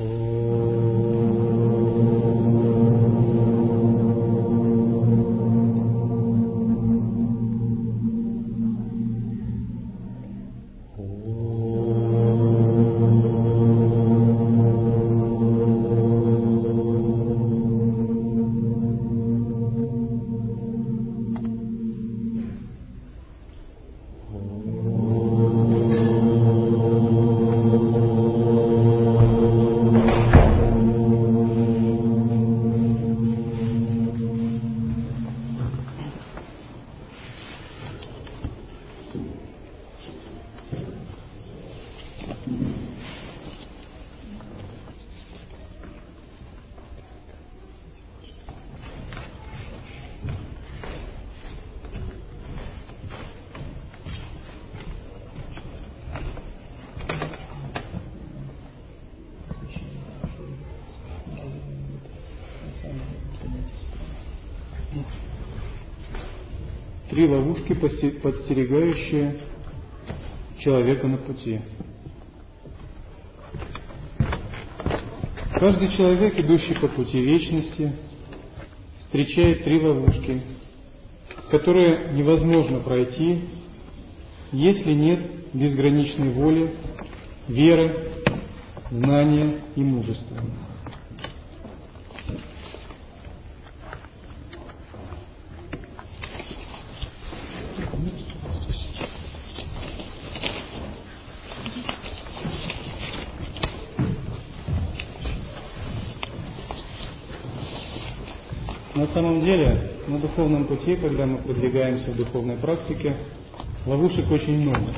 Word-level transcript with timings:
Oh. 0.00 0.57
Три 67.18 67.26
ловушки, 67.26 67.74
подстерегающие 67.74 69.38
человека 70.60 71.08
на 71.08 71.16
пути. 71.16 71.60
Каждый 75.58 75.96
человек, 75.96 76.38
идущий 76.38 76.74
по 76.74 76.86
пути 76.86 77.20
вечности, 77.20 77.92
встречает 79.00 79.64
три 79.64 79.80
ловушки, 79.80 80.42
которые 81.50 82.12
невозможно 82.12 82.78
пройти, 82.78 83.40
если 84.52 84.92
нет 84.92 85.18
безграничной 85.54 86.30
воли, 86.30 86.70
веры, 87.48 88.12
знания 88.92 89.56
и 89.74 89.80
мужества. 89.80 90.36
На 108.98 109.06
самом 109.14 109.42
деле, 109.42 109.92
на 110.08 110.18
духовном 110.38 110.66
пути, 110.66 110.94
когда 110.94 111.26
мы 111.26 111.38
продвигаемся 111.38 112.12
в 112.12 112.16
духовной 112.16 112.56
практике, 112.56 113.16
ловушек 113.86 114.30
очень 114.30 114.60
много. 114.60 114.92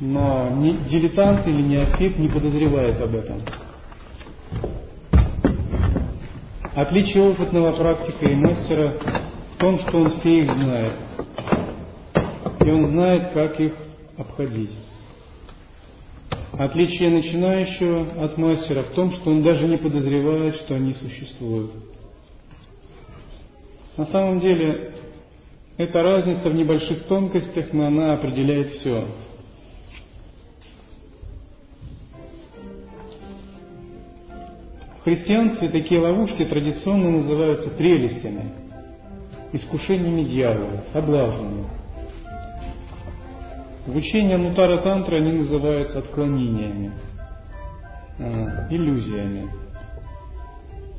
Но 0.00 0.50
ни 0.56 0.72
дилетант 0.88 1.46
или 1.46 1.62
неофит 1.62 2.18
не 2.18 2.26
подозревает 2.26 3.00
об 3.00 3.14
этом. 3.14 3.42
Отличие 6.74 7.30
опытного 7.30 7.72
практика 7.72 8.24
и 8.26 8.34
мастера 8.34 8.94
в 9.54 9.58
том, 9.58 9.78
что 9.80 9.98
он 9.98 10.10
все 10.18 10.40
их 10.40 10.52
знает. 10.52 10.92
И 12.64 12.70
он 12.70 12.88
знает, 12.88 13.32
как 13.34 13.60
их 13.60 13.74
обходить. 14.16 14.72
Отличие 16.52 17.10
начинающего 17.10 18.24
от 18.24 18.36
мастера 18.36 18.82
в 18.82 18.94
том, 18.94 19.12
что 19.12 19.30
он 19.30 19.42
даже 19.44 19.68
не 19.68 19.76
подозревает, 19.76 20.56
что 20.56 20.74
они 20.74 20.94
существуют. 20.94 21.91
На 24.02 24.06
самом 24.06 24.40
деле, 24.40 24.94
эта 25.76 26.02
разница 26.02 26.48
в 26.48 26.54
небольших 26.56 27.04
тонкостях, 27.04 27.72
но 27.72 27.86
она 27.86 28.14
определяет 28.14 28.70
все. 28.70 29.06
В 34.98 35.04
христианстве 35.04 35.68
такие 35.68 36.00
ловушки 36.00 36.44
традиционно 36.46 37.10
называются 37.12 37.70
прелестями, 37.70 38.50
искушениями 39.52 40.24
дьявола, 40.24 40.82
соблазнами. 40.92 41.66
В 43.86 43.96
учении 43.96 44.34
Анутара 44.34 44.82
Тантра 44.82 45.14
они 45.14 45.30
называются 45.30 46.00
отклонениями, 46.00 46.90
э, 48.18 48.66
иллюзиями. 48.68 49.61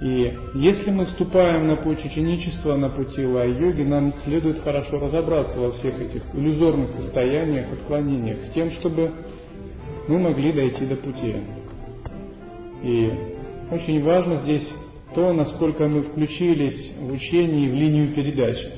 И 0.04 0.38
если 0.56 0.92
мы 0.92 1.06
вступаем 1.06 1.66
на 1.66 1.78
путь 1.78 2.04
ученичества, 2.04 2.76
на 2.76 2.90
пути 2.90 3.26
лай-йоги, 3.26 3.84
нам 3.84 4.14
следует 4.26 4.60
хорошо 4.60 5.00
разобраться 5.00 5.58
во 5.58 5.72
всех 5.72 5.98
этих 6.02 6.22
иллюзорных 6.36 6.92
состояниях, 6.92 7.72
отклонениях, 7.72 8.44
с 8.44 8.52
тем, 8.52 8.70
чтобы 8.72 9.14
мы 10.10 10.20
могли 10.20 10.52
дойти 10.52 10.86
до 10.88 10.98
пути. 10.98 11.36
И 12.84 13.14
очень 13.72 14.04
важно 14.04 14.42
здесь 14.44 14.68
то, 15.16 15.32
насколько 15.32 15.88
мы 15.88 16.02
включились 16.02 16.98
в 17.00 17.14
учение 17.14 17.68
и 17.68 17.72
в 17.72 17.74
линию 17.74 18.14
передачи. 18.14 18.72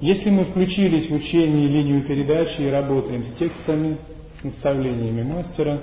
Если 0.00 0.30
мы 0.30 0.46
включились 0.46 1.08
в 1.08 1.14
учение 1.14 1.68
линию 1.68 2.02
передачи 2.08 2.60
и 2.60 2.68
работаем 2.68 3.22
с 3.22 3.38
текстами, 3.38 3.98
с 4.40 4.42
наставлениями 4.42 5.22
мастера, 5.22 5.80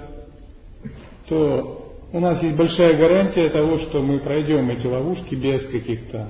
то 1.29 1.78
у 2.12 2.20
нас 2.20 2.42
есть 2.42 2.56
большая 2.56 2.97
гарантия 2.97 3.50
того, 3.50 3.80
что 3.80 4.02
мы 4.02 4.20
пройдем 4.20 4.70
эти 4.70 4.88
ловушки 4.88 5.36
без 5.36 5.66
каких-то 5.68 6.30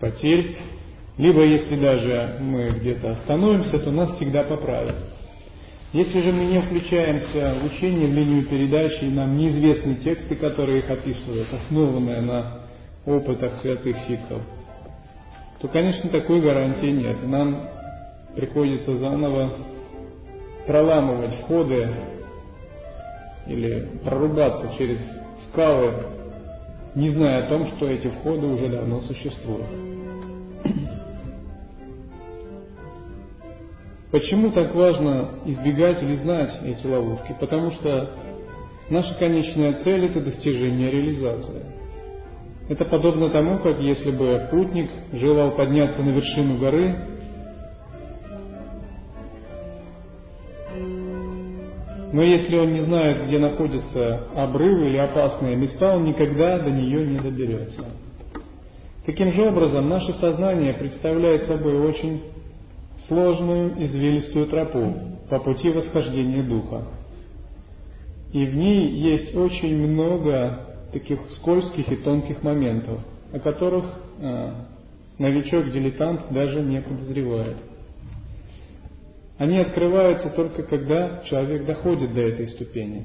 потерь, 0.00 0.56
либо 1.16 1.44
если 1.44 1.76
даже 1.76 2.38
мы 2.40 2.70
где-то 2.70 3.12
остановимся, 3.12 3.78
то 3.78 3.90
нас 3.90 4.16
всегда 4.16 4.42
поправят. 4.42 4.96
Если 5.92 6.20
же 6.20 6.32
мы 6.32 6.44
не 6.46 6.60
включаемся 6.60 7.54
в 7.60 7.66
учение, 7.66 8.08
в 8.08 8.12
линию 8.12 8.44
передачи, 8.46 9.04
и 9.04 9.10
нам 9.10 9.38
неизвестны 9.38 9.94
тексты, 9.96 10.34
которые 10.34 10.80
их 10.80 10.90
описывают, 10.90 11.46
основанные 11.52 12.20
на 12.20 12.62
опытах 13.06 13.60
святых 13.62 13.96
ситхов, 14.08 14.42
то, 15.60 15.68
конечно, 15.68 16.10
такой 16.10 16.40
гарантии 16.42 16.86
нет. 16.86 17.26
Нам 17.26 17.68
приходится 18.34 18.96
заново 18.96 19.58
проламывать 20.66 21.36
входы 21.42 21.88
или 23.48 23.88
прорубаться 24.04 24.76
через 24.78 24.98
скалы, 25.48 25.92
не 26.94 27.10
зная 27.10 27.44
о 27.44 27.48
том, 27.48 27.66
что 27.68 27.88
эти 27.88 28.08
входы 28.08 28.46
уже 28.46 28.68
давно 28.68 29.00
существуют. 29.02 29.66
Почему 34.10 34.50
так 34.52 34.74
важно 34.74 35.30
избегать 35.44 36.02
или 36.02 36.16
знать 36.16 36.50
эти 36.64 36.86
ловушки? 36.86 37.36
Потому 37.38 37.72
что 37.72 38.12
наша 38.88 39.14
конечная 39.18 39.74
цель– 39.84 40.06
это 40.06 40.20
достижение 40.20 40.90
реализации. 40.90 41.64
Это 42.68 42.84
подобно 42.86 43.30
тому, 43.30 43.58
как 43.58 43.78
если 43.78 44.10
бы 44.10 44.48
путник 44.50 44.90
желал 45.12 45.52
подняться 45.52 46.02
на 46.02 46.10
вершину 46.10 46.56
горы, 46.58 47.15
но 52.16 52.22
если 52.22 52.56
он 52.56 52.72
не 52.72 52.80
знает, 52.80 53.26
где 53.26 53.38
находятся 53.38 54.28
обрывы 54.34 54.88
или 54.88 54.96
опасные 54.96 55.54
места, 55.54 55.94
он 55.94 56.04
никогда 56.04 56.58
до 56.60 56.70
нее 56.70 57.06
не 57.06 57.20
доберется. 57.20 57.84
Таким 59.04 59.32
же 59.32 59.46
образом, 59.46 59.90
наше 59.90 60.14
сознание 60.14 60.72
представляет 60.72 61.42
собой 61.42 61.78
очень 61.78 62.22
сложную 63.06 63.84
извилистую 63.84 64.46
тропу 64.46 64.94
по 65.28 65.40
пути 65.40 65.68
восхождения 65.68 66.42
духа. 66.42 66.84
И 68.32 68.46
в 68.46 68.56
ней 68.56 68.92
есть 68.92 69.36
очень 69.36 69.76
много 69.86 70.60
таких 70.94 71.18
скользких 71.36 71.92
и 71.92 71.96
тонких 71.96 72.42
моментов, 72.42 73.00
о 73.30 73.40
которых 73.40 73.84
э, 74.20 74.52
новичок-дилетант 75.18 76.32
даже 76.32 76.62
не 76.62 76.80
подозревает. 76.80 77.56
Они 79.38 79.58
открываются 79.58 80.30
только 80.30 80.62
когда 80.62 81.22
человек 81.24 81.66
доходит 81.66 82.14
до 82.14 82.22
этой 82.22 82.48
ступени. 82.48 83.04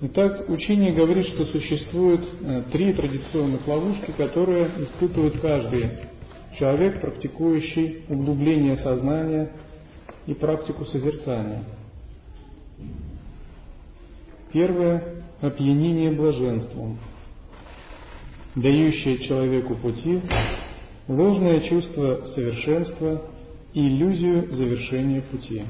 Итак, 0.00 0.48
учение 0.48 0.92
говорит, 0.92 1.26
что 1.28 1.46
существует 1.46 2.20
э, 2.42 2.62
три 2.70 2.92
традиционных 2.92 3.66
ловушки, 3.66 4.12
которые 4.12 4.68
испытывает 4.78 5.40
каждый 5.40 5.90
человек, 6.58 7.00
практикующий 7.00 8.04
углубление 8.08 8.76
сознания 8.78 9.52
и 10.26 10.34
практику 10.34 10.84
созерцания. 10.86 11.64
Первое– 14.52 15.24
опьянение 15.40 16.10
блаженством, 16.10 16.98
дающее 18.54 19.18
человеку 19.26 19.76
пути 19.76 20.20
ложное 21.08 21.60
чувство 21.60 22.28
совершенства 22.34 23.22
и 23.72 23.80
иллюзию 23.80 24.54
завершения 24.54 25.22
пути. 25.22 25.62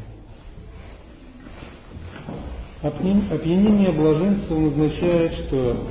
Опьянение 2.82 3.92
блаженством 3.92 4.66
означает, 4.68 5.32
что 5.46 5.86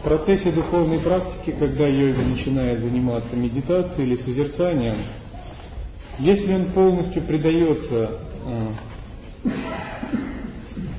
в 0.00 0.04
процессе 0.04 0.52
духовной 0.52 0.98
практики, 0.98 1.54
когда 1.58 1.86
йога 1.86 2.22
начинает 2.22 2.80
заниматься 2.80 3.34
медитацией 3.36 4.08
или 4.08 4.22
созерцанием, 4.22 4.98
если 6.18 6.52
он 6.52 6.72
полностью 6.72 7.22
предается 7.22 8.18
э, 8.44 8.68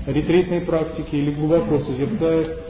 ретритной 0.07 0.61
практике 0.61 1.17
или 1.17 1.31
глубоко 1.31 1.79
созерцает, 1.81 2.62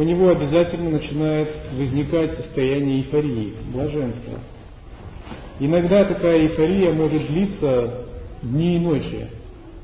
у 0.00 0.02
него 0.02 0.30
обязательно 0.30 0.90
начинает 0.90 1.48
возникать 1.76 2.32
состояние 2.32 3.00
эйфории, 3.00 3.52
блаженства. 3.70 4.38
Иногда 5.58 6.06
такая 6.06 6.46
эйфория 6.46 6.92
может 6.92 7.26
длиться 7.26 8.06
дни 8.42 8.76
и 8.76 8.80
ночи, 8.80 9.26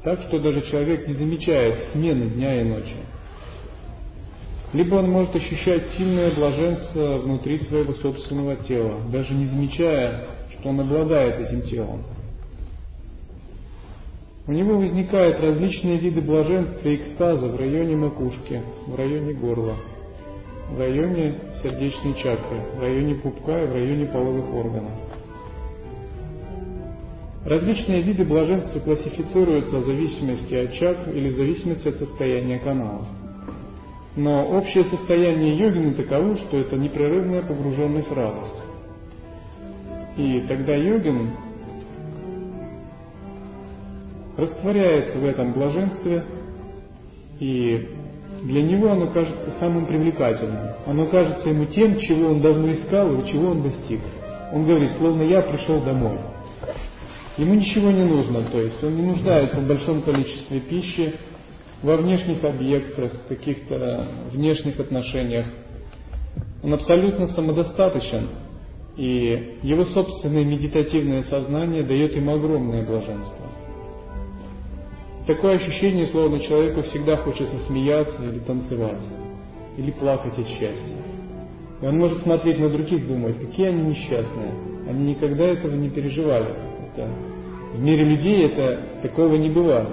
так 0.02 0.22
что 0.22 0.40
даже 0.40 0.62
человек 0.70 1.06
не 1.06 1.14
замечает 1.14 1.88
смены 1.92 2.30
дня 2.30 2.62
и 2.62 2.64
ночи 2.64 2.96
либо 4.72 4.96
он 4.96 5.10
может 5.10 5.34
ощущать 5.34 5.88
сильное 5.96 6.34
блаженство 6.34 7.18
внутри 7.18 7.58
своего 7.60 7.94
собственного 7.94 8.56
тела, 8.56 9.00
даже 9.10 9.32
не 9.32 9.46
замечая, 9.46 10.26
что 10.50 10.68
он 10.68 10.80
обладает 10.80 11.48
этим 11.48 11.62
телом. 11.62 12.02
У 14.46 14.52
него 14.52 14.76
возникают 14.76 15.40
различные 15.40 15.98
виды 15.98 16.20
блаженства 16.20 16.88
и 16.88 16.96
экстаза 16.96 17.48
в 17.48 17.56
районе 17.56 17.96
макушки, 17.96 18.62
в 18.86 18.94
районе 18.94 19.32
горла, 19.32 19.76
в 20.70 20.78
районе 20.78 21.38
сердечной 21.62 22.14
чакры, 22.14 22.60
в 22.76 22.80
районе 22.80 23.14
пупка 23.16 23.62
и 23.62 23.66
в 23.66 23.72
районе 23.72 24.06
половых 24.06 24.52
органов. 24.52 24.92
Различные 27.44 28.02
виды 28.02 28.24
блаженства 28.24 28.80
классифицируются 28.80 29.78
в 29.78 29.86
зависимости 29.86 30.54
от 30.54 30.72
чакр 30.74 31.10
или 31.10 31.28
в 31.30 31.36
зависимости 31.36 31.86
от 31.88 31.96
состояния 31.96 32.58
каналов. 32.58 33.06
Но 34.16 34.48
общее 34.48 34.84
состояние 34.86 35.56
йогины 35.56 35.94
таково, 35.94 36.36
что 36.38 36.58
это 36.58 36.76
непрерывная 36.76 37.42
погруженность 37.42 38.08
в 38.08 38.14
радость. 38.14 38.62
И 40.16 40.40
тогда 40.48 40.74
йогин 40.74 41.32
растворяется 44.36 45.18
в 45.18 45.24
этом 45.24 45.52
блаженстве, 45.52 46.24
и 47.38 47.88
для 48.42 48.62
него 48.62 48.92
оно 48.92 49.08
кажется 49.12 49.52
самым 49.58 49.86
привлекательным. 49.86 50.74
Оно 50.86 51.06
кажется 51.06 51.48
ему 51.48 51.64
тем, 51.66 51.98
чего 52.00 52.30
он 52.30 52.40
давно 52.40 52.72
искал 52.72 53.20
и 53.20 53.30
чего 53.30 53.50
он 53.50 53.62
достиг. 53.62 54.00
Он 54.52 54.64
говорит, 54.64 54.92
словно 54.98 55.22
я 55.22 55.42
пришел 55.42 55.80
домой. 55.80 56.18
Ему 57.36 57.54
ничего 57.54 57.90
не 57.90 58.04
нужно, 58.04 58.44
то 58.44 58.60
есть 58.60 58.82
он 58.82 58.96
не 58.96 59.02
нуждается 59.02 59.56
в 59.56 59.66
большом 59.66 60.02
количестве 60.02 60.60
пищи, 60.60 61.14
во 61.82 61.96
внешних 61.96 62.42
объектах, 62.42 63.12
каких-то 63.28 64.06
внешних 64.32 64.80
отношениях. 64.80 65.46
Он 66.62 66.74
абсолютно 66.74 67.28
самодостаточен, 67.28 68.28
и 68.96 69.58
его 69.62 69.84
собственное 69.86 70.44
медитативное 70.44 71.22
сознание 71.24 71.82
дает 71.82 72.16
им 72.16 72.30
огромное 72.30 72.84
блаженство. 72.84 73.46
Такое 75.26 75.56
ощущение, 75.56 76.06
словно 76.08 76.38
человеку 76.40 76.82
всегда 76.82 77.16
хочется 77.16 77.58
смеяться 77.66 78.22
или 78.22 78.38
танцевать, 78.38 79.02
или 79.76 79.90
плакать 79.90 80.38
от 80.38 80.46
счастья. 80.46 81.02
И 81.82 81.84
он 81.84 81.98
может 81.98 82.22
смотреть 82.22 82.60
на 82.60 82.70
других 82.70 83.02
и 83.02 83.06
думать, 83.06 83.36
какие 83.38 83.66
они 83.66 83.90
несчастные. 83.90 84.52
Они 84.88 85.14
никогда 85.14 85.44
этого 85.46 85.74
не 85.74 85.90
переживали. 85.90 86.54
Это, 86.92 87.10
в 87.74 87.82
мире 87.82 88.04
людей 88.04 88.46
это 88.46 88.80
такого 89.02 89.34
не 89.34 89.50
бывает. 89.50 89.88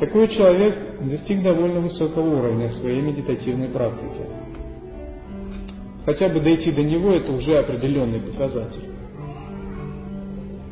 Такой 0.00 0.26
человек 0.26 0.76
достиг 1.02 1.42
довольно 1.42 1.78
высокого 1.78 2.38
уровня 2.38 2.70
своей 2.72 3.02
медитативной 3.02 3.68
практики. 3.68 4.26
Хотя 6.04 6.28
бы 6.28 6.40
дойти 6.40 6.72
до 6.72 6.82
него 6.82 7.12
это 7.12 7.30
уже 7.30 7.56
определенный 7.56 8.18
показатель. 8.18 8.91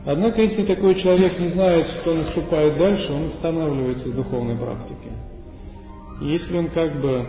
Однако, 0.05 0.41
если 0.41 0.64
такой 0.64 0.94
человек 0.97 1.38
не 1.38 1.49
знает, 1.49 1.87
что 2.00 2.14
наступает 2.14 2.79
дальше, 2.79 3.12
он 3.12 3.26
останавливается 3.26 4.08
в 4.08 4.17
духовной 4.17 4.56
практике. 4.56 5.11
И 6.23 6.26
если 6.26 6.56
он 6.56 6.69
как 6.69 7.00
бы 7.00 7.26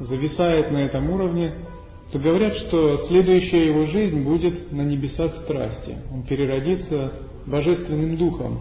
зависает 0.00 0.70
на 0.70 0.78
этом 0.78 1.10
уровне, 1.10 1.54
то 2.10 2.18
говорят, 2.18 2.54
что 2.56 2.98
следующая 3.08 3.66
его 3.66 3.86
жизнь 3.86 4.22
будет 4.22 4.72
на 4.72 4.82
небесах 4.82 5.34
страсти. 5.42 5.96
Он 6.12 6.22
переродится 6.22 7.12
божественным 7.46 8.16
духом, 8.16 8.60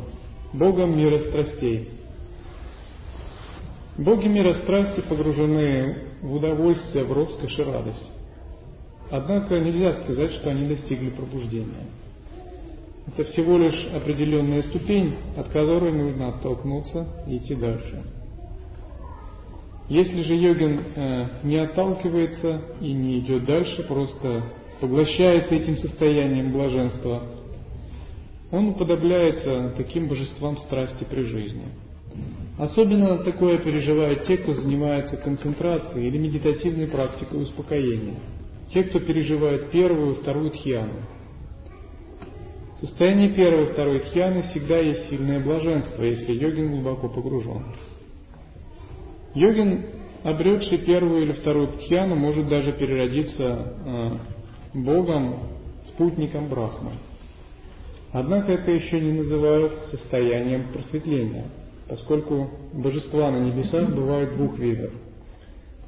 Богом 0.54 0.98
мира 0.98 1.20
страстей. 1.20 1.90
Боги 3.98 4.28
мира 4.28 4.54
страсти 4.64 5.02
погружены 5.02 5.98
в 6.22 6.34
удовольствие, 6.34 7.06
в 7.06 7.14
роскошь 7.14 7.58
и 7.58 7.64
радость. 7.64 8.12
Однако 9.12 9.60
нельзя 9.60 10.02
сказать, 10.02 10.32
что 10.34 10.50
они 10.50 10.68
достигли 10.68 11.10
пробуждения. 11.10 11.88
Это 13.08 13.24
всего 13.32 13.58
лишь 13.58 13.88
определенная 13.94 14.64
ступень, 14.64 15.16
от 15.38 15.50
которой 15.50 15.92
нужно 15.92 16.30
оттолкнуться 16.30 17.08
и 17.28 17.38
идти 17.38 17.56
дальше. 17.56 18.04
Если 19.90 20.24
же 20.24 20.36
йогин 20.36 20.80
э, 20.96 21.28
не 21.44 21.58
отталкивается 21.58 22.62
и 22.80 22.94
не 22.94 23.20
идет 23.20 23.46
дальше, 23.46 23.84
просто 23.84 24.44
поглощается 24.80 25.54
этим 25.54 25.78
состоянием 25.78 26.54
блаженства, 26.54 27.24
он 28.52 28.70
уподобляется 28.70 29.74
таким 29.76 30.08
божествам 30.08 30.58
страсти 30.58 31.04
при 31.04 31.24
жизни– 31.24 31.66
Особенно 32.58 33.18
такое 33.18 33.58
переживают 33.58 34.26
те, 34.26 34.38
кто 34.38 34.54
занимается 34.54 35.18
концентрацией 35.18 36.08
или 36.08 36.18
медитативной 36.20 36.88
практикой 36.88 37.42
успокоения. 37.42 38.20
Те, 38.72 38.84
кто 38.84 39.00
переживает 39.00 39.72
первую, 39.72 40.16
вторую 40.16 40.52
тхьяну. 40.52 40.94
Состоянии 42.84 43.30
первой 43.30 43.64
и 43.64 43.74
второй 43.74 44.00
тхьяны 44.02 44.44
всегда 44.44 44.78
есть 44.78 45.10
сильное 45.10 45.40
блаженство, 45.40 46.04
если 46.04 46.34
йогин 46.34 46.72
глубоко 46.72 47.10
погружен. 47.10 47.64
Йогин, 49.36 49.86
обретший 50.24 50.80
первую 50.80 51.24
или 51.24 51.32
вторую 51.34 51.70
тхьяну, 51.78 52.16
может 52.16 52.48
даже 52.48 52.74
переродиться 52.74 53.74
э, 53.86 54.12
Богом, 54.74 55.40
спутником 55.90 56.50
Брахмы. 56.50 56.92
Однако 58.12 58.52
это 58.52 58.72
еще 58.72 59.00
не 59.00 59.14
называют 59.14 59.74
состоянием 59.90 60.72
просветления– 60.74 61.46
поскольку 61.88 62.50
божества 62.74 63.32
на 63.32 63.38
небесах 63.38 63.94
бывают 63.94 64.36
двух 64.36 64.58
видов. 64.58 64.92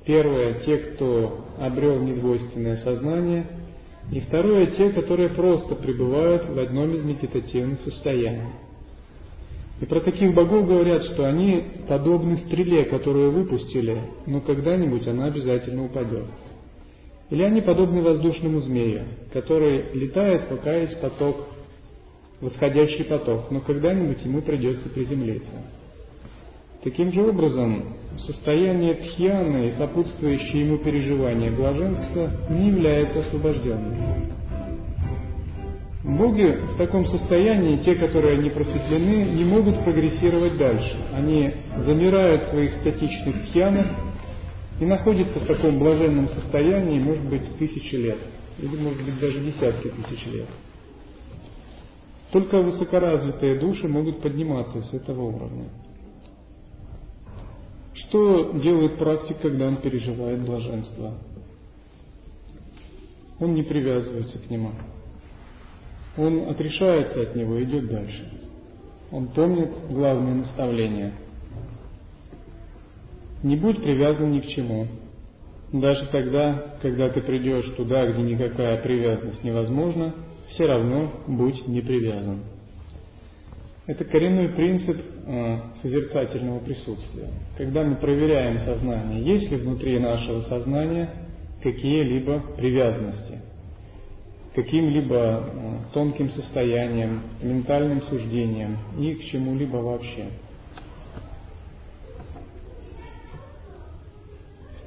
Первое– 0.06 0.54
те, 0.66 0.78
кто 0.78 1.46
обрел 1.60 2.00
недвойственное 2.00 2.78
сознание, 2.78 3.48
и 4.12 4.20
второе– 4.20 4.68
те, 4.78 4.92
которые 4.92 5.30
просто 5.30 5.76
пребывают 5.76 6.46
в 6.48 6.60
одном 6.60 6.94
из 6.96 7.04
медитативных 7.04 7.82
состояний. 7.82 8.54
И 9.82 9.86
про 9.86 10.00
таких 10.00 10.34
богов 10.34 10.68
говорят, 10.68 11.04
что 11.06 11.26
они 11.26 11.64
подобны 11.88 12.38
стреле, 12.46 12.86
которую 12.86 13.32
выпустили, 13.32 14.02
но 14.26 14.42
когда-нибудь 14.42 15.08
она 15.08 15.26
обязательно 15.26 15.86
упадет. 15.86 16.26
Или 17.30 17.44
они 17.44 17.62
подобны 17.62 18.02
воздушному 18.02 18.62
змею, 18.62 19.02
который 19.34 19.92
летает, 19.94 20.48
пока 20.48 20.76
есть 20.76 21.02
поток, 21.02 21.48
восходящий 22.40 23.04
поток, 23.04 23.50
но 23.50 23.62
когда-нибудь 23.62 24.24
ему 24.24 24.42
придется 24.42 24.88
приземлиться. 24.90 25.52
Таким 26.84 27.12
же 27.12 27.28
образом, 27.28 27.96
состояние 28.20 28.96
тхьяны 28.96 29.70
и 29.70 29.72
сопутствующее 29.74 30.66
ему 30.66 30.78
переживание 30.78 31.52
блаженства 31.52 32.32
не 32.50 32.68
является 32.68 33.20
освобожденным. 33.20 34.36
Боги 36.04 36.60
в 36.74 36.78
таком 36.78 37.08
состоянии, 37.08 37.78
те, 37.78 37.96
которые 37.96 38.38
не 38.38 38.52
просветлены, 38.52 39.36
не 39.36 39.44
могут 39.44 39.84
прогрессировать 39.84 40.56
дальше. 40.56 40.96
Они 41.14 41.52
замирают 41.84 42.44
в 42.44 42.50
своих 42.52 42.76
статичных 42.76 43.48
тхьянах 43.48 43.88
и 44.80 44.86
находятся 44.86 45.40
в 45.40 45.48
таком 45.48 45.80
блаженном 45.80 46.30
состоянии, 46.30 47.00
может 47.00 47.28
быть, 47.28 47.58
тысячи 47.58 47.96
лет, 47.96 48.20
или, 48.60 48.76
может 48.78 49.04
быть, 49.04 49.20
даже 49.20 49.40
десятки 49.40 49.88
тысяч 49.88 50.26
лет. 50.28 50.48
Только 52.32 52.62
высокоразвитые 52.62 53.60
души 53.60 53.88
могут 53.88 54.22
подниматься 54.22 54.82
с 54.84 54.94
этого 54.94 55.24
уровня. 55.24 55.70
Что 58.16 58.54
делает 58.54 58.96
практик, 58.96 59.36
когда 59.42 59.68
он 59.68 59.76
переживает 59.76 60.40
блаженство? 60.40 61.16
Он 63.42 63.54
не 63.54 63.62
привязывается 63.62 64.40
к 64.40 64.50
нему. 64.50 64.72
он 66.16 66.48
отрешается 66.48 67.24
от 67.24 67.36
него 67.36 67.58
и 67.58 67.66
идет 67.66 67.88
дальше. 67.88 68.32
Он 69.12 69.28
помнит 69.28 69.70
главное 69.90 70.36
наставление. 70.36 71.12
Не 73.44 73.58
будь 73.58 73.84
привязан 73.84 74.32
ни 74.32 74.40
к 74.40 74.48
чему. 74.48 74.88
Даже 75.74 76.06
тогда, 76.06 76.78
когда 76.82 77.10
ты 77.10 77.20
придешь 77.20 77.70
туда, 77.76 78.08
где 78.08 78.22
никакая 78.22 78.82
привязанность 78.82 79.44
невозможна, 79.44 80.16
все 80.52 80.66
равно 80.68 81.12
будь 81.28 81.68
не 81.68 81.82
привязан. 81.82 82.44
Это 83.88 84.06
коренной 84.06 84.48
принцип 84.48 85.02
созерцательного 85.82 86.60
присутствия. 86.60 87.30
Когда 87.58 87.84
мы 87.84 87.96
проверяем 87.96 88.60
сознание, 88.60 89.24
есть 89.24 89.50
ли 89.50 89.58
внутри 89.58 89.98
нашего 90.00 90.42
сознания 90.42 91.10
какие-либо 91.64 92.42
привязанности, 92.56 93.42
каким-либо 94.54 95.16
э, 95.16 95.78
тонким 95.94 96.30
состоянием, 96.30 97.22
ментальным 97.42 98.04
суждением 98.04 98.78
и 99.00 99.16
к 99.16 99.26
чему-либо 99.26 99.78
вообще. 99.78 100.28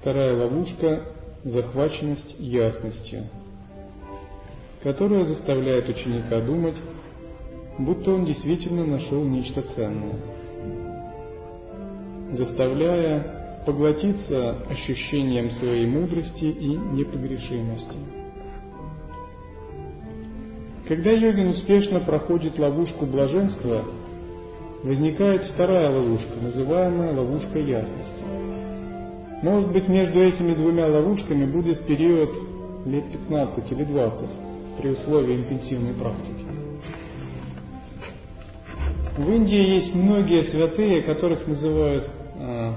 Вторая 0.01 0.37
ловушка– 0.37 1.03
захваченность 1.45 2.37
ясностью, 2.39 3.25
которая 4.83 5.27
заставляет 5.27 5.89
ученика 5.89 6.41
думать, 6.41 6.77
будто 7.79 8.13
он 8.13 8.25
действительно 8.25 8.85
нашел 8.85 9.23
нечто 9.25 9.63
ценное, 9.75 10.17
заставляя 12.33 13.63
поглотиться 13.65 14.63
ощущением 14.69 15.51
своей 15.53 15.87
мудрости 15.87 16.45
и 16.45 16.69
непогрешимости. 16.69 17.97
Когда 20.89 21.11
йогин 21.11 21.49
успешно 21.49 22.01
проходит 22.01 22.59
ловушку 22.59 23.05
блаженства, 23.05 23.85
возникает 24.83 25.45
вторая 25.53 25.91
ловушка, 25.91 26.41
называемая 26.41 27.15
ловушка 27.15 27.59
ясности. 27.59 28.25
Может 29.43 29.71
быть, 29.71 29.87
между 29.87 30.21
этими 30.21 30.55
двумя 30.55 30.87
ловушками 30.87 31.45
будет 31.45 31.87
период 31.87 32.31
лет 32.87 33.05
15 33.13 33.71
или 33.71 33.85
20 33.85 34.29
при 34.81 34.91
условии 34.91 35.37
интенсивной 35.37 35.95
практики. 35.95 36.38
В 39.19 39.33
Индии 39.33 39.75
есть 39.81 39.97
многие 39.97 40.45
святые, 40.45 41.03
которых 41.03 41.45
называют 41.49 42.09
э, 42.37 42.73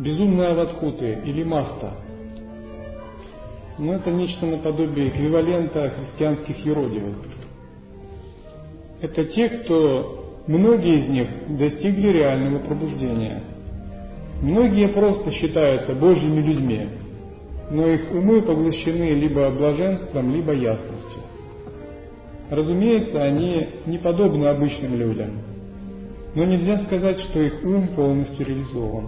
безумные 0.00 0.48
аватхуты 0.48 1.20
или 1.24 1.44
маста. 1.44 1.92
Но 3.78 3.94
это 3.94 4.10
нечто 4.10 4.44
наподобие 4.44 5.10
эквивалента 5.10 5.90
христианских 5.90 6.66
юродивых. 6.66 7.14
Это 9.02 9.24
те, 9.24 9.50
кто, 9.50 10.42
многие 10.48 10.98
из 11.04 11.08
них 11.08 11.28
достигли 11.56 12.08
реального 12.08 12.66
пробуждения. 12.66 13.40
Многие 14.42 14.88
просто 14.88 15.30
считаются 15.30 15.94
Божьими 15.94 16.40
людьми, 16.40 16.88
но 17.70 17.86
их 17.86 18.10
умы 18.10 18.42
поглощены 18.42 19.10
либо 19.10 19.48
блаженством, 19.50 20.34
либо 20.34 20.54
ясностью. 20.54 21.15
Разумеется, 22.50 23.22
они 23.22 23.68
не 23.86 23.98
подобны 23.98 24.46
обычным 24.46 24.94
людям, 24.94 25.30
но 26.34 26.44
нельзя 26.44 26.78
сказать, 26.84 27.18
что 27.20 27.40
их 27.40 27.64
ум 27.64 27.88
полностью 27.88 28.46
реализован. 28.46 29.06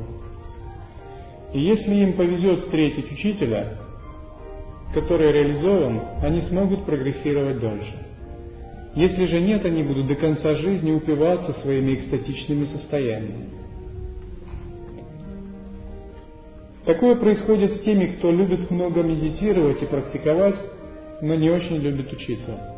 И 1.53 1.61
если 1.61 1.95
им 1.95 2.15
повезет 2.15 2.61
встретить 2.61 3.13
учителя, 3.13 3.79
который 4.93 5.31
реализован, 5.31 6.01
они 6.21 6.43
смогут 6.43 6.85
прогрессировать 6.85 7.61
дальше. 7.61 8.07
Если 8.97 9.27
же 9.27 9.41
нет, 9.41 9.65
они 9.65 9.85
будут 9.85 10.09
до 10.09 10.17
конца 10.17 10.57
жизни 10.57 10.91
упиваться 10.91 11.53
своими 11.61 11.95
экстатичными 11.95 12.65
состояниями. 12.65 13.51
Такое 16.87 17.15
происходит 17.17 17.77
с 17.77 17.81
теми, 17.83 18.17
кто 18.17 18.33
любит 18.33 18.71
много 18.71 19.03
медитировать 19.03 19.81
и 19.83 19.87
практиковать, 19.87 20.57
но 21.21 21.35
не 21.35 21.51
очень 21.51 21.77
любит 21.77 22.13
учиться 22.13 22.78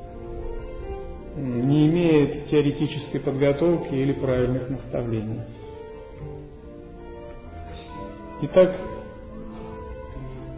не 1.37 1.89
имеет 1.89 2.49
теоретической 2.49 3.21
подготовки 3.21 3.95
или 3.95 4.13
правильных 4.13 4.69
наставлений. 4.69 5.41
Итак, 8.43 8.75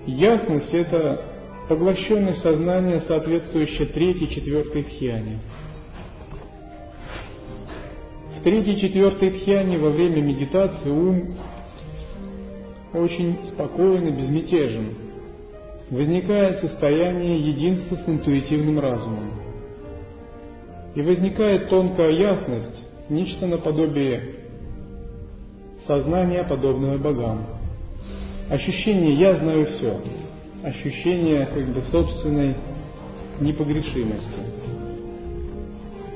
ясность– 0.07 0.73
это 0.73 1.25
поглощенность 1.69 2.43
сознания, 2.43 3.01
соответствующее 3.07 3.89
третьей, 3.89 4.29
четвертой 4.29 4.85
тхьяне. 4.85 5.39
В 8.39 8.43
третьей, 8.45 8.81
четвертой 8.81 9.31
тхьяне 9.31 9.79
во 9.79 9.91
время 9.91 10.21
медитации 10.21 10.91
ум 10.91 11.35
очень 12.93 13.37
спокоен 13.53 14.09
и 14.09 14.11
безмятежен. 14.11 14.95
Возникает 15.91 16.61
состояние 16.61 17.51
единства 17.51 17.97
с 17.97 18.09
интуитивным 18.09 18.79
разумом. 18.81 19.42
И 20.95 21.01
возникает 21.01 21.69
тонкая 21.69 22.11
ясность, 22.11 22.89
нечто 23.09 23.47
наподобие 23.47 24.35
сознания, 25.87 26.45
подобного 26.45 26.99
богам. 26.99 27.47
Ощущение 28.51 29.19
«я 29.19 29.37
знаю 29.37 29.67
все», 29.67 30.01
ощущение 30.63 31.47
как 31.47 31.67
бы 31.69 31.83
собственной 31.91 32.57
непогрешимости. 33.41 34.41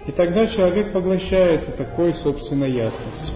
И 0.07 0.13
тогда 0.13 0.47
человек 0.49 0.93
поглощается 0.93 1.73
такой 1.73 2.15
собственной 2.15 2.73
ясностью. 2.73 3.35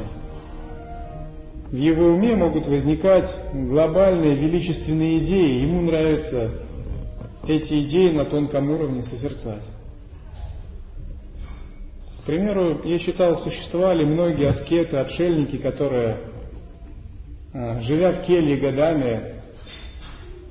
В 1.70 1.76
его 1.76 2.14
уме 2.14 2.37
могут 2.37 2.66
возникать 2.66 3.30
глобальные 3.52 4.37
величественные 4.37 5.25
идеи, 5.25 5.62
ему 5.62 5.82
нравится 5.82 6.50
эти 7.47 7.87
идеи 7.87 8.11
на 8.12 8.25
тонком 8.26 8.70
уровне 8.70 9.02
созерцать. 9.04 9.64
К 12.20 12.26
примеру, 12.26 12.82
я 12.84 12.98
считал, 12.98 13.40
существовали 13.42 14.04
многие 14.04 14.48
аскеты, 14.48 14.98
отшельники, 14.98 15.56
которые, 15.56 16.18
а, 17.54 17.80
живя 17.80 18.12
в 18.12 18.26
келье 18.26 18.58
годами, 18.58 19.36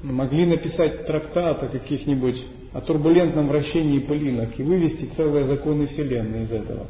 могли 0.01 0.47
написать 0.47 1.05
трактат 1.05 1.63
о 1.63 1.67
каких-нибудь 1.67 2.43
о 2.73 2.81
турбулентном 2.81 3.47
вращении 3.49 3.99
пылинок 3.99 4.59
и 4.59 4.63
вывести 4.63 5.09
целые 5.15 5.45
законы 5.45 5.87
Вселенной 5.87 6.43
из 6.43 6.51
этого. 6.51 6.87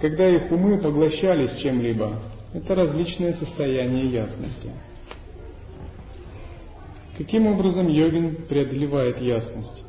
Когда 0.00 0.28
их 0.28 0.50
умы 0.50 0.78
поглощались 0.78 1.60
чем-либо, 1.62 2.20
это 2.52 2.74
различные 2.74 3.34
состояния 3.34 4.06
ясности. 4.06 4.70
Каким 7.16 7.46
образом 7.46 7.88
йогин 7.88 8.36
преодолевает 8.48 9.20
ясность? 9.20 9.85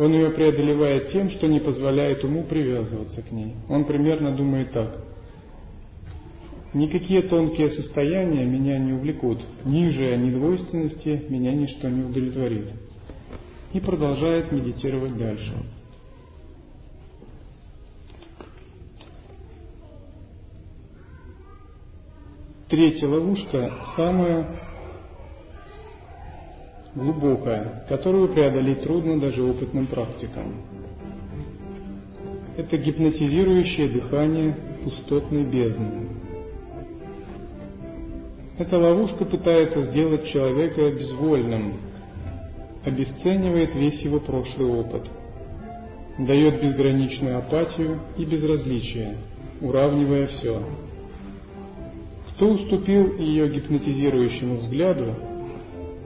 Он 0.00 0.14
ее 0.14 0.30
преодолевает 0.30 1.12
тем, 1.12 1.30
что 1.30 1.46
не 1.46 1.60
позволяет 1.60 2.24
уму 2.24 2.44
привязываться 2.44 3.20
к 3.20 3.30
ней. 3.32 3.54
Он 3.68 3.84
примерно 3.84 4.34
думает 4.34 4.72
так. 4.72 5.04
Никакие 6.72 7.20
тонкие 7.20 7.70
состояния 7.72 8.46
меня 8.46 8.78
не 8.78 8.94
увлекут. 8.94 9.42
Ниже 9.66 10.16
недвойственности 10.16 11.26
меня 11.28 11.52
ничто 11.52 11.90
не 11.90 12.04
удовлетворит. 12.04 12.70
И 13.74 13.80
продолжает 13.80 14.50
медитировать 14.52 15.18
дальше. 15.18 15.52
Третья 22.70 23.06
ловушка 23.06 23.84
самая 23.96 24.69
глубокая, 26.94 27.84
которую 27.88 28.28
преодолеть 28.28 28.82
трудно 28.82 29.20
даже 29.20 29.42
опытным 29.42 29.86
практикам. 29.86 30.54
Это 32.56 32.76
гипнотизирующее 32.76 33.88
дыхание 33.88 34.54
пустотной 34.84 35.44
бездны. 35.44 36.08
Эта 38.58 38.76
ловушка 38.76 39.24
пытается 39.24 39.82
сделать 39.84 40.28
человека 40.28 40.90
безвольным, 40.90 41.74
обесценивает 42.84 43.74
весь 43.74 44.00
его 44.02 44.20
прошлый 44.20 44.68
опыт, 44.68 45.02
дает 46.18 46.60
безграничную 46.60 47.38
апатию 47.38 48.00
и 48.18 48.24
безразличие, 48.24 49.16
уравнивая 49.62 50.26
все. 50.26 50.62
Кто 52.30 52.50
уступил 52.50 53.16
ее 53.16 53.48
гипнотизирующему 53.48 54.56
взгляду, 54.58 55.14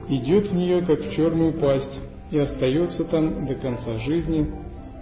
идет 0.09 0.49
в 0.49 0.55
нее 0.55 0.81
как 0.81 0.99
в 0.99 1.15
черную 1.15 1.53
пасть 1.53 1.99
и 2.31 2.37
остается 2.37 3.05
там 3.05 3.47
до 3.47 3.55
конца 3.55 3.97
жизни, 3.99 4.51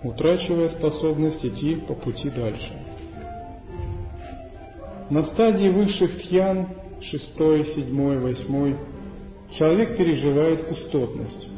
утрачивая 0.03 0.69
способность 0.69 1.45
идти 1.45 1.75
по 1.88 1.93
пути 1.93 2.29
дальше. 2.29 2.74
На 5.10 5.24
стадии 5.24 5.69
высших 5.69 6.24
тхьян, 6.24 6.67
шестой, 7.01 7.65
седьмой, 7.75 8.19
восьмой, 8.19 8.77
человек 9.57 9.98
переживает 9.98 10.67
пустотность. 10.67 11.50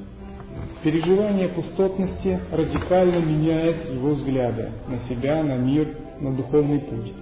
переживание 0.84 1.50
пустотности 1.50 2.40
радикально 2.52 3.26
меняет 3.26 3.90
его 3.92 4.10
взгляды 4.10 4.72
на 4.88 5.00
себя, 5.10 5.44
на 5.44 5.58
мир, 5.58 5.98
на 6.20 6.36
духовный 6.36 6.80
путь. 6.80 7.14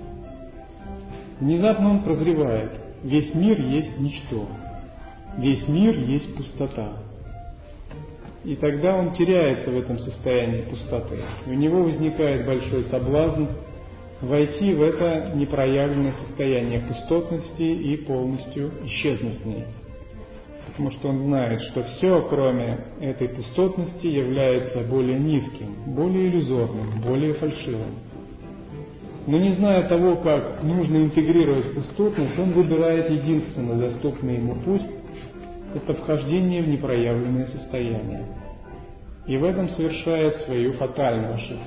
Внезапно 1.39 1.91
он 1.91 2.03
прозревает, 2.03 2.71
весь 3.03 3.33
мир 3.33 3.59
есть 3.59 3.99
ничто, 3.99 4.47
весь 5.37 5.67
мир 5.67 5.97
есть 5.99 6.35
пустота. 6.35 6.93
И 8.43 8.55
тогда 8.57 8.95
он 8.95 9.13
теряется 9.13 9.71
в 9.71 9.77
этом 9.77 9.99
состоянии 9.99 10.61
пустоты. 10.63 11.17
У 11.47 11.53
него 11.53 11.83
возникает 11.83 12.45
большой 12.45 12.83
соблазн 12.85 13.45
войти 14.21 14.73
в 14.73 14.81
это 14.81 15.31
непроявленное 15.33 16.13
состояние 16.27 16.81
пустотности 16.81 17.61
и 17.61 17.97
полностью 17.97 18.71
исчезнуть 18.83 19.39
в 19.41 19.47
ней. 19.47 19.63
Потому 20.67 20.91
что 20.91 21.09
он 21.09 21.19
знает, 21.19 21.61
что 21.63 21.83
все, 21.83 22.21
кроме 22.29 22.79
этой 22.99 23.29
пустотности, 23.29 24.07
является 24.07 24.81
более 24.81 25.19
низким, 25.19 25.93
более 25.93 26.29
иллюзорным, 26.29 27.01
более 27.05 27.35
фальшивым. 27.35 27.95
Но 29.25 29.37
не 29.37 29.51
зная 29.51 29.87
того, 29.87 30.17
как 30.17 30.63
нужно 30.63 30.97
интегрировать 30.97 31.73
пустотность, 31.73 32.37
он 32.37 32.51
выбирает 32.51 33.09
единственно 33.09 33.75
доступный 33.75 34.35
ему 34.35 34.55
путь– 34.55 34.83
это 35.75 35.93
вхождение 35.93 36.61
в 36.61 36.67
непроявленное 36.67 37.47
состояние. 37.47 38.25
И 39.27 39.37
в 39.37 39.43
этом 39.43 39.69
совершает 39.69 40.37
свою 40.45 40.73
фатальную 40.73 41.35
ошибку. 41.35 41.65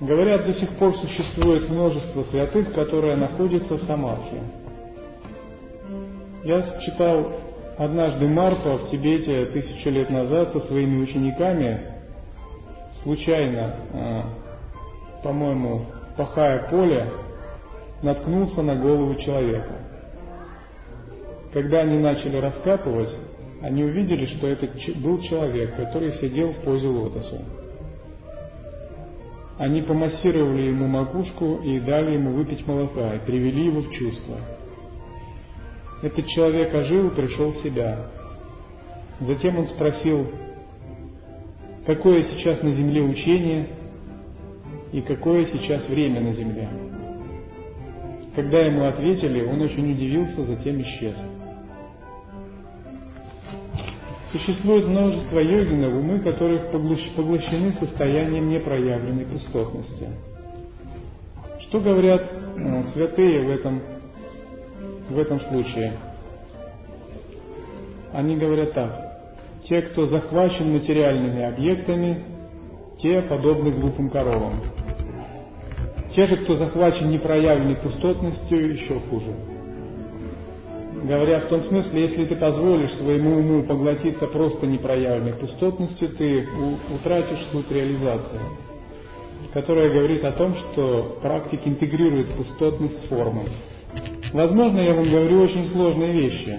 Говорят, 0.00 0.44
до 0.44 0.54
сих 0.54 0.76
пор 0.76 0.94
существует 0.98 1.70
множество 1.70 2.24
святых, 2.24 2.74
которые 2.74 3.16
находятся 3.16 3.76
в 3.76 3.82
Самадхи. 3.84 4.40
Я 6.44 6.80
читал 6.80 7.32
однажды 7.78 8.28
Марпа 8.28 8.76
в 8.76 8.90
Тибете 8.90 9.46
тысячу 9.46 9.88
лет 9.88 10.10
назад 10.10 10.52
со 10.52 10.60
своими 10.60 11.02
учениками, 11.02 11.80
случайно, 13.02 13.76
а, 13.94 14.24
по-моему, 15.24 15.86
пахая 16.18 16.68
поле, 16.68 17.10
наткнулся 18.02 18.60
на 18.60 18.76
голову 18.76 19.14
человека. 19.16 19.72
Когда 21.56 21.80
они 21.80 21.96
начали 21.96 22.36
раскапывать, 22.36 23.08
они 23.62 23.82
увидели, 23.82 24.26
что 24.26 24.46
это 24.46 24.68
был 24.96 25.22
человек, 25.22 25.74
который 25.74 26.12
сидел 26.18 26.52
в 26.52 26.56
позе 26.56 26.86
лотоса. 26.86 27.42
Они 29.56 29.80
помассировали 29.80 30.64
ему 30.64 30.86
макушку 30.86 31.62
и 31.64 31.80
дали 31.80 32.16
ему 32.16 32.32
выпить 32.32 32.66
молока, 32.66 33.14
и 33.14 33.20
привели 33.20 33.68
его 33.68 33.80
в 33.80 33.90
чувство. 33.90 34.36
Этот 36.02 36.26
человек 36.26 36.74
ожил 36.74 37.06
и 37.08 37.14
пришел 37.14 37.52
в 37.52 37.62
себя. 37.62 38.00
Затем 39.20 39.58
он 39.58 39.68
спросил, 39.68 40.26
какое 41.86 42.22
сейчас 42.24 42.62
на 42.62 42.72
земле 42.72 43.00
учение 43.00 43.68
и 44.92 45.00
какое 45.00 45.46
сейчас 45.46 45.88
время 45.88 46.20
на 46.20 46.34
земле. 46.34 46.68
Когда 48.34 48.58
ему 48.58 48.84
ответили, 48.84 49.42
он 49.42 49.62
очень 49.62 49.92
удивился, 49.92 50.44
затем 50.44 50.82
исчез. 50.82 51.16
Существует 54.36 54.86
множество 54.86 55.38
йогинов, 55.38 55.94
умы 55.94 56.20
которых 56.20 56.70
поглощены 56.70 57.72
состоянием 57.80 58.50
непроявленной 58.50 59.24
пустотности. 59.24 60.08
Что 61.62 61.80
говорят 61.80 62.22
э, 62.22 62.82
святые 62.92 63.46
в 63.46 63.50
этом, 63.50 63.82
в 65.08 65.18
этом 65.18 65.40
случае? 65.40 65.94
Они 68.12 68.36
говорят 68.36 68.74
так. 68.74 69.22
Те, 69.68 69.80
кто 69.80 70.04
захвачен 70.06 70.70
материальными 70.70 71.42
объектами, 71.42 72.24
те 73.00 73.22
подобны 73.22 73.70
глупым 73.70 74.10
коровам. 74.10 74.60
Те 76.14 76.26
же, 76.26 76.36
кто 76.44 76.56
захвачен 76.56 77.08
непроявленной 77.08 77.76
пустотностью, 77.76 78.74
еще 78.74 79.00
хуже 79.08 79.34
говоря 81.04 81.40
в 81.40 81.48
том 81.48 81.64
смысле, 81.64 82.02
если 82.02 82.24
ты 82.24 82.36
позволишь 82.36 82.92
своему 82.94 83.38
уму 83.38 83.62
поглотиться 83.64 84.26
просто 84.26 84.66
непроявленной 84.66 85.34
пустотностью, 85.34 86.08
ты 86.10 86.46
утратишь 86.94 87.46
суть 87.52 87.70
реализации, 87.70 88.40
которая 89.52 89.92
говорит 89.92 90.24
о 90.24 90.32
том, 90.32 90.54
что 90.54 91.18
практик 91.22 91.60
интегрирует 91.64 92.34
пустотность 92.34 93.04
с 93.04 93.08
формой. 93.08 93.46
Возможно, 94.32 94.80
я 94.80 94.94
вам 94.94 95.08
говорю 95.10 95.42
очень 95.42 95.68
сложные 95.68 96.12
вещи, 96.12 96.58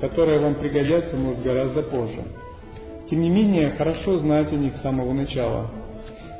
которые 0.00 0.40
вам 0.40 0.56
пригодятся, 0.56 1.16
может, 1.16 1.42
гораздо 1.42 1.82
позже. 1.82 2.22
Тем 3.10 3.20
не 3.20 3.28
менее, 3.28 3.70
хорошо 3.72 4.18
знать 4.18 4.50
о 4.52 4.56
них 4.56 4.74
с 4.76 4.82
самого 4.82 5.12
начала. 5.12 5.70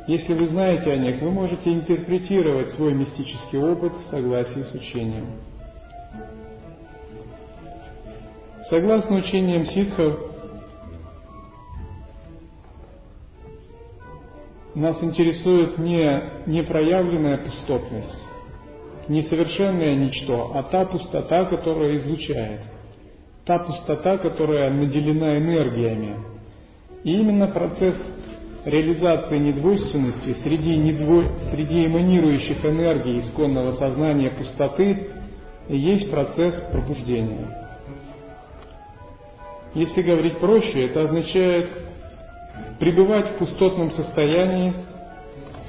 Если 0.06 0.34
вы 0.34 0.48
знаете 0.48 0.92
о 0.92 0.96
них, 0.96 1.20
вы 1.20 1.30
можете 1.30 1.72
интерпретировать 1.72 2.70
свой 2.72 2.94
мистический 2.94 3.58
опыт 3.58 3.92
в 3.92 4.10
согласии 4.10 4.62
с 4.62 4.74
учением. 4.74 5.26
Согласно 8.74 9.18
учениям 9.18 9.66
ситхов, 9.66 10.18
нас 14.74 15.00
интересует 15.00 15.78
не 15.78 16.32
непроявленная 16.46 17.38
пустотность, 17.38 18.26
не 19.06 19.22
совершенное 19.22 19.94
ничто, 19.94 20.50
а 20.56 20.64
та 20.64 20.86
пустота, 20.86 21.44
которая 21.44 21.98
излучает, 21.98 22.62
та 23.44 23.60
пустота, 23.60 24.18
которая 24.18 24.72
наделена 24.72 25.38
энергиями. 25.38 26.16
И 27.04 27.12
именно 27.12 27.46
процесс 27.46 27.94
реализации 28.64 29.38
недвойственности 29.38 30.34
среди, 30.42 30.76
недво... 30.76 31.22
среди 31.52 31.86
эманирующих 31.86 32.64
энергий 32.64 33.20
исконного 33.20 33.74
сознания 33.74 34.30
пустоты 34.30 35.10
есть 35.68 36.10
процесс 36.10 36.56
пробуждения. 36.72 37.63
Если 39.74 40.02
говорить 40.02 40.38
проще, 40.38 40.86
это 40.86 41.02
означает 41.02 41.68
пребывать 42.78 43.32
в 43.32 43.38
пустотном 43.38 43.90
состоянии 43.92 44.72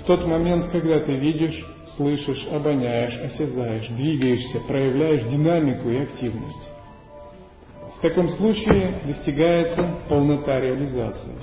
в 0.01 0.03
тот 0.05 0.27
момент, 0.27 0.71
когда 0.71 0.99
ты 0.99 1.13
видишь, 1.13 1.65
слышишь, 1.97 2.45
обоняешь, 2.51 3.15
осязаешь, 3.15 3.87
двигаешься, 3.87 4.59
проявляешь 4.67 5.23
динамику 5.23 5.89
и 5.89 5.97
активность. 5.97 6.69
В 7.97 8.01
таком 8.01 8.29
случае 8.37 8.99
достигается 9.05 9.97
полнота 10.07 10.59
реализации. 10.59 11.33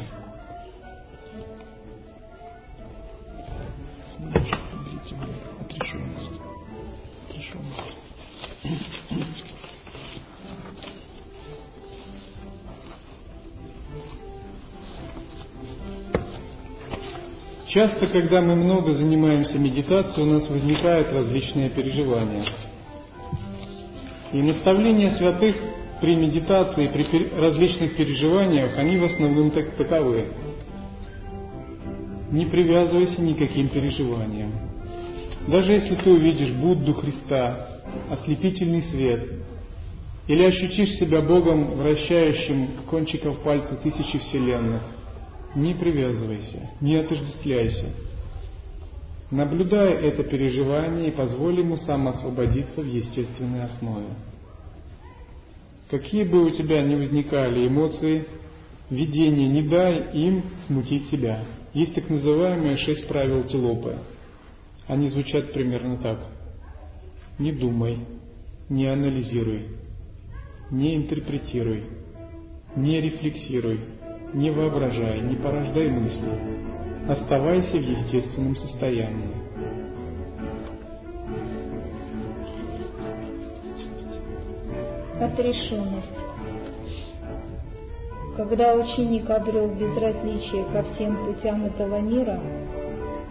Часто, 17.73 18.07
когда 18.07 18.43
мы 18.43 18.55
много 18.55 18.93
занимаемся 18.93 19.59
медитацией, 19.59 20.29
у 20.29 20.33
нас 20.35 20.47
возникают 20.47 21.11
различные 21.11 21.71
переживания. 21.71 22.45
И 24.31 24.43
наставления 24.43 25.13
святых 25.17 25.57
при 25.99 26.17
медитации, 26.17 26.89
при 26.89 27.41
различных 27.41 27.97
переживаниях, 27.97 28.77
они 28.77 28.99
в 28.99 29.05
основном 29.05 29.53
так, 29.53 29.71
таковы. 29.77 30.27
Не 32.31 32.45
привязывайся 32.45 33.23
никаким 33.23 33.69
переживаниям. 33.69 34.53
Даже 35.49 35.73
если 35.73 35.95
ты 35.95 36.11
увидишь 36.11 36.53
Будду 36.53 36.93
Христа, 36.93 37.69
ослепительный 38.11 38.83
свет, 38.91 39.31
или 40.27 40.45
ощутишь 40.45 40.99
себя 40.99 41.23
Богом, 41.23 41.77
вращающим 41.77 42.69
кончиков 42.91 43.39
пальца 43.43 43.77
тысячи 43.77 44.19
вселенных– 44.19 44.83
не 45.55 45.75
привязывайся, 45.75 46.71
не 46.81 46.97
отождествляйся. 46.97 47.87
Наблюдай 49.31 49.95
это 49.95 50.25
переживание 50.25 51.09
и 51.09 51.13
позволь 51.13 51.61
ему 51.61 51.79
самоосвободиться 51.79 52.81
в 52.81 52.87
естественной 52.87 53.65
основе. 53.65 54.09
Какие 55.91 56.25
бы 56.25 56.45
у 56.45 56.51
тебя 56.51 56.83
ни 56.83 56.95
возникали 56.95 57.67
эмоции, 57.67 58.27
видения, 58.91 59.49
не 59.49 59.69
дай 59.69 60.13
им 60.15 60.45
смутить 60.67 61.09
себя. 61.09 61.45
Есть 61.75 61.95
так 61.95 62.09
называемые 62.09 62.77
шесть 62.77 63.09
правил 63.09 63.45
Телопы. 63.45 63.99
Они 64.87 65.09
звучат 65.09 65.53
примерно 65.53 65.97
так. 65.99 66.19
Не 67.39 67.53
думай, 67.53 68.01
не 68.69 68.87
анализируй, 68.87 69.69
не 70.71 70.97
интерпретируй, 70.97 71.85
не 72.77 73.01
рефлексируй, 73.01 73.81
не 74.35 74.51
воображай, 74.51 75.21
не 75.21 75.37
порождай 75.37 75.89
мысли. 75.91 76.63
Оставайся 77.09 77.77
в 77.77 77.83
естественном 77.83 78.57
состоянии. 78.57 79.35
Отрешенность. 85.21 86.09
Когда 88.37 88.75
ученик 88.75 89.29
обрел 89.29 89.69
безразличие 89.69 90.65
ко 90.73 90.83
всем 90.83 91.17
путям 91.27 91.67
этого 91.67 92.01
мира, 92.01 92.41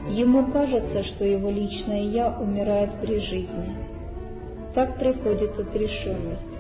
ему 0.10 0.52
кажется, 0.52 1.04
что 1.04 1.26
его 1.26 1.50
личное 1.50 2.04
«я» 2.04 2.38
умирает 2.40 2.92
при 3.02 3.20
жизни. 3.20 3.76
Так 4.76 5.00
приходит 5.00 5.60
отрешенность. 5.60 6.51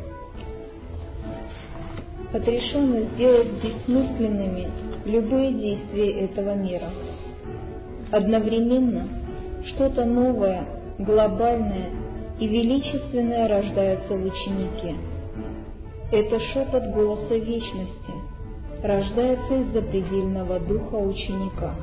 Отрешенность 2.34 3.17
делает 3.17 3.48
бессмысленными 3.62 4.70
любые 5.04 5.52
действия 5.54 6.26
этого 6.26 6.56
мира. 6.56 6.89
Одновременно 8.12 9.08
что-то 9.67 10.06
новое, 10.06 10.65
глобальное 10.98 11.89
и 12.39 12.48
величественное 12.48 13.48
рождается 13.50 14.13
в 14.13 14.26
ученике. 14.26 14.96
Это 16.12 16.39
шепот 16.54 16.86
голоса 16.94 17.36
вечности, 17.36 18.13
рождается 18.82 19.56
из 19.56 19.67
запредельного 19.74 20.60
духа 20.60 20.96
ученика. 20.96 21.76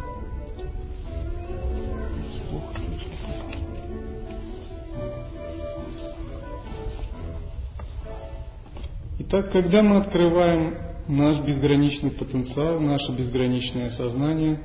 Итак, 9.21 9.51
когда 9.51 9.83
мы 9.83 9.97
открываем 9.97 10.77
наш 11.09 11.45
безграничный 11.45 12.13
потенциал, 12.13 12.79
наше 12.79 13.11
безграничное 13.11 13.91
сознание, 13.91 14.61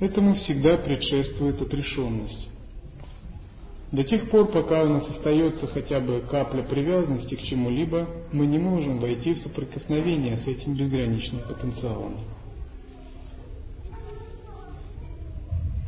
этому 0.00 0.34
всегда 0.36 0.78
предшествует 0.78 1.60
отрешенность. 1.60 2.48
До 3.92 4.02
тех 4.02 4.30
пор, 4.30 4.50
пока 4.50 4.82
у 4.84 4.88
нас 4.88 5.06
остается 5.10 5.66
хотя 5.66 6.00
бы 6.00 6.22
капля 6.22 6.62
привязанности 6.62 7.34
к 7.34 7.42
чему-либо, 7.42 8.08
мы 8.32 8.46
не 8.46 8.56
можем 8.56 8.98
войти 8.98 9.34
в 9.34 9.38
соприкосновение 9.40 10.38
с 10.38 10.46
этим 10.46 10.74
безграничным 10.74 11.42
потенциалом. 11.42 12.20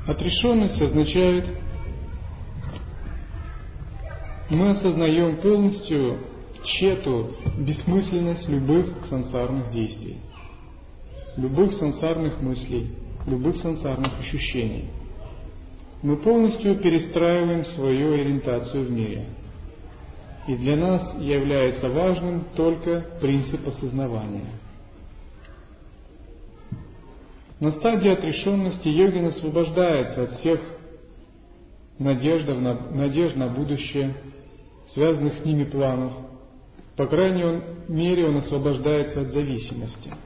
Отрешенность 0.06 0.80
означает, 0.80 1.46
мы 4.50 4.70
осознаем 4.72 5.38
полностью 5.38 6.35
тщету, 6.66 7.32
бессмысленность 7.58 8.48
любых 8.48 9.06
сансарных 9.08 9.70
действий, 9.70 10.18
любых 11.36 11.74
сансарных 11.74 12.40
мыслей, 12.42 12.90
любых 13.26 13.56
сансарных 13.58 14.20
ощущений– 14.20 14.90
мы 16.02 16.16
полностью 16.18 16.76
перестраиваем 16.76 17.64
свою 17.64 18.14
ориентацию 18.14 18.84
в 18.84 18.90
мире. 18.90 19.26
И 20.46 20.54
для 20.54 20.76
нас 20.76 21.18
является 21.18 21.88
важным 21.88 22.44
только 22.54 23.04
принцип 23.20 23.66
осознавания. 23.66 24.46
На 27.58 27.72
стадии 27.72 28.10
отрешенности 28.10 28.86
йогин 28.86 29.26
освобождается 29.26 30.24
от 30.24 30.30
всех 30.34 30.60
надежд 31.98 32.46
на, 32.46 32.74
надежд 32.90 33.34
на 33.34 33.48
будущее, 33.48 34.14
связанных 34.92 35.38
с 35.38 35.44
ними 35.44 35.64
планов. 35.64 36.12
По 36.96 37.06
крайней 37.06 37.62
мере, 37.88 38.26
он 38.26 38.38
освобождается 38.38 39.20
от 39.20 39.28
зависимости– 39.32 40.12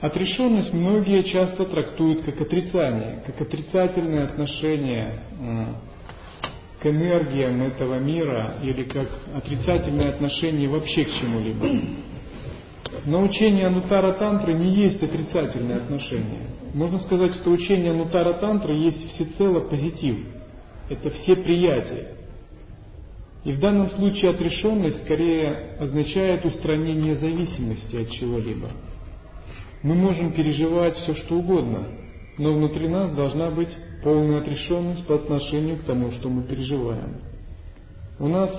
Отрешенность 0.00 0.72
многие 0.72 1.22
часто 1.24 1.64
трактуют 1.64 2.22
как 2.22 2.40
отрицание, 2.40 3.20
как 3.26 3.40
отрицательное 3.40 4.26
отношение 4.26 5.12
э, 5.40 5.64
к 6.80 6.86
энергиям 6.86 7.62
этого 7.62 7.98
мира 7.98 8.54
или 8.62 8.84
как 8.84 9.08
отрицательное 9.34 10.10
отношение 10.10 10.68
вообще 10.68 11.04
к 11.04 11.14
чему-либо. 11.14 11.66
Но 13.06 13.22
учение 13.22 13.66
Анутара 13.66 14.12
Тантры 14.20 14.54
не 14.54 14.84
есть 14.84 15.02
отрицательное 15.02 15.78
отношение. 15.78 16.46
Можно 16.74 17.00
сказать, 17.00 17.34
что 17.34 17.50
учение 17.50 17.90
Анутара 17.90 18.34
Тантры 18.34 18.74
есть 18.74 19.14
всецело 19.14 19.68
позитив. 19.68 20.16
Это 20.90 21.10
все 21.10 21.34
приятия. 21.34 22.17
И 23.44 23.52
в 23.52 23.60
данном 23.60 23.90
случае 23.90 24.32
отрешенность 24.32 25.04
скорее 25.04 25.76
означает 25.78 26.44
устранение 26.44 27.16
зависимости 27.16 27.96
от 27.96 28.10
чего-либо. 28.10 28.68
Мы 29.82 29.94
можем 29.94 30.32
переживать 30.32 30.96
все, 30.96 31.14
что 31.14 31.36
угодно, 31.36 31.86
но 32.36 32.52
внутри 32.52 32.88
нас 32.88 33.14
должна 33.14 33.50
быть 33.50 33.70
полная 34.02 34.40
отрешенность 34.40 35.06
по 35.06 35.14
отношению 35.14 35.78
к 35.78 35.84
тому, 35.84 36.10
что 36.12 36.28
мы 36.28 36.42
переживаем. 36.42 37.18
У 38.18 38.26
нас 38.26 38.50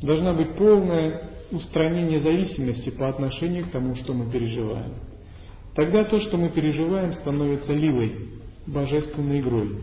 должна 0.00 0.32
быть 0.32 0.54
полное 0.56 1.30
устранение 1.50 2.22
зависимости 2.22 2.90
по 2.90 3.08
отношению 3.10 3.66
к 3.66 3.70
тому, 3.70 3.94
что 3.96 4.14
мы 4.14 4.30
переживаем. 4.30 4.94
Тогда 5.74 6.04
то, 6.04 6.18
что 6.20 6.36
мы 6.36 6.48
переживаем, 6.48 7.12
становится 7.14 7.72
лилой, 7.72 8.28
божественной 8.66 9.40
игрой. 9.40 9.78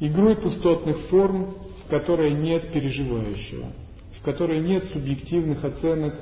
Игрой 0.00 0.36
пустотных 0.36 0.98
форм, 1.08 1.54
которой 1.92 2.32
нет 2.32 2.72
переживающего, 2.72 3.66
в 4.18 4.22
которой 4.22 4.60
нет 4.60 4.82
субъективных 4.94 5.62
оценок 5.62 6.14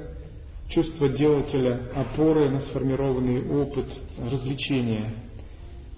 чувство 0.69 1.09
делателя, 1.11 1.83
опоры 1.95 2.51
на 2.51 2.61
сформированный 2.63 3.49
опыт, 3.49 3.87
развлечения. 4.19 5.15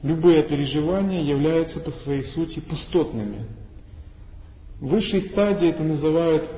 Любые 0.03 0.43
переживания 0.43 1.23
являются 1.23 1.81
по 1.81 1.91
своей 1.91 2.25
сути 2.35 2.61
пустотными. 2.61 3.47
В 4.79 4.89
высшей 4.89 5.31
стадии 5.31 5.71
это 5.71 5.83
называют 5.83 6.51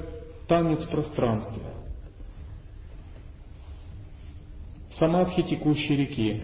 танец 0.49 0.85
пространства. 0.89 1.71
Самадхи 4.99 5.45
текущей 5.45 5.95
реки. 5.95 6.43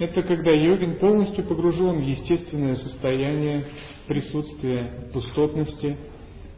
Это 0.00 0.20
когда 0.22 0.50
йогин 0.50 0.96
полностью 0.96 1.44
погружен 1.44 2.00
в 2.00 2.08
естественное 2.08 2.74
состояние 2.74 3.66
присутствия 4.06 5.08
пустотности, 5.12 5.96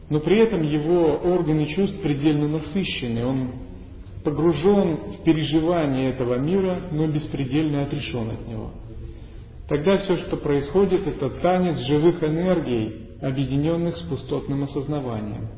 но 0.09 0.19
при 0.19 0.37
этом 0.39 0.63
его 0.63 1.15
органы 1.15 1.67
чувств 1.67 2.01
предельно 2.01 2.47
насыщены, 2.47 3.25
он 3.25 3.51
погружен 4.23 4.95
в 5.13 5.23
переживание 5.23 6.11
этого 6.11 6.35
мира, 6.35 6.81
но 6.91 7.07
беспредельно 7.07 7.83
отрешен 7.83 8.29
от 8.29 8.47
него. 8.47 8.71
Тогда 9.67 9.97
все, 9.97 10.17
что 10.17 10.37
происходит, 10.37 11.05
это 11.05 11.29
танец 11.41 11.77
живых 11.87 12.23
энергий, 12.23 13.07
объединенных 13.21 13.97
с 13.97 14.01
пустотным 14.03 14.63
осознаванием. 14.63 15.49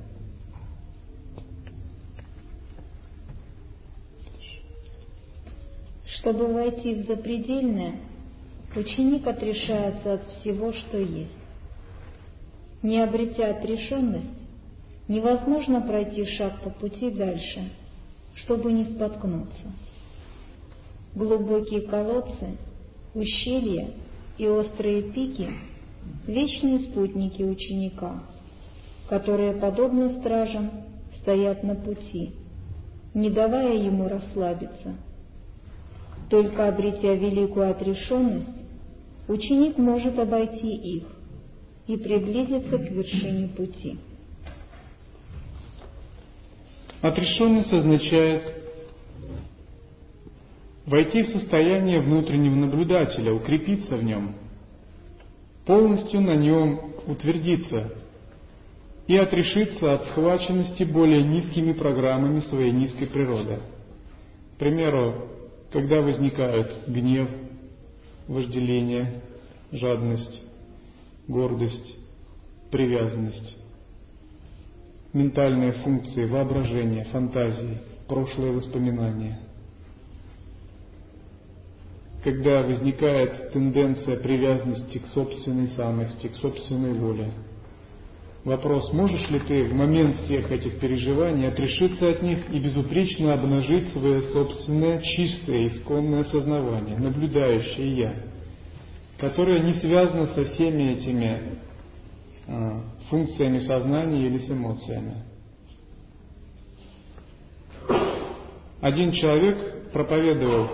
Чтобы 6.20 6.52
войти 6.52 6.96
в 6.96 7.08
запредельное, 7.08 8.02
ученик 8.76 9.26
отрешается 9.26 10.14
от 10.14 10.28
всего, 10.28 10.74
что 10.74 10.98
есть. 10.98 11.39
Не 12.82 13.04
обретя 13.04 13.52
отрешенность, 13.52 14.28
невозможно 15.08 15.82
пройти 15.82 16.26
шаг 16.38 16.62
по 16.62 16.70
пути 16.70 17.12
дальше– 17.12 17.70
чтобы 18.44 18.72
не 18.72 18.86
споткнуться. 18.86 19.74
Глубокие 21.16 21.82
колодцы, 21.82 22.58
ущелья 23.14 23.92
и 24.38 24.48
острые 24.48 25.04
пики– 25.12 25.50
вечные 26.28 26.80
спутники 26.92 27.42
ученика, 27.44 28.24
которые, 29.10 29.54
подобно 29.54 30.20
стражам, 30.20 30.72
стоят 31.22 31.64
на 31.64 31.76
пути, 31.76 32.36
не 33.14 33.30
давая 33.30 33.76
ему 33.76 34.08
расслабиться. 34.08 34.96
Только 36.30 36.68
обретя 36.68 37.16
великую 37.16 37.72
отрешенность, 37.72 38.48
ученик 39.28 39.78
может 39.78 40.18
обойти 40.20 40.76
их 40.76 41.04
и 41.90 41.98
приблизиться 41.98 42.78
к 42.78 42.92
вершине 42.92 43.48
пути. 43.48 43.98
Отрешенность 47.02 47.74
означает 47.74 48.54
войти 50.86 51.24
в 51.24 51.30
состояние 51.30 52.02
внутреннего 52.02 52.54
наблюдателя, 52.54 53.34
укрепиться 53.34 53.98
в 53.98 54.04
нем, 54.04 54.36
полностью 55.66 56.22
на 56.22 56.36
нем 56.36 56.94
утвердиться 57.08 57.92
и 59.08 59.18
отрешиться 59.18 59.94
от 59.94 60.10
схваченности 60.10 60.84
более 60.84 61.24
низкими 61.24 61.74
программами 61.74 62.42
своей 62.42 62.72
низкой 62.72 63.08
природы. 63.08 63.62
К 64.56 64.60
примеру, 64.60 65.28
когда 65.72 66.02
возникают 66.02 66.88
гнев, 66.88 67.30
вожделение, 68.28 69.24
жадность, 69.72 70.49
гордость, 71.30 71.96
привязанность, 72.72 73.56
ментальные 75.14 75.74
функции, 75.74 76.26
воображение, 76.26 77.06
фантазии, 77.06 77.78
прошлые 78.08 78.52
воспоминания. 78.52 79.40
Когда 82.24 82.64
возникает 82.64 83.54
тенденция 83.54 84.18
привязанности 84.18 84.98
к 84.98 85.08
собственной 85.08 85.70
самости, 85.70 86.28
к 86.28 86.36
собственной 86.36 86.94
воле, 86.94 87.32
вопрос, 88.44 88.92
можешь 88.92 89.30
ли 89.30 89.40
ты 89.40 89.64
в 89.66 89.74
момент 89.74 90.22
всех 90.22 90.52
этих 90.52 90.80
переживаний 90.80 91.48
отрешиться 91.48 92.10
от 92.10 92.24
них 92.24 92.52
и 92.52 92.60
безупречно 92.60 93.34
обнажить 93.34 93.94
свое 93.94 94.22
собственное 94.34 95.00
чистое, 95.02 95.68
исконное 95.68 96.24
сознавание, 96.26 96.98
наблюдающее 96.98 97.98
«я», 97.98 98.29
которое 99.20 99.62
не 99.64 99.74
связано 99.80 100.28
со 100.28 100.46
всеми 100.46 100.94
этими 100.94 101.60
э, 102.48 102.82
функциями 103.10 103.60
сознания 103.60 104.28
или 104.28 104.40
с 104.40 104.50
эмоциями. 104.50 105.24
Один 108.82 109.12
человек 109.12 109.92
проповедовал, 109.92 110.70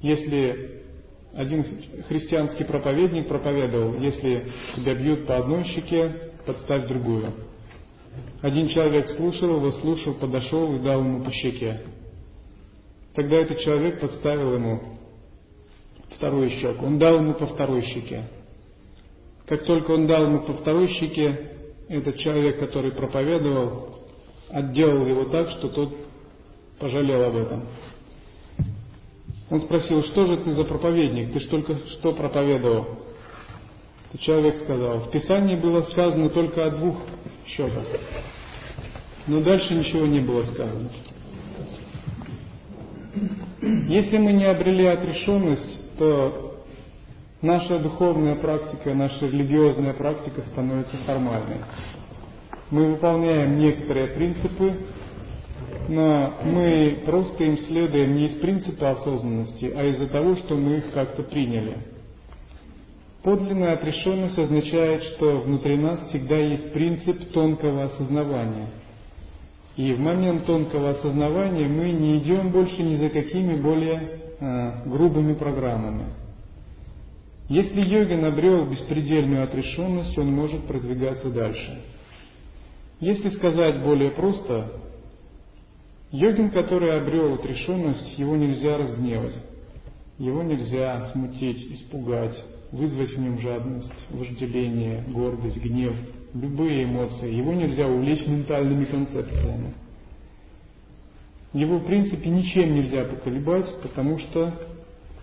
если 0.00 0.82
один 1.34 1.64
христианский 2.08 2.64
проповедник 2.64 3.28
проповедовал, 3.28 4.00
если 4.00 4.46
тебя 4.76 4.94
бьют 4.94 5.26
по 5.26 5.36
одной 5.36 5.64
щеке, 5.64 6.32
подставь 6.46 6.88
другую. 6.88 7.34
Один 8.40 8.68
человек 8.68 9.10
слушал 9.10 9.56
его, 9.56 9.72
слушал, 9.72 10.14
подошел 10.14 10.74
и 10.76 10.78
дал 10.78 11.00
ему 11.00 11.22
по 11.24 11.30
щеке. 11.32 11.82
Тогда 13.14 13.36
этот 13.36 13.60
человек 13.60 14.00
подставил 14.00 14.54
ему 14.54 14.94
вторую 16.16 16.50
щеку. 16.50 16.86
Он 16.86 16.98
дал 16.98 17.16
ему 17.16 17.34
по 17.34 17.46
второй 17.46 17.82
щеке. 17.82 18.24
Как 19.46 19.64
только 19.64 19.90
он 19.90 20.06
дал 20.06 20.24
ему 20.24 20.40
по 20.40 20.54
второй 20.54 20.88
щеке, 20.88 21.50
этот 21.88 22.18
человек, 22.18 22.58
который 22.58 22.92
проповедовал, 22.92 23.98
отделал 24.48 25.06
его 25.06 25.24
так, 25.26 25.50
что 25.50 25.68
тот 25.68 25.94
пожалел 26.78 27.22
об 27.24 27.36
этом. 27.36 27.66
Он 29.50 29.60
спросил, 29.60 30.02
что 30.04 30.24
же 30.24 30.38
ты 30.38 30.52
за 30.52 30.64
проповедник, 30.64 31.32
ты 31.32 31.40
ж 31.40 31.44
только 31.44 31.76
что 31.88 32.12
проповедовал? 32.12 32.86
И 34.12 34.18
человек 34.18 34.62
сказал, 34.62 35.00
в 35.00 35.10
Писании 35.10 35.56
было 35.56 35.82
сказано 35.82 36.30
только 36.30 36.66
о 36.66 36.70
двух 36.70 36.96
щеках, 37.48 37.84
но 39.26 39.40
дальше 39.40 39.74
ничего 39.74 40.06
не 40.06 40.20
было 40.20 40.44
сказано. 40.44 40.88
Если 43.60 44.18
мы 44.18 44.32
не 44.32 44.44
обрели 44.44 44.86
отрешенность, 44.86 45.83
то 45.98 46.60
наша 47.42 47.78
духовная 47.78 48.36
практика, 48.36 48.94
наша 48.94 49.26
религиозная 49.26 49.94
практика 49.94 50.42
становится 50.42 50.96
формальной. 51.06 51.58
Мы 52.70 52.92
выполняем 52.92 53.58
некоторые 53.58 54.08
принципы, 54.08 54.74
но 55.88 56.34
мы 56.44 57.02
просто 57.04 57.44
им 57.44 57.58
следуем 57.58 58.16
не 58.16 58.26
из 58.26 58.40
принципа 58.40 58.92
осознанности, 58.92 59.72
а 59.76 59.84
из-за 59.84 60.08
того, 60.08 60.36
что 60.36 60.54
мы 60.54 60.78
их 60.78 60.92
как-то 60.92 61.22
приняли. 61.22 61.76
Подлинная 63.22 63.74
отрешенность 63.74 64.38
означает, 64.38 65.02
что 65.02 65.38
внутри 65.38 65.76
нас 65.76 66.08
всегда 66.08 66.36
есть 66.36 66.72
принцип 66.72 67.32
тонкого 67.32 67.84
осознавания. 67.84 68.68
И 69.76 69.92
в 69.92 70.00
момент 70.00 70.46
тонкого 70.46 70.90
осознавания 70.90 71.66
мы 71.66 71.90
не 71.90 72.18
идем 72.18 72.50
больше 72.50 72.82
ни 72.82 72.96
за 72.96 73.08
какими 73.08 73.60
более 73.60 74.23
грубыми 74.40 75.34
программами. 75.34 76.06
Если 77.48 77.80
йогин 77.80 78.24
обрел 78.24 78.66
беспредельную 78.66 79.44
отрешенность, 79.44 80.16
он 80.16 80.32
может 80.32 80.64
продвигаться 80.66 81.30
дальше. 81.30 81.82
Если 83.00 83.28
сказать 83.30 83.82
более 83.82 84.12
просто, 84.12 84.80
Йогин, 86.14 86.50
который 86.50 86.96
обрел 86.96 87.34
отрешенность, 87.34 88.16
его 88.16 88.36
нельзя 88.36 88.78
разгневать, 88.78 89.34
его 90.16 90.44
нельзя 90.44 91.10
смутить, 91.10 91.72
испугать, 91.72 92.38
вызвать 92.70 93.10
в 93.10 93.20
нем 93.20 93.40
жадность, 93.40 93.92
вожделение, 94.10 95.02
гордость, 95.08 95.56
гнев, 95.56 95.96
любые 96.32 96.84
эмоции. 96.84 97.34
Его 97.34 97.52
нельзя 97.52 97.88
увлечь 97.88 98.24
ментальными 98.28 98.84
концепциями. 98.84 99.74
Его, 101.54 101.78
в 101.78 101.86
принципе, 101.86 102.28
ничем 102.28 102.74
нельзя 102.74 103.04
поколебать, 103.04 103.80
потому 103.80 104.18
что 104.18 104.52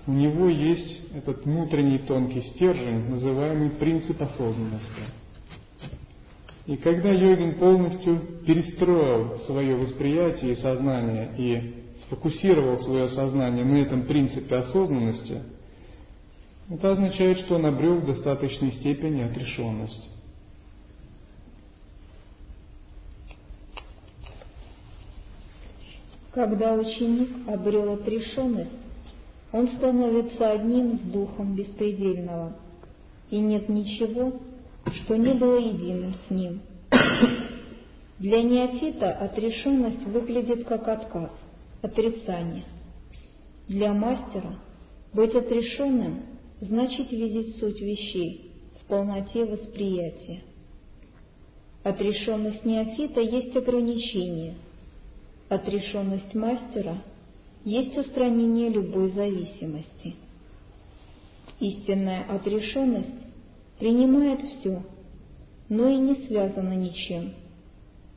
у 0.08 0.12
него 0.12 0.50
есть 0.50 1.14
этот 1.16 1.46
внутренний 1.46 2.00
тонкий 2.00 2.42
стержень, 2.42 3.10
называемый 3.10 3.70
принцип 3.72 4.20
осознанности– 4.20 5.02
и 6.68 6.78
когда 6.78 7.10
йогин 7.10 7.56
полностью 7.56 8.20
перестроил 8.46 9.40
свое 9.46 9.76
восприятие 9.76 10.54
и 10.54 10.56
сознание 10.58 11.34
и 11.38 11.76
сфокусировал 12.06 12.80
свое 12.80 13.10
сознание 13.10 13.66
на 13.66 13.78
этом 13.78 14.04
принципе 14.04 14.56
осознанности, 14.58 15.42
это 16.70 16.92
означает, 16.92 17.40
что 17.40 17.56
он 17.56 17.66
обрел 17.66 17.96
в 17.96 18.06
достаточной 18.06 18.74
степени 18.74 19.22
отрешенность. 19.22 20.11
Когда 26.34 26.74
ученик 26.76 27.30
обрел 27.48 27.94
отрешенность, 27.94 28.72
он 29.52 29.68
становится 29.76 30.52
одним 30.52 30.98
с 30.98 31.02
Духом 31.02 31.56
Беспредельного, 31.56 32.56
и 33.30 33.38
нет 33.38 33.68
ничего, 33.68 34.34
что 34.86 35.18
не 35.18 35.34
было 35.34 35.58
единым 35.58 36.14
с 36.28 36.32
ним. 36.32 36.62
Для 38.20 38.42
неофита 38.44 39.12
отрешенность 39.12 40.04
выглядит 40.06 40.66
как 40.66 40.88
отказ, 40.88 41.32
отрицание. 41.82 42.64
Для 43.68 43.94
мастера 43.94 44.60
быть 45.14 45.36
отрешенным 45.36 46.22
значит 46.62 47.12
видеть 47.12 47.58
суть 47.58 47.82
вещей 47.82 48.52
в 48.80 48.86
полноте 48.88 49.44
восприятия. 49.44 50.44
Отрешенность 51.84 52.64
неофита 52.64 53.20
есть 53.20 53.56
ограничение. 53.56 54.56
Отрешенность 55.52 56.34
мастера 56.34 56.96
есть 57.66 57.98
устранение 57.98 58.70
любой 58.70 59.12
зависимости. 59.12 60.16
Истинная 61.60 62.24
отрешенность 62.30 63.26
принимает 63.78 64.40
все, 64.48 64.82
но 65.68 65.90
и 65.90 65.98
не 65.98 66.26
связана 66.28 66.72
ничем. 66.72 67.34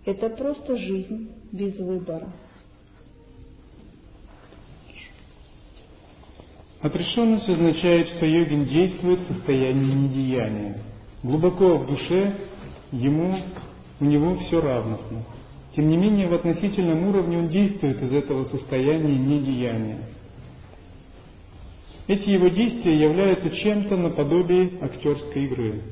Это 0.04 0.28
просто 0.28 0.76
жизнь 0.76 1.32
без 1.50 1.76
выбора. 1.76 2.28
Отрешенность 6.82 7.48
означает, 7.48 8.10
что 8.10 8.26
йогин 8.26 8.66
действует 8.66 9.18
в 9.18 9.34
состоянии 9.34 9.92
недеяния. 9.92 10.78
Глубоко 11.24 11.78
в 11.78 11.86
душе 11.88 12.36
ему, 12.92 13.36
у 13.98 14.04
него 14.04 14.36
все 14.36 14.60
равностно. 14.60 15.24
Тем 15.74 15.88
не 15.88 15.96
менее, 15.96 16.28
в 16.28 16.34
относительном 16.34 17.08
уровне 17.08 17.38
он 17.38 17.48
действует 17.48 18.00
из 18.00 18.12
этого 18.12 18.44
состояния 18.44 19.16
недеяния. 19.16 19.98
Эти 22.06 22.28
его 22.28 22.48
действия 22.48 22.96
являются 22.96 23.50
чем-то 23.50 23.96
наподобие 23.96 24.78
актерской 24.80 25.44
игры. 25.44 25.82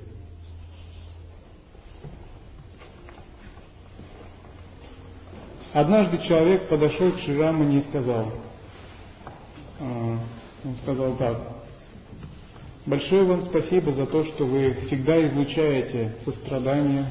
Однажды 5.73 6.19
человек 6.29 6.69
подошел 6.69 7.13
к 7.13 7.21
Ширамане 7.21 7.79
и 7.79 7.89
сказал, 7.89 8.31
а, 9.81 10.19
он 10.65 10.77
сказал 10.83 11.17
так, 11.17 11.39
большое 12.85 13.25
вам 13.25 13.43
спасибо 13.47 13.93
за 13.93 14.07
то, 14.07 14.23
что 14.23 14.45
вы 14.45 14.75
всегда 14.87 15.27
излучаете 15.27 16.15
сострадание, 16.27 17.11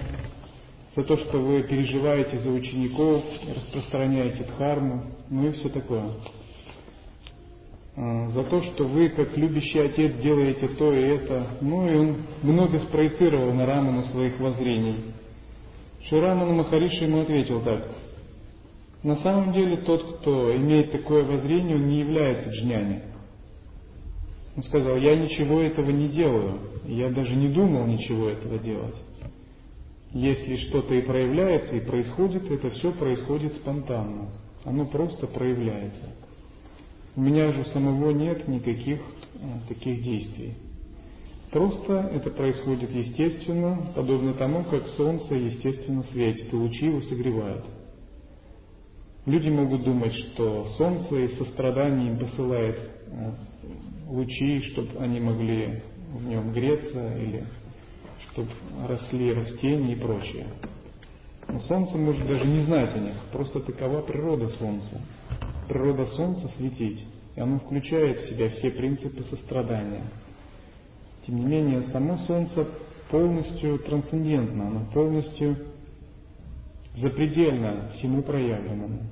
за 0.96 1.04
то, 1.04 1.18
что 1.18 1.40
вы 1.40 1.64
переживаете 1.64 2.40
за 2.40 2.50
учеников, 2.50 3.24
распространяете 3.56 4.44
дхарму, 4.44 5.04
ну 5.30 5.48
и 5.48 5.52
все 5.54 5.70
такое. 5.70 6.12
А, 7.96 8.30
за 8.30 8.44
то, 8.44 8.62
что 8.64 8.86
вы, 8.86 9.10
как 9.10 9.38
любящий 9.38 9.80
отец, 9.80 10.16
делаете 10.18 10.68
то 10.70 10.94
и 10.94 11.02
это. 11.02 11.48
Ну 11.62 11.90
и 11.90 11.96
он 11.96 12.18
много 12.42 12.80
спроецировал 12.80 13.54
на 13.54 13.66
Раману 13.66 14.06
своих 14.12 14.40
воззрений. 14.40 14.96
Шираману 16.10 16.54
Махариши 16.54 17.06
ему 17.06 17.22
ответил 17.22 17.62
так. 17.62 17.88
На 19.04 19.16
самом 19.18 19.54
деле 19.54 19.78
тот, 19.78 20.20
кто 20.20 20.56
имеет 20.56 20.92
такое 20.92 21.24
воззрение, 21.24 21.76
он 21.76 21.88
не 21.88 22.00
является 22.00 22.50
джняни. 22.50 23.02
Он 24.56 24.64
сказал, 24.64 24.98
я 24.98 25.16
ничего 25.16 25.62
этого 25.62 25.90
не 25.90 26.10
делаю, 26.10 26.60
я 26.86 27.10
даже 27.10 27.34
не 27.36 27.48
думал 27.48 27.86
ничего 27.88 28.30
этого 28.30 28.60
делать. 28.60 28.96
Если 30.14 30.58
что-то 30.68 30.94
и 30.94 31.02
проявляется, 31.02 31.76
и 31.76 31.86
происходит, 31.86 32.50
это 32.52 32.70
все 32.72 32.92
происходит 32.92 33.54
спонтанно. 33.56 34.30
Оно 34.66 34.86
просто 34.86 35.26
проявляется. 35.28 36.16
У 37.16 37.22
меня 37.22 37.52
же 37.54 37.66
самого 37.68 38.12
нет 38.12 38.48
никаких 38.48 39.00
а, 39.36 39.68
таких 39.70 40.04
действий. 40.04 40.56
Просто 41.52 42.10
это 42.14 42.30
происходит 42.30 42.90
естественно, 42.92 43.92
подобно 43.96 44.34
тому, 44.34 44.64
как 44.66 44.86
солнце 44.98 45.36
естественно 45.36 46.04
светит, 46.12 46.54
и 46.54 46.56
лучи 46.56 46.86
его 46.86 47.02
согревают. 47.02 47.66
Люди 49.26 49.50
могут 49.50 49.84
думать, 49.84 50.14
что 50.14 50.66
солнце 50.78 51.26
из 51.26 51.38
сострадания 51.38 52.08
им 52.08 52.20
посылает 52.20 52.78
а, 53.08 53.36
лучи, 54.10 54.62
чтобы 54.72 55.00
они 55.00 55.22
могли 55.22 55.84
в 56.14 56.26
нем 56.26 56.52
греться, 56.52 57.18
или 57.18 57.46
чтобы 58.32 58.50
росли 58.88 59.34
растения 59.34 59.94
и 59.94 59.96
прочее. 59.96 60.48
Но 61.48 61.60
Солнце 61.62 61.98
может 61.98 62.26
даже 62.28 62.46
не 62.46 62.64
знать 62.64 62.96
о 62.96 63.00
них, 63.00 63.16
просто 63.32 63.60
такова 63.60 64.02
природа 64.02 64.50
Солнца. 64.58 65.02
Природа 65.68 66.06
Солнца 66.16 66.50
светить, 66.58 67.06
и 67.36 67.40
оно 67.40 67.60
включает 67.60 68.20
в 68.20 68.30
себя 68.30 68.50
все 68.50 68.72
принципы 68.72 69.24
сострадания. 69.24 70.04
Тем 71.26 71.38
не 71.38 71.46
менее, 71.46 71.84
само 71.92 72.18
Солнце 72.20 72.68
полностью 73.10 73.80
трансцендентно, 73.80 74.68
оно 74.68 74.86
полностью 74.94 75.58
запредельно 76.96 77.92
всему 77.96 78.22
проявленному. 78.22 79.10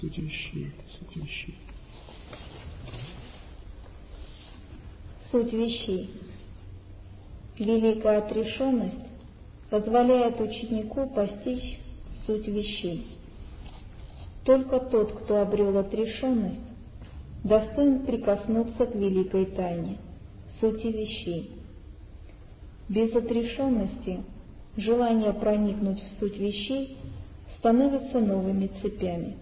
Суть 0.00 0.18
вещей, 0.18 0.72
суть 5.30 5.52
вещей. 5.52 6.10
Великая 7.58 8.18
отрешенность 8.18 9.08
позволяет 9.70 10.40
ученику 10.40 11.08
постичь 11.08 11.78
суть 12.26 12.46
вещей. 12.46 13.06
Только 14.44 14.80
тот, 14.80 15.12
кто 15.12 15.42
обрел 15.42 15.76
отрешенность, 15.76 16.60
достоин 17.44 18.06
прикоснуться 18.06 18.86
к 18.86 18.94
великой 18.94 19.46
тайне, 19.46 19.98
сути 20.60 20.86
вещей. 20.86 21.50
Без 22.88 23.14
отрешенности 23.14 24.22
желание 24.76 25.32
проникнуть 25.34 26.02
в 26.02 26.18
суть 26.18 26.38
вещей 26.38 26.96
становится 27.58 28.20
новыми 28.20 28.70
цепями. 28.80 29.36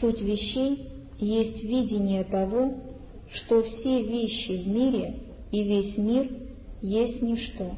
Суть 0.00 0.20
вещей 0.20 0.90
есть 1.18 1.62
видение 1.62 2.24
того, 2.24 2.74
что 3.34 3.62
все 3.62 4.02
вещи 4.02 4.62
в 4.62 4.68
мире 4.68 5.20
и 5.50 5.62
весь 5.62 5.96
мир 5.96 6.30
есть 6.82 7.22
ничто. 7.22 7.76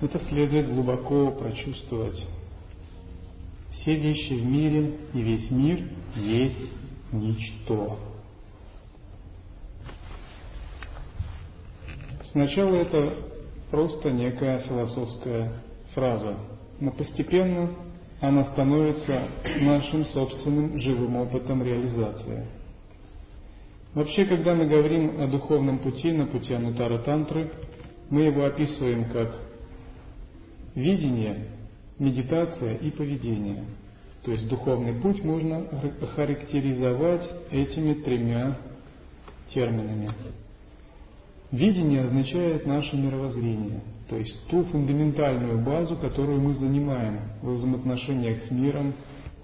Это 0.00 0.18
следует 0.28 0.72
глубоко 0.72 1.30
прочувствовать. 1.32 2.18
Все 3.72 3.94
вещи 3.96 4.32
в 4.32 4.46
мире 4.46 4.96
и 5.12 5.20
весь 5.20 5.50
мир 5.50 5.90
есть 6.16 6.70
ничто. 7.12 7.98
Сначала 12.32 12.76
это 12.76 13.14
просто 13.70 14.10
некая 14.10 14.60
философская 14.60 15.62
фраза, 15.94 16.36
но 16.78 16.92
постепенно 16.92 17.74
она 18.20 18.44
становится 18.52 19.22
нашим 19.60 20.04
собственным 20.06 20.78
живым 20.78 21.16
опытом 21.16 21.62
реализации. 21.62 22.46
Вообще, 23.94 24.24
когда 24.26 24.54
мы 24.54 24.66
говорим 24.66 25.20
о 25.20 25.26
духовном 25.26 25.78
пути, 25.78 26.12
на 26.12 26.26
пути 26.26 26.52
Анутара 26.54 26.98
Тантры, 26.98 27.50
мы 28.08 28.22
его 28.22 28.44
описываем 28.44 29.06
как 29.06 29.34
видение, 30.74 31.46
медитация 31.98 32.76
и 32.76 32.90
поведение. 32.90 33.64
То 34.22 34.32
есть 34.32 34.48
духовный 34.48 35.00
путь 35.00 35.24
можно 35.24 35.66
характеризовать 36.14 37.28
этими 37.50 37.94
тремя 37.94 38.58
терминами. 39.52 40.10
Видение 41.50 42.04
означает 42.04 42.66
наше 42.66 42.96
мировоззрение, 42.96 43.80
то 44.10 44.16
есть 44.16 44.48
ту 44.48 44.64
фундаментальную 44.64 45.64
базу, 45.64 45.96
которую 45.96 46.40
мы 46.40 46.54
занимаем 46.54 47.20
в 47.42 47.52
взаимоотношениях 47.52 48.42
с 48.42 48.50
миром, 48.50 48.92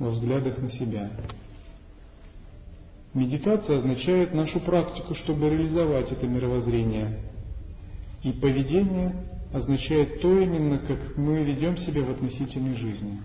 во 0.01 0.11
взглядах 0.11 0.59
на 0.59 0.71
себя. 0.73 1.13
Медитация 3.15 3.79
означает 3.79 4.35
нашу 4.35 4.59
практику, 4.61 5.15
чтобы 5.15 5.49
реализовать 5.49 6.11
это 6.11 6.27
мировоззрение. 6.27 7.21
И 8.25 8.33
поведение 8.33 9.15
означает 9.55 10.21
то 10.21 10.37
именно, 10.37 10.79
как 10.81 11.17
мы 11.17 11.45
ведем 11.45 11.79
себя 11.79 12.03
в 12.03 12.11
относительной 12.11 12.77
жизни. 12.77 13.21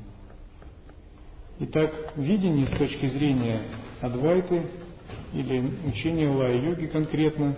Итак, 1.60 2.14
видение 2.18 2.68
с 2.68 2.78
точки 2.78 3.08
зрения 3.08 3.62
Адвайты 4.00 4.62
или 5.34 5.64
учения 5.88 6.30
Лая-йоги 6.30 6.86
конкретно 6.86 7.56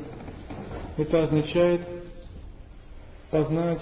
–это 0.97 1.23
означает 1.23 1.81
познать 3.33 3.81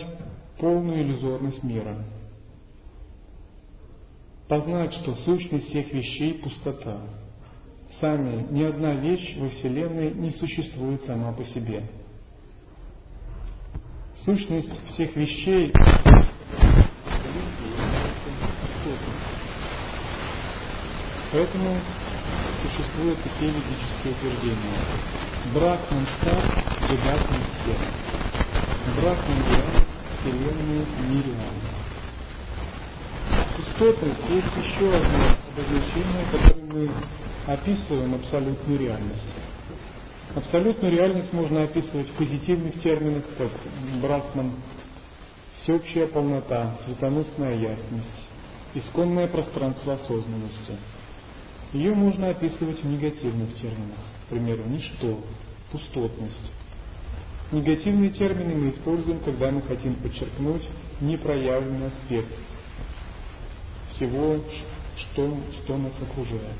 полную 0.60 1.04
иллюзорность 1.04 1.62
мира. 1.62 2.06
Познать, 4.48 4.94
что 4.94 5.14
сущность 5.26 5.68
всех 5.68 5.92
вещей– 5.92 6.34
пустота. 6.44 7.02
Сами 8.00 8.48
ни 8.50 8.64
одна 8.64 8.94
вещь 8.96 9.36
во 9.38 9.50
Вселенной 9.50 10.14
не 10.14 10.32
существует 10.32 11.04
сама 11.04 11.34
по 11.34 11.44
себе. 11.44 11.84
Сущность 14.24 14.72
всех 14.94 15.16
вещей 15.18 15.74
Поэтому 21.34 21.78
существуют 22.62 23.20
такие 23.24 23.52
ведические 23.52 24.14
утверждения. 24.14 24.80
Брахман 25.54 26.08
стар 26.20 26.44
Бедатный 26.90 27.40
всех. 27.64 28.51
Брахман 28.86 29.44
Гиан, 29.44 29.86
Вселенная 30.20 30.86
Мириан. 31.08 31.38
Пустотность 33.56 34.30
есть 34.30 34.58
еще 34.58 34.96
одно 34.96 35.36
обозначение, 35.54 36.26
которым 36.32 36.70
мы 36.74 36.90
описываем 37.46 38.16
абсолютную 38.16 38.80
реальность. 38.80 39.22
Абсолютную 40.34 40.94
реальность 40.94 41.32
можно 41.32 41.64
описывать 41.64 42.08
в 42.10 42.14
позитивных 42.14 42.82
терминах, 42.82 43.24
как 43.38 43.52
Брахман, 44.02 44.54
всеобщая 45.62 46.08
полнота, 46.08 46.78
светоносная 46.86 47.58
ясность, 47.58 48.28
исконное 48.74 49.28
пространство 49.28 49.94
осознанности. 49.94 50.78
Ее 51.74 51.94
можно 51.94 52.30
описывать 52.30 52.82
в 52.82 52.88
негативных 52.88 53.56
терминах, 53.58 54.00
к 54.26 54.30
примеру, 54.30 54.64
ничто, 54.68 55.20
пустотность. 55.72 56.52
Негативные 57.52 58.12
термины 58.12 58.56
мы 58.56 58.70
используем, 58.72 59.20
когда 59.20 59.52
мы 59.52 59.62
хотим 59.64 59.96
подчеркнуть 59.96 60.64
непроявленный 61.02 61.88
аспект 61.88 62.34
всего, 63.90 64.40
что, 64.98 65.38
что 65.64 65.78
нас 65.78 65.94
окружает. 66.02 66.56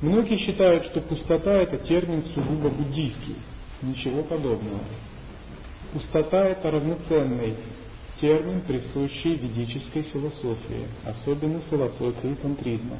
Многие 0.00 0.38
считают, 0.38 0.86
что 0.86 1.00
пустота– 1.00 1.52
это 1.62 1.78
термин 1.78 2.24
сугубо 2.34 2.68
буддийский. 2.68 3.36
Ничего 3.82 4.22
подобного. 4.24 4.80
Пустота– 5.92 6.44
это 6.48 6.70
равноценный 6.70 7.54
термин, 8.20 8.60
присущий 8.62 9.34
ведической 9.34 10.02
философии, 10.02 10.86
особенно 11.04 11.60
философии 11.70 12.36
тантризма. 12.42 12.96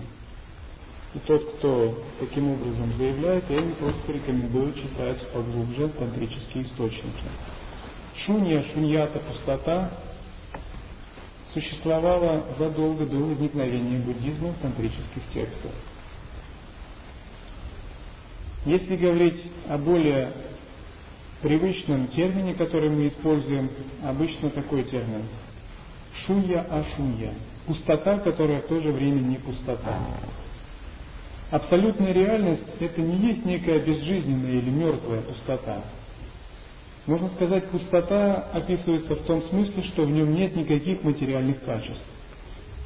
И 1.15 1.19
тот, 1.21 1.57
кто 1.57 2.05
таким 2.21 2.51
образом 2.51 2.93
заявляет, 2.99 3.49
я 3.49 3.57
ему 3.57 3.75
просто 3.77 4.13
рекомендую 4.13 4.75
читать 4.75 5.27
поглубже 5.33 5.89
тантрические 5.89 6.65
источники. 6.65 7.25
Шунья, 8.27 8.63
шуньята, 8.75 9.19
пустота 9.21 9.91
существовала 11.55 12.45
задолго 12.59 13.07
до 13.07 13.17
возникновения 13.17 13.99
буддизма 13.99 14.49
в 14.49 14.59
тантрических 14.59 15.23
текстах. 15.33 15.73
Если 18.67 18.97
говорить 18.97 19.43
о 19.67 19.79
более 19.79 20.33
привычном 21.41 22.09
термине, 22.09 22.55
который 22.55 22.91
мы 22.91 23.09
используем, 23.09 23.71
обычно 24.05 24.51
такой 24.51 24.85
термин– 24.85 25.23
шунья 26.27 26.67
ашунья– 26.69 27.33
пустота, 27.67 28.19
которая 28.19 28.61
в 28.61 28.67
то 28.67 28.81
же 28.81 28.93
время 28.93 29.21
не 29.21 29.37
пустота. 29.37 29.99
Абсолютная 31.51 32.13
реальность– 32.13 32.67
это 32.81 33.01
не 33.01 33.29
есть 33.29 33.45
некая 33.47 33.81
безжизненная 33.81 34.59
или 34.59 34.69
мертвая 34.69 35.23
пустота. 35.23 35.83
Можно 37.07 37.31
сказать, 37.31 37.71
пустота 37.71 38.51
описывается 38.53 39.15
в 39.15 39.23
том 39.23 39.43
смысле, 39.45 39.83
что 39.85 40.05
в 40.05 40.11
нем 40.11 40.35
нет 40.35 40.55
никаких 40.55 41.03
материальных 41.03 41.65
качеств. 41.65 42.05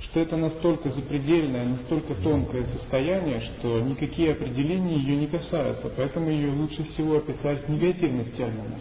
Что 0.02 0.20
это 0.20 0.36
настолько 0.36 0.90
запредельное, 0.90 1.64
настолько 1.64 2.14
тонкое 2.14 2.64
состояние, 2.66 3.40
что 3.40 3.80
никакие 3.80 4.30
определения 4.30 4.96
ее 4.96 5.16
не 5.16 5.26
касаются. 5.26 5.90
Поэтому 5.96 6.30
ее 6.30 6.52
лучше 6.52 6.84
всего 6.92 7.16
описать 7.16 7.66
в 7.66 7.68
негативных 7.68 8.36
терминах, 8.36 8.78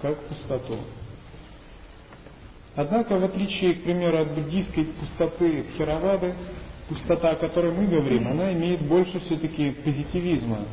как 0.00 0.18
пустоту. 0.20 0.78
Однако, 2.74 3.18
в 3.18 3.24
отличие, 3.24 3.74
к 3.74 3.82
примеру, 3.82 4.22
от 4.22 4.32
буддийской 4.34 4.84
пустоты 4.84 5.66
Херавады, 5.76 6.34
пустота, 6.88 7.30
о 7.30 7.36
которой 7.36 7.72
мы 7.72 7.86
говорим, 7.86 8.28
она 8.28 8.52
имеет 8.52 8.82
больше 8.82 9.20
все-таки 9.20 9.70
позитивизма. 9.84 10.66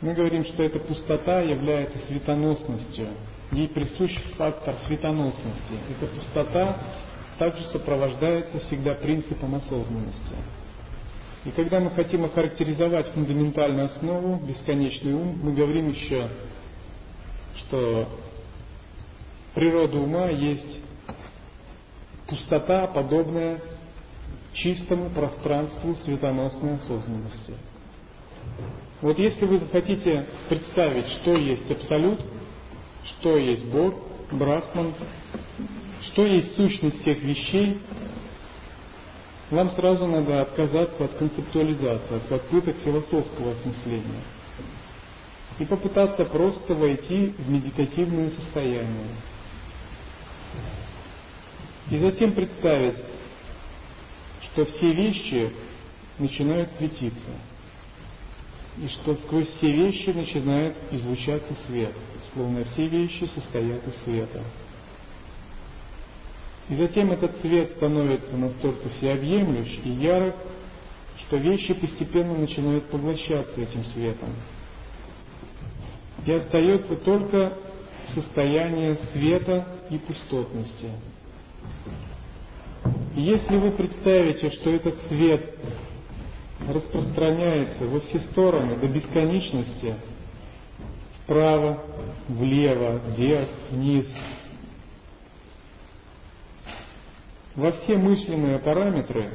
Мы 0.00 0.14
говорим, 0.14 0.44
что 0.46 0.62
эта 0.62 0.80
пустота 0.80 1.40
является 1.40 1.98
светоносностью. 2.08 3.08
Ей 3.52 3.68
присущ 3.68 4.12
фактор 4.36 4.74
светоносности. 4.86 5.74
Эта 5.90 6.06
пустота 6.06 6.76
также 7.38 7.62
сопровождается 7.64 8.58
всегда 8.60 8.94
принципом 8.94 9.54
осознанности. 9.54 10.36
И 11.44 11.50
когда 11.50 11.80
мы 11.80 11.90
хотим 11.90 12.24
охарактеризовать 12.24 13.08
фундаментальную 13.08 13.86
основу, 13.86 14.36
бесконечный 14.46 15.12
ум, 15.12 15.40
мы 15.42 15.54
говорим 15.54 15.90
еще, 15.90 16.30
что 17.58 18.08
природа 19.54 19.98
ума 19.98 20.28
есть 20.28 20.80
пустота, 22.28 22.86
подобная 22.86 23.60
чистому 24.54 25.10
пространству 25.10 25.96
светоносной 26.04 26.74
осознанности. 26.74 27.54
Вот 29.00 29.18
если 29.18 29.46
вы 29.46 29.58
захотите 29.58 30.26
представить, 30.48 31.06
что 31.20 31.34
есть 31.34 31.70
Абсолют, 31.70 32.20
что 33.04 33.36
есть 33.36 33.64
Бог, 33.66 33.94
Брахман, 34.30 34.94
что 36.12 36.26
есть 36.26 36.54
сущность 36.56 37.00
всех 37.02 37.22
вещей, 37.22 37.80
вам 39.50 39.72
сразу 39.72 40.06
надо 40.06 40.42
отказаться 40.42 41.04
от 41.04 41.12
концептуализации, 41.14 42.16
от 42.16 42.22
попыток 42.28 42.76
философского 42.84 43.52
осмысления 43.52 44.22
и 45.58 45.64
попытаться 45.64 46.24
просто 46.24 46.74
войти 46.74 47.34
в 47.38 47.50
медитативное 47.50 48.30
состояние. 48.30 49.08
И 51.90 51.98
затем 51.98 52.32
представить, 52.32 52.96
что 54.52 54.66
все 54.66 54.92
вещи 54.92 55.50
начинают 56.18 56.70
светиться, 56.78 57.30
и 58.78 58.88
что 58.88 59.14
сквозь 59.26 59.48
все 59.56 59.70
вещи 59.70 60.10
начинает 60.10 60.76
излучаться 60.90 61.54
свет, 61.66 61.94
словно 62.32 62.64
все 62.64 62.86
вещи 62.86 63.28
состоят 63.34 63.86
из 63.86 64.04
света. 64.04 64.42
И 66.68 66.76
затем 66.76 67.12
этот 67.12 67.40
свет 67.40 67.72
становится 67.76 68.36
настолько 68.36 68.88
всеобъемлющ 68.90 69.80
и 69.84 69.90
ярок, 69.90 70.36
что 71.26 71.36
вещи 71.36 71.74
постепенно 71.74 72.34
начинают 72.34 72.88
поглощаться 72.88 73.60
этим 73.60 73.84
светом. 73.86 74.30
И 76.24 76.32
остается 76.32 76.96
только 76.96 77.58
состояние 78.14 78.98
света 79.12 79.66
и 79.90 79.98
пустотности. 79.98 80.90
Если 83.14 83.56
вы 83.58 83.72
представите, 83.72 84.50
что 84.52 84.70
этот 84.70 84.96
свет 85.08 85.54
распространяется 86.66 87.84
во 87.84 88.00
все 88.00 88.20
стороны 88.20 88.76
до 88.76 88.88
бесконечности, 88.88 89.96
вправо, 91.22 91.82
влево, 92.28 93.02
вверх, 93.14 93.50
вниз, 93.70 94.06
во 97.54 97.72
все 97.72 97.98
мысленные 97.98 98.58
параметры, 98.60 99.30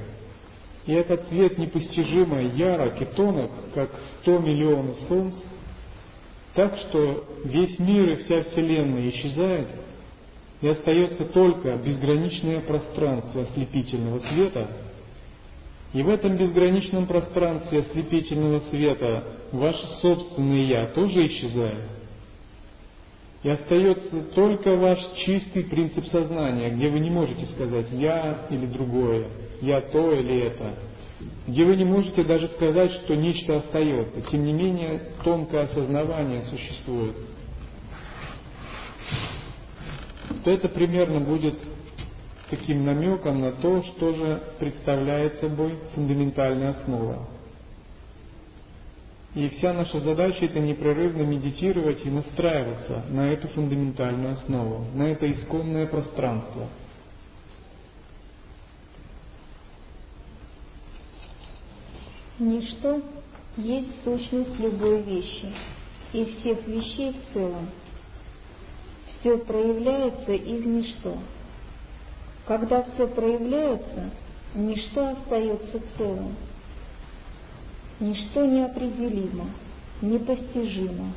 и 0.87 0.93
этот 0.93 1.27
цвет 1.29 1.59
непостижимо 1.59 2.41
ярок 2.41 2.99
и 2.99 3.05
тонок, 3.05 3.51
как 3.75 3.91
100 4.21 4.39
миллионов 4.39 4.97
солнц, 5.07 5.35
так 6.55 6.75
что 6.77 7.25
весь 7.43 7.77
мир 7.77 8.09
и 8.09 8.15
вся 8.23 8.41
Вселенная 8.41 9.09
исчезает, 9.11 9.67
и 10.61 10.67
остается 10.67 11.25
только 11.25 11.75
безграничное 11.75 12.61
пространство 12.61 13.43
ослепительного 13.43 14.19
света, 14.19 14.67
и 15.93 16.01
в 16.01 16.09
этом 16.09 16.37
безграничном 16.37 17.05
пространстве 17.05 17.79
ослепительного 17.79 18.61
света 18.69 19.23
ваше 19.51 19.85
собственное 20.01 20.65
«я» 20.65 20.87
тоже 20.87 21.27
исчезает. 21.27 21.85
И 23.43 23.49
остается 23.49 24.23
только 24.35 24.75
ваш 24.75 24.99
чистый 25.25 25.63
принцип 25.63 26.07
сознания, 26.07 26.69
где 26.71 26.89
вы 26.89 26.99
не 26.99 27.09
можете 27.09 27.45
сказать 27.53 27.87
«я» 27.91 28.47
или 28.49 28.65
другое, 28.65 29.27
«я 29.61 29.79
то» 29.81 30.11
или 30.11 30.41
«это», 30.41 30.73
где 31.47 31.63
вы 31.63 31.75
не 31.75 31.85
можете 31.85 32.23
даже 32.23 32.47
сказать, 32.49 32.91
что 32.91 33.15
нечто 33.15 33.57
остается. 33.57 34.21
Тем 34.29 34.45
не 34.45 34.53
менее, 34.53 35.01
тонкое 35.23 35.63
осознавание 35.63 36.43
существует. 36.43 37.15
То 40.47 40.51
это 40.51 40.69
примерно 40.69 41.19
будет 41.19 41.55
таким 42.49 42.85
намеком 42.85 43.41
на 43.41 43.51
то, 43.51 43.83
что 43.83 44.13
же 44.13 44.41
представляет 44.59 45.41
собой 45.41 45.77
фундаментальная 45.93 46.69
основа. 46.69 47.27
И 49.35 49.49
вся 49.49 49.73
наша 49.73 49.99
задача 49.99 50.45
это 50.45 50.61
непрерывно 50.61 51.23
медитировать 51.23 52.05
и 52.05 52.09
настраиваться 52.09 53.03
на 53.09 53.29
эту 53.29 53.49
фундаментальную 53.49 54.35
основу, 54.35 54.85
на 54.93 55.11
это 55.11 55.29
исконное 55.29 55.85
пространство. 55.85 56.69
Ничто 62.39 63.01
есть 63.57 64.01
сущность 64.05 64.57
любой 64.61 65.01
вещи 65.01 65.51
и 66.13 66.23
всех 66.23 66.65
вещей 66.65 67.11
в 67.11 67.33
целом. 67.33 67.67
Все 69.19 69.37
проявляется 69.37 70.33
из 70.33 70.65
ничто. 70.65 71.17
Когда 72.45 72.83
все 72.83 73.07
проявляется, 73.07 74.11
ничто 74.53 75.07
остается 75.07 75.81
целым. 75.97 76.35
Ничто 77.99 78.45
неопределимо, 78.45 79.45
непостижимо, 80.01 81.13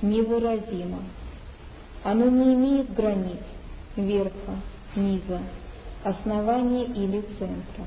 невыразимо. 0.00 1.00
Оно 2.04 2.26
не 2.30 2.54
имеет 2.54 2.94
границ, 2.94 3.40
верха, 3.96 4.56
низа, 4.94 5.40
основания 6.04 6.84
или 6.84 7.20
центра. 7.38 7.84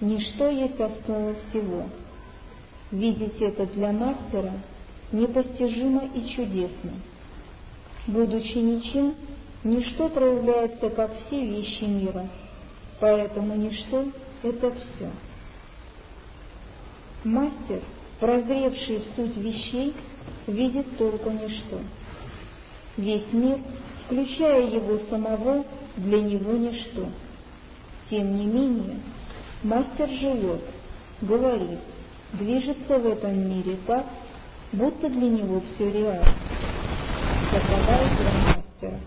Ничто 0.00 0.48
есть 0.48 0.80
основа 0.80 1.34
всего. 1.48 1.84
Видеть 2.90 3.40
это 3.40 3.66
для 3.66 3.90
мастера 3.92 4.52
непостижимо 5.12 6.06
и 6.14 6.34
чудесно. 6.34 6.92
Будучи 8.06 8.58
ничем, 8.58 9.14
ничто 9.62 10.08
проявляется 10.08 10.90
как 10.90 11.12
все 11.26 11.46
вещи 11.46 11.84
мира, 11.84 12.28
поэтому 12.98 13.54
ничто— 13.54 14.06
это 14.42 14.72
все. 14.72 15.10
Мастер, 17.22 17.80
прозревший 18.18 18.98
в 18.98 19.14
суть 19.14 19.36
вещей, 19.36 19.94
видит 20.48 20.98
только 20.98 21.30
ничто. 21.30 21.78
Весь 22.96 23.32
мир, 23.32 23.58
включая 24.06 24.66
его 24.66 24.98
самого, 25.08 25.64
для 25.96 26.20
него 26.20 26.52
ничто. 26.52 27.06
Тем 28.10 28.36
не 28.36 28.46
менее, 28.46 28.96
мастер 29.62 30.08
живет, 30.08 30.62
говорит, 31.20 31.78
движется 32.32 32.98
в 32.98 33.06
этом 33.06 33.48
мире 33.48 33.76
так, 33.86 34.06
будто 34.72 35.08
для 35.08 35.28
него 35.28 35.62
все 35.74 35.90
реально. 35.92 36.34
Игра 37.52 38.32
мастера. 38.46 38.98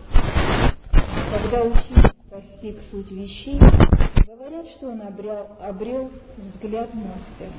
Когда 1.31 1.63
ученик 1.63 2.13
постиг 2.29 2.77
суть 2.91 3.09
вещей, 3.09 3.59
говорят, 4.27 4.67
что 4.77 4.89
он 4.89 5.01
обрел, 5.01 5.47
обрел 5.59 6.11
взгляд 6.37 6.93
мастера. 6.93 7.55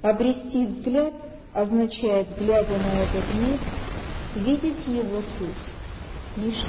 Обрести 0.00 0.64
взгляд 0.64 1.12
означает, 1.52 2.28
глядя 2.38 2.78
на 2.78 3.02
этот 3.02 3.34
мир, 3.34 3.58
видеть 4.36 4.86
его 4.86 5.20
суть, 5.38 6.38
ничто. 6.38 6.68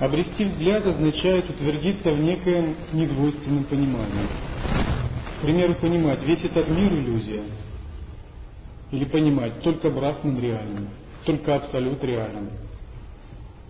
Обрести 0.00 0.44
взгляд 0.44 0.84
означает 0.84 1.48
утвердиться 1.48 2.10
в 2.10 2.20
некоем 2.20 2.76
недвойственном 2.92 3.64
понимании. 3.64 4.26
К 5.38 5.42
примеру, 5.42 5.74
понимать, 5.76 6.22
весь 6.22 6.44
этот 6.44 6.68
мир– 6.68 6.92
иллюзия. 6.92 7.42
Или 8.92 9.04
понимать, 9.04 9.60
только 9.62 9.90
Брахман 9.90 10.38
реален, 10.38 10.88
только 11.24 11.56
Абсолют 11.56 12.02
реален. 12.04 12.50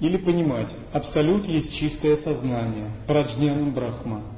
Или 0.00 0.18
понимать, 0.18 0.68
Абсолют 0.92 1.46
есть 1.46 1.74
чистое 1.76 2.18
сознание, 2.18 2.90
Праджняна 3.06 3.70
Брахма– 3.70 4.22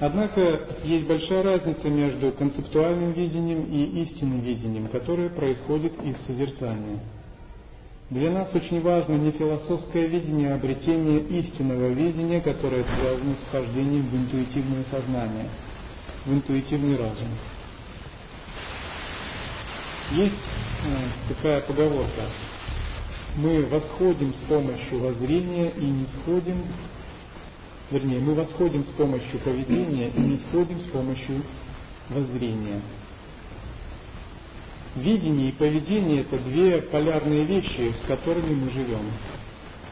Однако 0.00 0.60
есть 0.84 1.08
большая 1.08 1.42
разница 1.42 1.88
между 1.88 2.30
концептуальным 2.32 3.12
видением 3.12 3.64
и 3.64 4.02
истинным 4.02 4.40
видением, 4.42 4.88
которое 4.88 5.28
происходит 5.28 5.92
из 6.04 6.16
созерцания. 6.26 7.00
Для 8.10 8.30
нас 8.30 8.54
очень 8.54 8.80
важно 8.80 9.14
не 9.14 9.32
философское 9.32 10.06
видение, 10.06 10.52
а 10.52 10.54
обретение 10.54 11.20
истинного 11.40 11.88
видения, 11.88 12.40
которое 12.40 12.84
связано 12.84 13.34
с 13.34 13.48
вхождением 13.48 14.06
в 14.06 14.16
интуитивное 14.16 14.84
сознание, 14.90 15.48
в 16.24 16.32
интуитивный 16.32 16.96
разум. 16.96 17.28
Есть 20.12 20.34
э, 20.84 21.34
такая 21.34 21.60
поговорка. 21.62 22.22
Мы 23.36 23.62
восходим 23.66 24.34
с 24.34 24.48
помощью 24.48 25.00
воззрения 25.00 25.70
и 25.70 25.84
не 25.84 26.06
сходим 26.20 26.62
Вернее, 27.90 28.20
мы 28.20 28.34
восходим 28.34 28.84
с 28.84 28.90
помощью 28.96 29.38
поведения 29.40 30.10
и 30.10 30.20
не 30.20 30.38
сходим 30.48 30.78
с 30.80 30.90
помощью 30.90 31.42
воззрения. 32.10 32.82
Видение 34.94 35.48
и 35.48 35.52
поведение– 35.52 36.20
это 36.30 36.38
две 36.38 36.82
полярные 36.82 37.44
вещи, 37.44 37.94
с 38.02 38.06
которыми 38.06 38.54
мы 38.54 38.70
живем. 38.72 39.10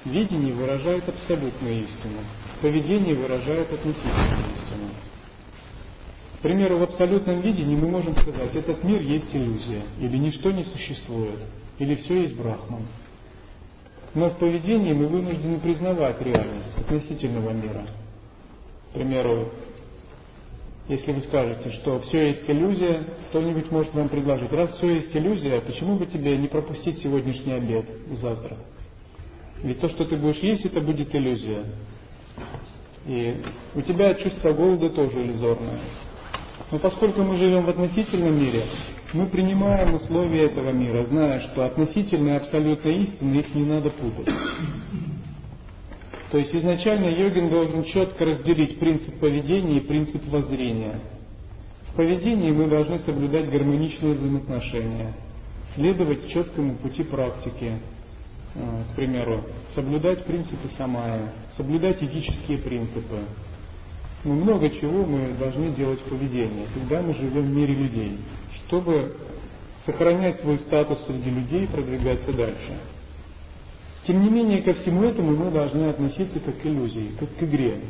Видение 0.04 0.52
выражает 0.52 1.08
абсолютную 1.08 1.84
истину, 1.84 2.18
поведение 2.60 3.14
выражает 3.14 3.72
относительную 3.72 4.40
истину. 4.40 4.65
Примеру, 6.46 6.78
в 6.78 6.84
абсолютном 6.84 7.40
видении 7.40 7.74
мы 7.74 7.88
можем 7.88 8.16
сказать, 8.18 8.54
этот 8.54 8.84
мир 8.84 9.00
есть 9.00 9.34
иллюзия, 9.34 9.82
или 9.98 10.16
ничто 10.16 10.52
не 10.52 10.62
существует, 10.62 11.40
или 11.80 11.96
все 11.96 12.22
есть 12.22 12.36
брахман. 12.36 12.82
Но 14.14 14.30
в 14.30 14.38
поведении 14.38 14.92
мы 14.92 15.08
вынуждены 15.08 15.58
признавать 15.58 16.22
реальность 16.22 16.78
относительного 16.78 17.50
мира. 17.50 17.84
К 18.90 18.94
примеру, 18.94 19.48
если 20.88 21.10
вы 21.14 21.22
скажете, 21.22 21.68
что 21.80 21.98
все 22.02 22.28
есть 22.28 22.48
иллюзия, 22.48 23.08
кто-нибудь 23.30 23.68
может 23.72 23.92
вам 23.92 24.08
предложить, 24.08 24.52
раз 24.52 24.70
все 24.76 24.98
есть 24.98 25.16
иллюзия, 25.16 25.60
почему 25.62 25.96
бы 25.96 26.06
тебе 26.06 26.36
не 26.38 26.46
пропустить 26.46 27.02
сегодняшний 27.02 27.54
обед 27.54 27.86
и 28.08 28.14
завтра? 28.18 28.56
Ведь 29.64 29.80
то, 29.80 29.88
что 29.88 30.04
ты 30.04 30.16
будешь 30.16 30.38
есть, 30.38 30.64
это 30.64 30.80
будет 30.80 31.12
иллюзия. 31.12 31.64
И 33.04 33.34
у 33.74 33.80
тебя 33.80 34.14
чувство 34.14 34.52
голода 34.52 34.90
тоже 34.90 35.24
иллюзорное. 35.24 35.80
Но 36.70 36.78
поскольку 36.80 37.22
мы 37.22 37.36
живем 37.36 37.64
в 37.64 37.68
относительном 37.68 38.38
мире, 38.38 38.64
мы 39.12 39.26
принимаем 39.26 39.94
условия 39.94 40.46
этого 40.46 40.70
мира, 40.70 41.04
зная, 41.04 41.40
что 41.48 41.64
относительная 41.64 42.34
и 42.34 42.36
абсолютная 42.38 42.92
истина, 42.92 43.38
их 43.38 43.54
не 43.54 43.64
надо 43.64 43.90
путать. 43.90 44.34
То 46.30 46.38
есть 46.38 46.54
изначально 46.54 47.06
йогин 47.06 47.48
должен 47.48 47.84
четко 47.84 48.24
разделить 48.24 48.78
принцип 48.80 49.18
поведения 49.20 49.78
и 49.78 49.86
принцип 49.86 50.26
воззрения. 50.28 51.00
В 51.92 51.96
поведении 51.96 52.50
мы 52.50 52.68
должны 52.68 52.98
соблюдать 53.00 53.48
гармоничные 53.48 54.14
взаимоотношения, 54.14 55.14
следовать 55.76 56.28
четкому 56.30 56.74
пути 56.74 57.04
практики, 57.04 57.78
э, 58.54 58.60
к 58.92 58.96
примеру, 58.96 59.44
соблюдать 59.74 60.24
принципы 60.24 60.68
самая, 60.76 61.32
соблюдать 61.56 62.02
этические 62.02 62.58
принципы. 62.58 63.20
Ну, 64.24 64.34
много 64.34 64.70
чего 64.70 65.04
мы 65.04 65.34
должны 65.38 65.70
делать 65.70 66.00
в 66.00 66.04
поведении, 66.04 66.66
когда 66.74 67.02
мы 67.02 67.14
живем 67.14 67.42
в 67.42 67.54
мире 67.54 67.74
людей, 67.74 68.18
чтобы 68.66 69.16
сохранять 69.84 70.40
свой 70.40 70.58
статус 70.60 71.04
среди 71.06 71.30
людей 71.30 71.64
и 71.64 71.66
продвигаться 71.66 72.32
дальше. 72.32 72.78
Тем 74.06 74.22
не 74.22 74.30
менее, 74.30 74.62
ко 74.62 74.74
всему 74.74 75.04
этому 75.04 75.36
мы 75.36 75.50
должны 75.50 75.86
относиться 75.86 76.38
как 76.40 76.58
к 76.58 76.66
иллюзии, 76.66 77.12
как 77.18 77.28
к 77.36 77.42
игре. 77.42 77.80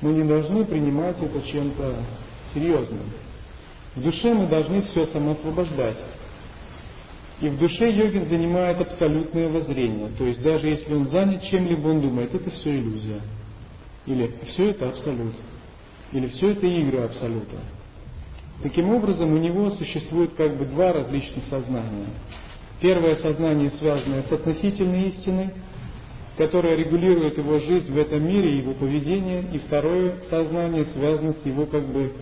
Мы 0.00 0.12
не 0.12 0.24
должны 0.24 0.64
принимать 0.64 1.16
это 1.20 1.40
чем-то 1.42 1.96
серьезным. 2.52 3.04
В 3.94 4.02
душе 4.02 4.34
мы 4.34 4.46
должны 4.46 4.82
все 4.82 5.06
самоосвобождать. 5.06 5.98
И 7.40 7.48
в 7.48 7.58
душе 7.58 7.90
йогин 7.90 8.28
занимает 8.28 8.80
абсолютное 8.80 9.48
воззрение. 9.48 10.08
То 10.16 10.24
есть 10.24 10.40
даже 10.42 10.68
если 10.68 10.94
он 10.94 11.08
занят 11.08 11.42
чем-либо, 11.44 11.88
он 11.88 12.00
думает, 12.00 12.34
это 12.34 12.50
все 12.50 12.76
иллюзия. 12.78 13.20
Или 14.06 14.34
все 14.48 14.70
это 14.70 14.88
абсолют. 14.88 15.34
Или 16.12 16.28
все 16.28 16.52
это 16.52 16.66
игры 16.66 16.98
абсолюта. 17.00 17.56
Таким 18.62 18.90
образом, 18.90 19.32
у 19.32 19.38
него 19.38 19.70
существует 19.72 20.34
как 20.34 20.56
бы 20.56 20.66
два 20.66 20.92
различных 20.92 21.44
сознания. 21.50 22.06
Первое 22.80 23.16
сознание, 23.16 23.72
связанное 23.78 24.22
с 24.22 24.32
относительной 24.32 25.10
истиной, 25.10 25.50
которое 26.36 26.76
регулирует 26.76 27.38
его 27.38 27.58
жизнь 27.60 27.92
в 27.92 27.98
этом 27.98 28.26
мире, 28.26 28.58
его 28.58 28.74
поведение, 28.74 29.44
и 29.52 29.58
второе 29.58 30.16
сознание 30.28 30.86
связано 30.94 31.34
с 31.42 31.46
его 31.46 31.66
как 31.66 31.86
бы 31.86 32.12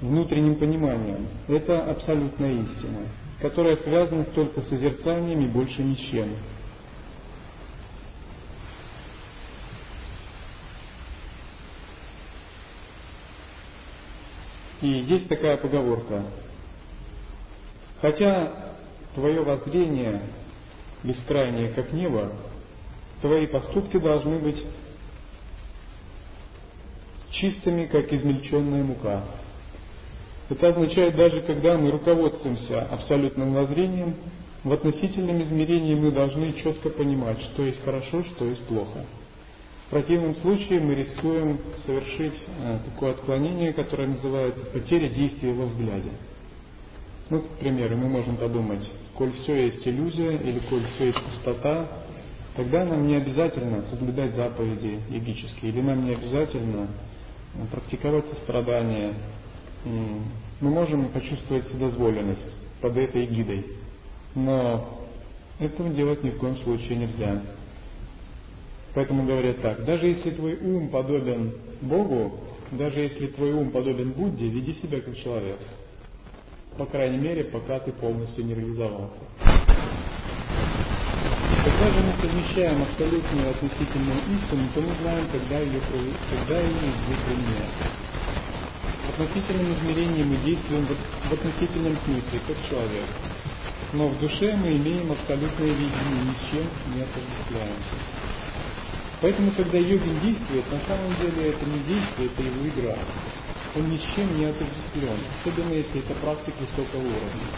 внутренним 0.00 0.56
пониманием. 0.56 1.26
Это 1.48 1.90
абсолютная 1.90 2.52
истина, 2.52 3.00
которая 3.40 3.76
связана 3.78 4.24
только 4.24 4.60
с 4.60 4.68
созерцанием 4.68 5.44
и 5.44 5.48
больше 5.48 5.82
ни 5.82 5.94
И 14.80 14.88
есть 14.88 15.28
такая 15.28 15.56
поговорка. 15.56 16.22
Хотя 18.00 18.74
твое 19.14 19.42
воззрение 19.42 20.22
бескрайнее, 21.02 21.70
как 21.70 21.92
небо, 21.92 22.32
твои 23.20 23.46
поступки 23.46 23.98
должны 23.98 24.38
быть 24.38 24.64
чистыми, 27.32 27.86
как 27.86 28.12
измельченная 28.12 28.84
мука. 28.84 29.24
Это 30.48 30.68
означает, 30.68 31.16
даже 31.16 31.42
когда 31.42 31.76
мы 31.76 31.90
руководствуемся 31.90 32.82
абсолютным 32.82 33.54
воззрением, 33.54 34.14
в 34.64 34.72
относительном 34.72 35.42
измерении 35.42 35.94
мы 35.94 36.10
должны 36.10 36.52
четко 36.54 36.90
понимать, 36.90 37.40
что 37.40 37.64
есть 37.64 37.82
хорошо, 37.84 38.24
что 38.24 38.44
есть 38.44 38.64
плохо. 38.66 39.04
В 39.88 39.90
противном 39.90 40.36
случае 40.36 40.80
мы 40.80 40.96
рискуем 40.96 41.58
совершить 41.86 42.34
э, 42.58 42.78
такое 42.84 43.12
отклонение, 43.12 43.72
которое 43.72 44.08
называется 44.08 44.62
потеря 44.66 45.08
действия 45.08 45.54
во 45.54 45.64
взгляде. 45.64 46.10
Ну, 47.30 47.40
к 47.40 47.48
примеру, 47.58 47.96
мы 47.96 48.08
можем 48.08 48.36
подумать, 48.36 48.86
коль 49.14 49.32
все 49.32 49.68
есть 49.68 49.88
иллюзия 49.88 50.36
или 50.36 50.58
коль 50.68 50.84
все 50.94 51.06
есть 51.06 51.18
пустота, 51.18 51.88
тогда 52.54 52.84
нам 52.84 53.06
не 53.06 53.16
обязательно 53.16 53.82
соблюдать 53.84 54.34
заповеди 54.34 55.00
йогические, 55.08 55.72
или 55.72 55.80
нам 55.80 56.04
не 56.04 56.12
обязательно 56.12 56.88
э, 57.54 57.64
практиковать 57.70 58.26
сострадание. 58.26 59.14
Мы 59.86 60.68
можем 60.68 61.08
почувствовать 61.08 61.66
вседозволенность 61.66 62.54
под 62.82 62.94
этой 62.94 63.24
гидой, 63.24 63.64
но 64.34 65.06
этого 65.58 65.88
делать 65.88 66.22
ни 66.22 66.28
в 66.28 66.36
коем 66.36 66.58
случае 66.58 66.96
нельзя. 66.98 67.40
Поэтому 68.98 69.26
говорят 69.26 69.62
так, 69.62 69.84
даже 69.84 70.08
если 70.08 70.30
твой 70.30 70.56
ум 70.56 70.88
подобен 70.88 71.52
Богу, 71.82 72.40
даже 72.72 72.98
если 72.98 73.28
твой 73.28 73.52
ум 73.52 73.70
подобен 73.70 74.10
Будде, 74.10 74.48
веди 74.48 74.74
себя 74.82 75.00
как 75.00 75.16
человек 75.18 75.58
по 76.76 76.86
крайней 76.86 77.18
мере, 77.18 77.44
пока 77.44 77.78
ты 77.78 77.92
полностью 77.92 78.44
не 78.44 78.54
реализовался. 78.54 79.18
Когда 81.64 81.90
же 81.90 82.00
мы 82.00 82.12
совмещаем 82.22 82.82
абсолютную 82.82 83.50
относительную 83.50 84.18
истину, 84.34 84.68
то 84.74 84.80
мы 84.80 84.94
знаем, 85.02 85.26
когда 85.30 85.58
ее, 85.60 85.80
когда 86.30 86.60
ее 86.60 86.92
применять. 87.26 87.78
В 89.06 89.20
относительном 89.20 89.74
измерении 89.74 90.24
мы 90.24 90.36
действуем 90.44 90.86
в 91.28 91.32
относительном 91.32 91.96
смысле, 92.04 92.40
как 92.48 92.56
человек. 92.68 93.06
Но 93.92 94.08
в 94.08 94.20
душе 94.20 94.56
мы 94.56 94.76
имеем 94.76 95.12
абсолютное 95.12 95.68
видение, 95.68 96.22
ни 96.22 96.34
с 96.34 96.50
чем 96.50 96.66
не 96.94 97.02
отождествляемся. 97.02 98.27
Поэтому, 99.20 99.50
когда 99.52 99.78
йогин 99.78 100.20
действует, 100.20 100.64
на 100.70 100.80
самом 100.86 101.16
деле 101.16 101.50
это 101.50 101.64
не 101.64 101.78
действие, 101.80 102.28
это 102.28 102.42
его 102.42 102.68
игра 102.68 102.98
он 103.78 103.90
ни 103.90 103.98
чем 104.14 104.38
не 104.38 104.46
отождествлен, 104.46 105.18
особенно 105.40 105.72
если 105.72 106.00
это 106.00 106.14
практик 106.14 106.54
высокого 106.58 107.00
уровня. 107.00 107.48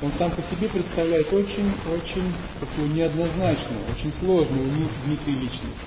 Он 0.00 0.12
сам 0.18 0.30
по 0.30 0.42
себе 0.42 0.68
представляет 0.68 1.32
очень-очень 1.32 2.32
такую 2.60 2.88
неоднозначную, 2.92 3.82
очень 3.90 4.12
сложную 4.20 4.68
внутри 5.04 5.34
личность. 5.34 5.84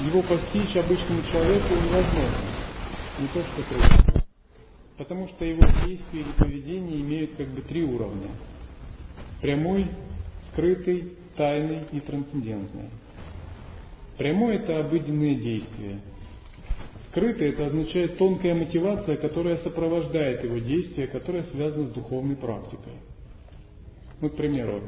Его 0.00 0.22
постичь 0.22 0.76
обычному 0.76 1.22
человеку 1.30 1.74
невозможно, 1.74 2.48
не 3.20 3.28
то 3.28 3.42
что 3.42 3.62
трудно. 3.68 4.24
Потому 4.96 5.28
что 5.28 5.44
его 5.44 5.64
действия 5.86 6.20
или 6.20 6.32
поведение 6.36 7.00
имеют 7.00 7.36
как 7.36 7.48
бы 7.48 7.62
три 7.62 7.84
уровня. 7.84 8.30
Прямой, 9.40 9.86
скрытый, 10.52 11.12
тайный 11.36 11.80
и 11.92 12.00
трансцендентный. 12.00 12.90
Прямой– 14.16 14.56
это 14.56 14.80
обыденные 14.80 15.36
действия, 15.36 16.00
Скрытый 17.14 17.50
это 17.50 17.66
означает 17.66 18.18
тонкая 18.18 18.56
мотивация, 18.56 19.16
которая 19.16 19.58
сопровождает 19.58 20.42
его 20.42 20.58
действия, 20.58 21.06
которая 21.06 21.44
связана 21.44 21.86
с 21.86 21.92
духовной 21.92 22.34
практикой. 22.34 22.94
Ну, 24.20 24.30
к 24.30 24.36
примеру, 24.36 24.82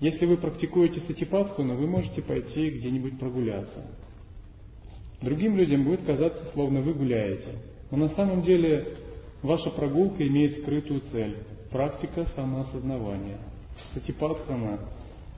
если 0.00 0.26
вы 0.26 0.36
практикуете 0.36 0.98
сатипаткуну, 0.98 1.76
вы 1.76 1.86
можете 1.86 2.22
пойти 2.22 2.70
где-нибудь 2.70 3.20
прогуляться. 3.20 3.86
Другим 5.20 5.56
людям 5.56 5.84
будет 5.84 6.04
казаться, 6.04 6.44
словно 6.54 6.80
вы 6.80 6.92
гуляете. 6.92 7.50
Но 7.92 7.98
на 7.98 8.08
самом 8.16 8.42
деле 8.42 8.96
ваша 9.42 9.70
прогулка 9.70 10.26
имеет 10.26 10.58
скрытую 10.58 11.02
цель– 11.12 11.36
практика 11.70 12.26
самоосознавания. 12.34 13.38
Сатипатхана 13.94 14.80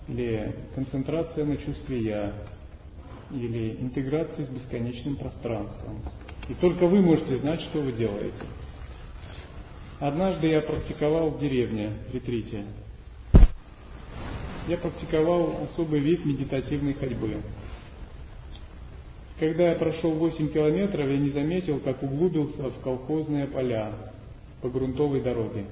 или 0.09 0.55
концентрация 0.75 1.45
на 1.45 1.59
чувстве 1.59 2.05
«я», 2.05 2.33
или 3.35 3.77
интеграции 3.81 4.45
с 4.45 4.49
бесконечным 4.49 5.17
пространством. 5.17 6.01
И 6.49 6.55
только 6.55 6.87
вы 6.87 7.01
можете 7.01 7.37
знать, 7.39 7.61
что 7.63 7.81
вы 7.81 7.93
делаете. 7.93 8.33
Однажды 10.01 10.49
я 10.49 10.61
практиковал 10.61 11.31
в 11.31 11.41
деревне, 11.41 11.91
в 12.09 12.15
ретрите. 12.15 12.65
Я 14.69 14.79
практиковал 14.79 15.65
особый 15.65 16.01
вид 16.01 16.25
медитативной 16.25 16.95
ходьбы. 16.95 17.37
Когда 19.39 19.71
я 19.71 19.75
прошел 19.77 20.13
8 20.13 20.53
километров, 20.53 21.09
я 21.09 21.19
не 21.19 21.31
заметил, 21.31 21.81
как 21.81 22.03
углубился 22.03 22.71
в 22.71 22.81
колхозные 22.83 23.47
поля 23.47 23.93
по 24.63 24.69
грунтовой 24.69 25.21
дороге. 25.21 25.67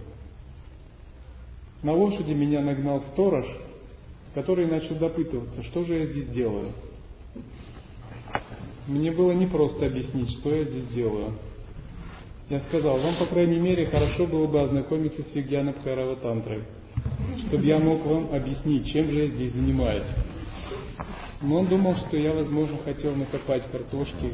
На 1.83 1.93
лошади 1.93 2.33
меня 2.33 2.61
нагнал 2.61 3.03
сторож, 3.13 3.47
который 4.35 4.67
начал 4.67 4.97
допытываться, 4.97 5.63
что 5.65 5.85
же 5.85 5.95
я 5.95 6.07
здесь 6.07 6.29
делаю. 6.29 6.73
Мне 8.93 9.11
было 9.11 9.33
непросто 9.33 9.87
объяснить, 9.87 10.39
что 10.39 10.55
я 10.55 10.65
здесь 10.65 10.87
делаю. 10.89 11.33
Я 12.51 12.61
сказал, 12.69 13.01
вам, 13.01 13.17
по 13.17 13.25
крайней 13.25 13.59
мере, 13.59 13.87
хорошо 13.87 14.27
было 14.27 14.47
бы 14.47 14.61
ознакомиться 14.61 15.23
с 15.23 15.35
Вигьяна 15.35 15.73
Бхайрава 15.73 16.17
Тантрой, 16.17 16.65
чтобы 17.47 17.65
я 17.65 17.79
мог 17.79 18.05
вам 18.05 18.35
объяснить, 18.35 18.93
чем 18.93 19.11
же 19.11 19.25
я 19.25 19.29
здесь 19.29 19.55
занимаюсь. 19.55 20.05
Но 21.41 21.61
он 21.61 21.69
думал, 21.69 21.97
что 22.07 22.19
я, 22.19 22.35
возможно, 22.35 22.77
хотел 22.85 23.15
накопать 23.15 23.63
картошки, 23.73 24.31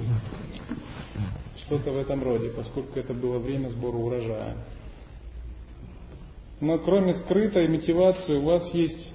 что-то 1.64 1.92
в 1.92 1.96
этом 1.96 2.24
роде, 2.24 2.48
поскольку 2.48 2.98
это 2.98 3.14
было 3.14 3.38
время 3.38 3.68
сбора 3.68 3.96
урожая. 3.96 4.56
Но 6.60 6.78
кроме 6.78 7.14
скрытой 7.20 7.68
мотивации 7.68 8.34
у 8.34 8.42
вас 8.42 8.74
есть 8.74 9.12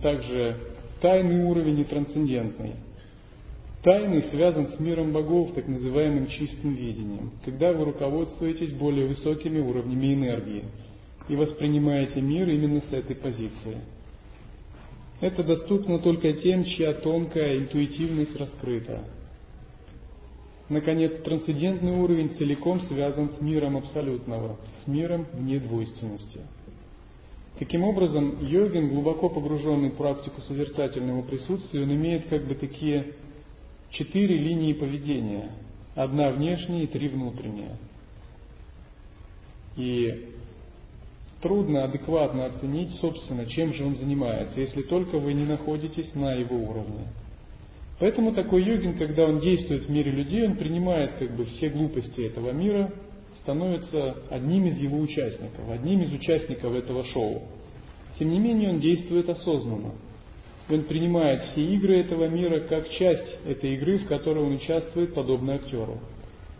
также 0.00 0.56
тайный 1.02 1.44
уровень 1.44 1.80
и 1.80 1.84
трансцендентный. 1.84 2.72
Тайный 3.82 4.22
связан 4.30 4.68
с 4.68 4.78
миром 4.78 5.10
богов, 5.10 5.54
так 5.54 5.66
называемым 5.66 6.28
чистым 6.28 6.74
видением, 6.74 7.32
когда 7.44 7.72
вы 7.72 7.86
руководствуетесь 7.86 8.72
более 8.74 9.08
высокими 9.08 9.58
уровнями 9.58 10.14
энергии 10.14 10.64
и 11.28 11.34
воспринимаете 11.34 12.20
мир 12.20 12.48
именно 12.48 12.80
с 12.88 12.92
этой 12.92 13.16
позиции. 13.16 13.78
Это 15.20 15.42
доступно 15.42 15.98
только 15.98 16.32
тем, 16.34 16.64
чья 16.64 16.94
тонкая 16.94 17.58
интуитивность 17.58 18.36
раскрыта. 18.36 19.02
Наконец, 20.68 21.20
трансцендентный 21.24 21.92
уровень 21.92 22.36
целиком 22.38 22.82
связан 22.82 23.30
с 23.36 23.40
миром 23.40 23.76
абсолютного, 23.76 24.58
с 24.84 24.86
миром 24.86 25.26
вне 25.32 25.58
двойственности. 25.58 26.40
Таким 27.58 27.82
образом, 27.82 28.46
йогин, 28.46 28.90
глубоко 28.90 29.28
погруженный 29.28 29.90
в 29.90 29.96
практику 29.96 30.40
созерцательного 30.42 31.22
присутствия, 31.22 31.82
он 31.82 31.92
имеет 31.92 32.28
как 32.28 32.46
бы 32.46 32.54
такие 32.54 33.14
четыре 33.92 34.38
линии 34.38 34.72
поведения. 34.72 35.50
Одна 35.94 36.30
внешняя 36.30 36.84
и 36.84 36.86
три 36.86 37.08
внутренние. 37.08 37.76
И 39.76 40.28
трудно 41.42 41.84
адекватно 41.84 42.46
оценить, 42.46 42.94
собственно, 43.00 43.46
чем 43.46 43.74
же 43.74 43.84
он 43.84 43.96
занимается, 43.96 44.58
если 44.60 44.82
только 44.82 45.18
вы 45.18 45.34
не 45.34 45.44
находитесь 45.44 46.14
на 46.14 46.34
его 46.34 46.56
уровне. 46.56 47.06
Поэтому 47.98 48.32
такой 48.32 48.64
йогин, 48.64 48.96
когда 48.96 49.26
он 49.26 49.40
действует 49.40 49.84
в 49.84 49.90
мире 49.90 50.10
людей, 50.10 50.46
он 50.46 50.56
принимает 50.56 51.12
как 51.18 51.36
бы 51.36 51.44
все 51.44 51.68
глупости 51.68 52.22
этого 52.22 52.50
мира, 52.50 52.92
становится 53.42 54.16
одним 54.30 54.66
из 54.66 54.78
его 54.78 54.98
участников, 54.98 55.68
одним 55.70 56.02
из 56.02 56.12
участников 56.12 56.72
этого 56.74 57.04
шоу. 57.06 57.42
Тем 58.18 58.30
не 58.30 58.38
менее, 58.38 58.70
он 58.70 58.80
действует 58.80 59.28
осознанно. 59.28 59.92
Он 60.68 60.84
принимает 60.84 61.42
все 61.46 61.64
игры 61.74 62.00
этого 62.00 62.28
мира 62.28 62.60
как 62.60 62.88
часть 62.90 63.46
этой 63.46 63.74
игры, 63.74 63.98
в 63.98 64.06
которой 64.06 64.44
он 64.44 64.54
участвует, 64.54 65.14
подобно 65.14 65.54
актеру. 65.54 65.98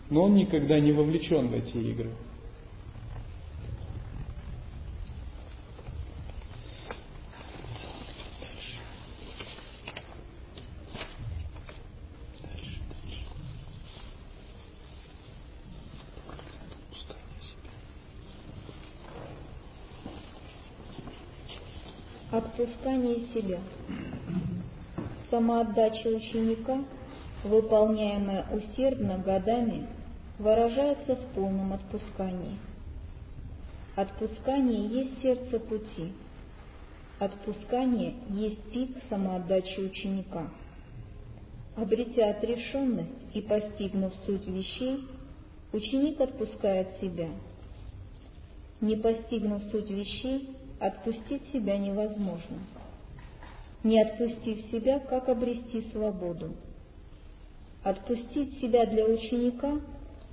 Но 0.09 0.23
он 0.23 0.35
никогда 0.35 0.79
не 0.79 0.91
вовлечен 0.91 1.47
в 1.47 1.53
эти 1.55 1.77
игры. 1.77 2.09
Отпускание 22.33 23.22
себя. 23.33 23.59
Самоотдача 25.29 26.09
ученика, 26.09 26.83
выполняемая 27.43 28.45
усердно 28.51 29.17
годами, 29.17 29.87
выражается 30.39 31.15
в 31.15 31.25
полном 31.33 31.73
отпускании. 31.73 32.57
Отпускание 33.95 34.87
есть 34.87 35.21
сердце 35.21 35.59
пути. 35.59 36.13
Отпускание 37.19 38.15
есть 38.29 38.61
пик 38.71 38.97
самоотдачи 39.09 39.79
ученика. 39.79 40.49
Обретя 41.75 42.31
отрешенность 42.31 43.09
и 43.33 43.41
постигнув 43.41 44.13
суть 44.25 44.47
вещей, 44.47 45.07
ученик 45.71 46.21
отпускает 46.21 46.99
себя. 47.01 47.29
Не 48.81 48.95
постигнув 48.95 49.61
суть 49.71 49.89
вещей, 49.89 50.49
отпустить 50.79 51.43
себя 51.51 51.77
невозможно. 51.77 52.57
Не 53.83 54.01
отпустив 54.01 54.59
себя, 54.71 54.99
как 54.99 55.29
обрести 55.29 55.85
свободу? 55.91 56.55
Отпустить 57.83 58.59
себя 58.61 58.85
для 58.85 59.05
ученика 59.05 59.81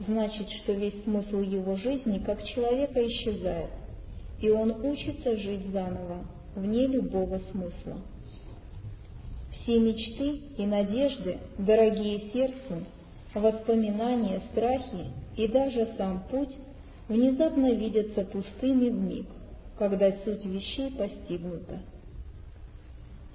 значит, 0.06 0.48
что 0.50 0.72
весь 0.72 1.02
смысл 1.04 1.40
его 1.40 1.76
жизни 1.76 2.18
как 2.24 2.42
человека 2.44 3.06
исчезает, 3.06 3.70
и 4.40 4.48
он 4.50 4.70
учится 4.84 5.36
жить 5.36 5.66
заново, 5.72 6.24
вне 6.54 6.86
любого 6.86 7.40
смысла. 7.50 8.00
Все 9.52 9.78
мечты 9.78 10.40
и 10.56 10.64
надежды, 10.64 11.38
дорогие 11.58 12.30
сердцу, 12.32 12.86
воспоминания, 13.34 14.40
страхи 14.52 15.06
и 15.36 15.48
даже 15.48 15.88
сам 15.98 16.22
путь 16.30 16.54
внезапно 17.08 17.72
видятся 17.72 18.24
пустыми 18.24 18.88
в 18.90 19.00
миг 19.00 19.26
когда 19.80 20.12
суть 20.24 20.44
вещей 20.44 20.90
постигнута. 20.90 21.80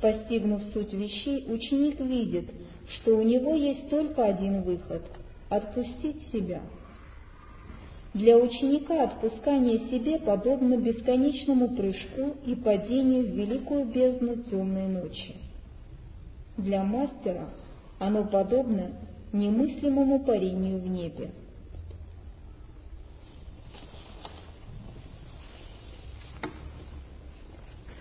Постигнув 0.02 0.62
суть 0.74 0.94
вещей, 0.94 1.46
ученик 1.48 2.00
видит, 2.00 2.50
что 2.96 3.18
у 3.18 3.22
него 3.22 3.56
есть 3.56 3.90
только 3.90 4.26
один 4.26 4.62
выход– 4.62 5.02
отпустить 5.50 6.28
себя. 6.32 6.62
Для 8.14 8.38
ученика 8.38 9.04
отпускание 9.04 9.90
себе 9.90 10.20
подобно 10.20 10.78
бесконечному 10.78 11.76
прыжку 11.76 12.36
и 12.46 12.56
падению 12.56 13.24
в 13.24 13.36
великую 13.36 13.86
бездну 13.86 14.38
темной 14.44 14.88
ночи. 14.88 15.36
Для 16.58 16.84
мастера 16.84 17.50
оно 18.00 18.26
подобно 18.26 18.92
немыслимому 19.34 20.24
парению 20.24 20.80
в 20.80 20.88
небе. 20.88 21.32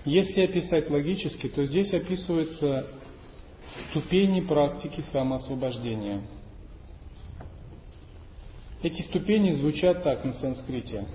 Если 0.04 0.42
описать 0.42 0.90
логически, 0.90 1.48
то 1.48 1.64
здесь 1.64 1.92
описываются 1.94 2.86
ступени 3.90 4.40
практики 4.40 5.02
самоосвобождения. 5.12 6.22
Эти 8.82 9.00
ступени 9.02 9.52
звучат 9.52 10.02
так 10.02 10.24
на 10.24 10.34
санскрите. 10.34 11.06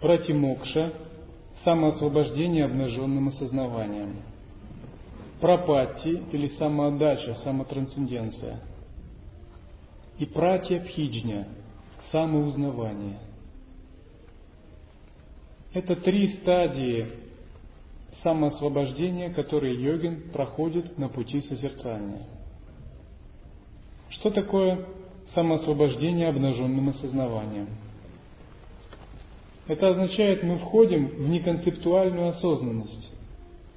Пратимокша– 0.00 0.94
самоосвобождение 1.64 2.64
обнаженным 2.64 3.28
осознаванием. 3.28 4.16
Пропатти 5.40 6.22
или 6.32 6.46
самоотдача, 6.56 7.34
самотрансценденция. 7.44 8.60
И 10.18 10.24
пратья 10.24 10.80
пхиджня– 10.80 11.48
самоузнавание. 12.12 13.18
Это 15.74 15.96
три 15.96 16.28
стадии 16.38 17.25
самоосвобождение, 18.22 19.30
которое 19.30 19.74
йогин 19.74 20.30
проходит 20.32 20.98
на 20.98 21.08
пути 21.08 21.40
созерцания. 21.42 22.26
Что 24.10 24.30
такое 24.30 24.86
самоосвобождение 25.34 26.28
обнаженным 26.28 26.88
осознаванием? 26.90 27.68
Это 29.68 29.88
означает, 29.88 30.42
мы 30.42 30.58
входим 30.58 31.08
в 31.08 31.28
неконцептуальную 31.28 32.28
осознанность 32.28 33.10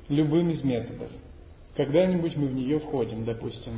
любым 0.07 0.51
из 0.51 0.63
методов. 0.63 1.09
Когда-нибудь 1.75 2.35
мы 2.35 2.47
в 2.47 2.53
нее 2.53 2.79
входим, 2.79 3.25
допустим, 3.25 3.73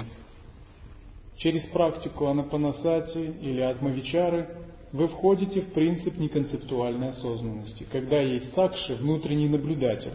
через 1.38 1.62
практику 1.70 2.28
анапанасати 2.28 3.34
или 3.41 3.62
атмавичары 3.62 4.49
вы 4.91 5.07
входите 5.07 5.62
в 5.62 5.74
принцип 5.74 6.18
неконцептуальной 6.18 7.09
осознанности, 7.09 7.86
когда 7.91 8.20
есть 8.20 8.53
сакши, 8.53 8.95
внутренний 8.95 9.47
наблюдатель, 9.47 10.14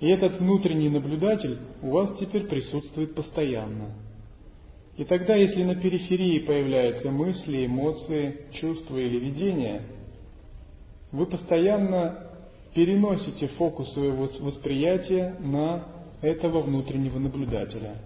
и 0.00 0.08
этот 0.08 0.38
внутренний 0.38 0.88
наблюдатель 0.88 1.58
у 1.82 1.90
вас 1.90 2.16
теперь 2.18 2.46
присутствует 2.46 3.14
постоянно. 3.14 3.94
И 4.96 5.04
тогда, 5.04 5.34
если 5.34 5.62
на 5.62 5.76
периферии 5.76 6.40
появляются 6.40 7.10
мысли, 7.10 7.66
эмоции, 7.66 8.46
чувства 8.54 8.96
или 8.96 9.18
видения, 9.18 9.82
вы 11.12 11.26
постоянно 11.26 12.30
переносите 12.74 13.48
фокус 13.58 13.92
своего 13.92 14.28
восприятия 14.40 15.36
на 15.40 15.84
этого 16.20 16.60
внутреннего 16.60 17.18
наблюдателя. 17.18 17.96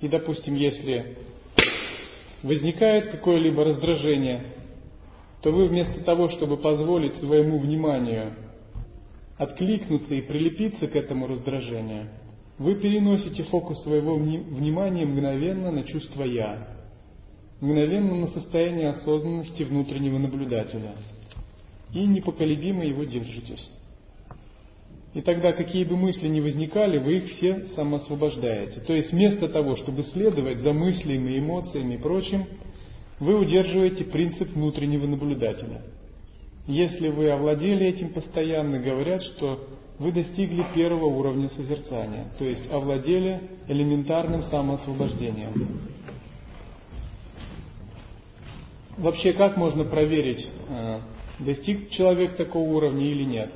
И, 0.00 0.08
допустим, 0.08 0.54
если 0.54 1.18
возникает 2.42 3.10
какое-либо 3.10 3.64
раздражение, 3.64 4.44
то 5.42 5.50
вы 5.50 5.66
вместо 5.66 6.00
того, 6.02 6.30
чтобы 6.30 6.56
позволить 6.56 7.14
своему 7.14 7.58
вниманию 7.58 8.32
откликнуться 9.38 10.14
и 10.14 10.20
прилепиться 10.20 10.86
к 10.88 10.96
этому 10.96 11.26
раздражению, 11.26 12.08
вы 12.58 12.74
переносите 12.74 13.44
фокус 13.44 13.82
своего 13.82 14.16
внимания 14.16 15.06
мгновенно 15.06 15.70
на 15.70 15.84
чувство 15.84 16.24
«я», 16.24 16.76
мгновенно 17.60 18.16
на 18.16 18.26
состояние 18.28 18.90
осознанности 18.90 19.62
внутреннего 19.62 20.18
наблюдателя 20.18 20.92
и 21.94 22.04
непоколебимо 22.04 22.84
его 22.84 23.04
держитесь. 23.04 23.70
И 25.14 25.22
тогда, 25.22 25.52
какие 25.52 25.84
бы 25.84 25.96
мысли 25.96 26.28
ни 26.28 26.40
возникали, 26.40 26.98
вы 26.98 27.18
их 27.18 27.36
все 27.36 27.68
самоосвобождаете. 27.74 28.80
То 28.80 28.92
есть 28.92 29.10
вместо 29.10 29.48
того, 29.48 29.76
чтобы 29.76 30.02
следовать 30.02 30.58
за 30.58 30.72
мыслями, 30.72 31.38
эмоциями 31.38 31.94
и 31.94 31.98
прочим, 31.98 32.46
вы 33.18 33.38
удерживаете 33.38 34.04
принцип 34.04 34.50
внутреннего 34.50 35.06
наблюдателя. 35.06 35.82
Если 36.68 37.08
вы 37.08 37.30
овладели 37.30 37.86
этим 37.86 38.10
постоянно, 38.10 38.78
говорят, 38.78 39.22
что 39.22 39.68
вы 39.98 40.12
достигли 40.12 40.66
первого 40.74 41.06
уровня 41.06 41.48
созерцания, 41.48 42.26
то 42.38 42.44
есть 42.44 42.70
овладели 42.70 43.40
элементарным 43.68 44.42
самоосвобождением. 44.42 45.80
Вообще, 48.98 49.32
как 49.32 49.56
можно 49.56 49.84
проверить, 49.84 50.46
э, 50.68 51.00
достиг 51.38 51.88
человек 51.92 52.36
такого 52.36 52.68
уровня 52.68 53.06
или 53.06 53.24
нет? 53.24 53.50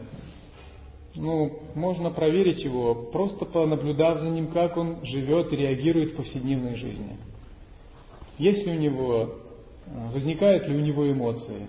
Ну, 1.14 1.52
можно 1.74 2.08
проверить 2.10 2.64
его, 2.64 2.94
просто 2.94 3.44
понаблюдав 3.44 4.20
за 4.20 4.30
ним, 4.30 4.46
как 4.46 4.78
он 4.78 5.04
живет 5.04 5.52
и 5.52 5.56
реагирует 5.56 6.12
в 6.12 6.16
повседневной 6.16 6.76
жизни. 6.76 7.18
Есть 8.38 8.64
ли 8.66 8.72
у 8.72 8.80
него, 8.80 9.34
э, 9.84 10.08
возникают 10.14 10.66
ли 10.66 10.74
у 10.74 10.80
него 10.80 11.10
эмоции, 11.10 11.66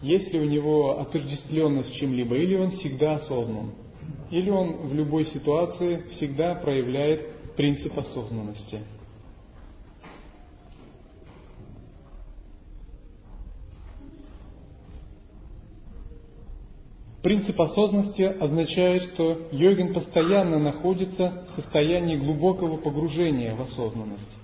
есть 0.00 0.32
ли 0.32 0.40
у 0.40 0.44
него 0.44 1.00
отождествленность 1.00 1.90
с 1.90 1.96
чем-либо, 1.98 2.36
или 2.36 2.56
он 2.56 2.72
всегда 2.72 3.16
осознан, 3.16 3.72
или 4.30 4.50
он 4.50 4.88
в 4.88 4.94
любой 4.94 5.26
ситуации 5.26 6.04
всегда 6.16 6.54
проявляет 6.54 7.54
принцип 7.56 7.98
осознанности– 7.98 8.80
Принцип 17.22 17.60
осознанности 17.60 18.22
означает, 18.22 19.02
что 19.12 19.48
йогин 19.50 19.92
постоянно 19.92 20.58
находится 20.58 21.44
в 21.48 21.60
состоянии 21.60 22.16
глубокого 22.16 22.76
погружения 22.76 23.56
в 23.56 23.60
осознанность. 23.60 24.37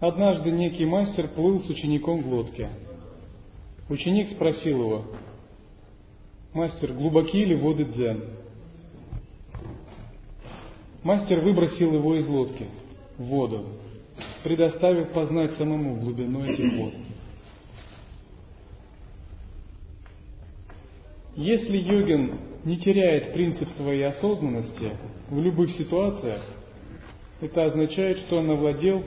Однажды 0.00 0.52
некий 0.52 0.84
мастер 0.84 1.28
плыл 1.28 1.60
с 1.62 1.68
учеником 1.68 2.22
в 2.22 2.32
лодке. 2.32 2.68
Ученик 3.88 4.30
спросил 4.32 4.80
его, 4.80 5.04
Мастер, 6.54 6.92
глубокие 6.92 7.44
ли 7.44 7.56
воды 7.56 7.84
дзен? 7.84 8.24
Мастер 11.02 11.40
выбросил 11.40 11.94
его 11.94 12.16
из 12.16 12.26
лодки 12.26 12.66
в 13.18 13.24
воду, 13.24 13.66
предоставив 14.44 15.12
познать 15.12 15.52
самому 15.52 15.96
глубину 15.96 16.44
этих 16.44 16.72
вод. 16.78 16.94
Если 21.36 21.76
йогин 21.76 22.38
не 22.64 22.78
теряет 22.78 23.32
принцип 23.32 23.68
своей 23.76 24.04
осознанности 24.04 24.92
в 25.28 25.40
любых 25.40 25.72
ситуациях, 25.72 26.42
это 27.40 27.66
означает, 27.66 28.18
что 28.20 28.38
он 28.38 28.50
овладел 28.50 29.04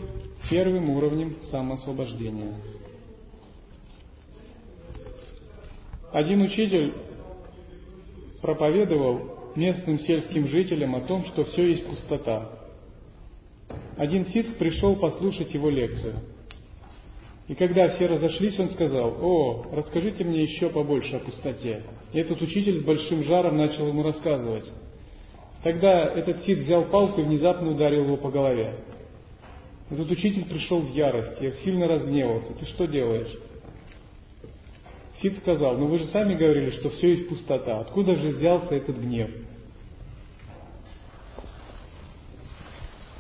первым 0.52 0.90
уровнем 0.90 1.38
самоосвобождения. 1.50 2.54
Один 6.12 6.42
учитель 6.42 6.94
проповедовал 8.42 9.54
местным 9.56 10.02
сельским 10.02 10.50
жителям 10.50 10.98
о 10.98 11.02
том, 11.02 11.24
что 11.28 11.46
все 11.46 11.70
есть 11.70 11.88
пустота. 11.88 12.50
Один 13.96 14.28
ситх 14.34 14.58
пришел 14.58 14.98
послушать 14.98 15.54
его 15.54 15.70
лекцию. 15.70 16.16
И 17.48 17.56
когда 17.56 17.88
все 17.96 18.08
разошлись, 18.08 18.60
он 18.60 18.72
сказал, 18.72 19.18
«О, 19.22 19.66
расскажите 19.72 20.26
мне 20.26 20.44
еще 20.44 20.70
побольше 20.70 21.16
о 21.16 21.20
пустоте». 21.20 21.84
И 22.12 22.20
этот 22.20 22.42
учитель 22.42 22.82
с 22.82 22.84
большим 22.84 23.24
жаром 23.24 23.58
начал 23.58 23.88
ему 23.88 24.04
рассказывать. 24.04 24.70
Тогда 25.64 26.08
этот 26.08 26.44
сит 26.44 26.60
взял 26.60 26.84
палку 26.86 27.22
и 27.22 27.24
внезапно 27.24 27.72
ударил 27.72 28.04
его 28.04 28.18
по 28.18 28.30
голове. 28.30 28.76
Этот 29.92 30.10
учитель 30.10 30.46
пришел 30.46 30.80
в 30.80 30.94
ярость, 30.96 31.42
я 31.42 31.52
сильно 31.64 31.86
разгневался. 31.86 32.54
«Ты 32.54 32.66
что 32.68 32.88
делаешь?» 32.88 33.38
Сид 35.22 35.38
сказал, 35.40 35.78
ну 35.78 35.88
вы 35.88 36.00
же 36.00 36.06
сами 36.08 36.34
говорили, 36.34 36.72
что 36.72 36.90
все 36.92 37.12
есть 37.12 37.30
пустота. 37.30 37.82
Откуда 37.82 38.16
же 38.16 38.30
взялся 38.30 38.74
этот 38.74 38.98
гнев? 38.98 39.30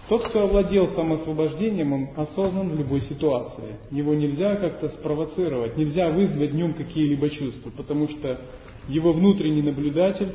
Тот, 0.09 0.27
кто 0.27 0.43
овладел 0.43 0.95
самоосвобождением, 0.95 1.93
он 1.93 2.09
осознан 2.15 2.69
в 2.69 2.75
любой 2.75 3.01
ситуации. 3.01 3.75
Его 3.91 4.15
нельзя 4.15 4.55
как-то 4.55 4.89
спровоцировать, 4.89 5.77
нельзя 5.77 6.09
вызвать 6.09 6.51
в 6.51 6.55
нем 6.55 6.73
какие-либо 6.73 7.29
чувства, 7.29 7.69
потому 7.69 8.09
что 8.09 8.41
его 8.87 9.13
внутренний 9.13 9.61
наблюдатель 9.61 10.33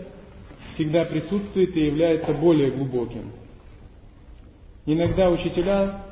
всегда 0.75 1.05
присутствует 1.05 1.77
и 1.77 1.87
является 1.87 2.33
более 2.33 2.71
глубоким. 2.71 3.33
Иногда 4.87 5.31
учителя 5.31 6.05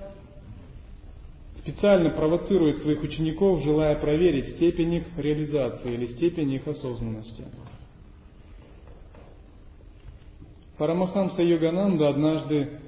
специально 1.65 2.11
провоцирует 2.11 2.79
своих 2.83 3.03
учеников, 3.03 3.65
желая 3.65 3.97
проверить 3.97 4.57
степень 4.57 4.95
их 4.95 5.05
реализации 5.17 5.95
или 5.95 6.07
степень 6.09 6.53
их 6.53 6.69
осознанности. 6.69 7.45
Парамахамса 10.77 11.43
Йогананда 11.43 12.09
однажды 12.09 12.81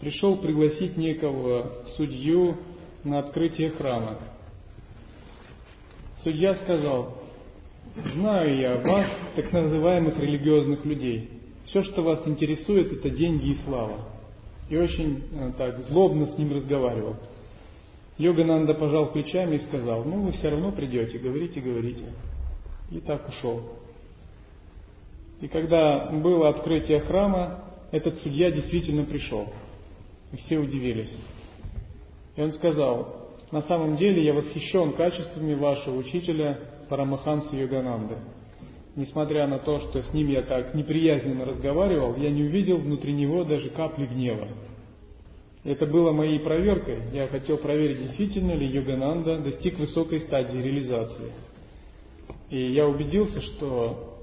пришел 0.00 0.36
пригласить 0.38 0.96
некого 0.96 1.84
судью 1.96 2.56
на 3.04 3.20
открытие 3.20 3.70
храма. 3.70 4.18
Судья 6.24 6.56
сказал, 6.56 7.18
знаю 8.14 8.58
я 8.58 8.80
вас, 8.80 9.10
так 9.36 9.52
называемых 9.52 10.18
религиозных 10.18 10.84
людей. 10.84 11.30
Все, 11.66 11.82
что 11.82 12.02
вас 12.02 12.26
интересует, 12.26 12.92
это 12.92 13.10
деньги 13.10 13.50
и 13.50 13.58
слава. 13.64 14.08
И 14.70 14.76
очень 14.76 15.22
э, 15.32 15.52
так 15.56 15.78
злобно 15.82 16.26
с 16.28 16.38
ним 16.38 16.52
разговаривал. 16.52 17.16
Йогананда 18.18 18.74
пожал 18.74 19.12
плечами 19.12 19.56
и 19.56 19.66
сказал, 19.66 20.04
ну 20.04 20.22
вы 20.22 20.32
все 20.32 20.50
равно 20.50 20.70
придете, 20.70 21.18
говорите, 21.18 21.60
говорите. 21.60 22.04
И 22.90 23.00
так 23.00 23.28
ушел. 23.28 23.60
И 25.40 25.48
когда 25.48 26.10
было 26.10 26.48
открытие 26.48 27.00
храма, 27.00 27.64
этот 27.90 28.20
судья 28.22 28.50
действительно 28.50 29.04
пришел. 29.04 29.48
И 30.32 30.36
все 30.36 30.58
удивились. 30.58 31.12
И 32.36 32.42
он 32.42 32.52
сказал, 32.52 33.30
на 33.50 33.62
самом 33.62 33.96
деле 33.96 34.24
я 34.24 34.32
восхищен 34.32 34.92
качествами 34.92 35.54
вашего 35.54 35.96
учителя 35.96 36.58
Парамаханса 36.88 37.54
Йогананды. 37.56 38.16
Несмотря 38.96 39.48
на 39.48 39.58
то, 39.58 39.80
что 39.80 40.02
с 40.02 40.14
ним 40.14 40.28
я 40.28 40.42
так 40.42 40.74
неприязненно 40.74 41.44
разговаривал, 41.44 42.16
я 42.16 42.30
не 42.30 42.44
увидел 42.44 42.78
внутри 42.78 43.12
него 43.12 43.42
даже 43.44 43.70
капли 43.70 44.06
гнева. 44.06 44.48
Это 45.64 45.86
было 45.86 46.12
моей 46.12 46.40
проверкой. 46.40 46.98
Я 47.12 47.26
хотел 47.28 47.56
проверить, 47.56 48.02
действительно 48.02 48.52
ли 48.52 48.66
Йогананда 48.66 49.38
достиг 49.38 49.78
высокой 49.78 50.20
стадии 50.20 50.58
реализации. 50.58 51.32
И 52.50 52.72
я 52.74 52.86
убедился, 52.86 53.40
что 53.40 54.18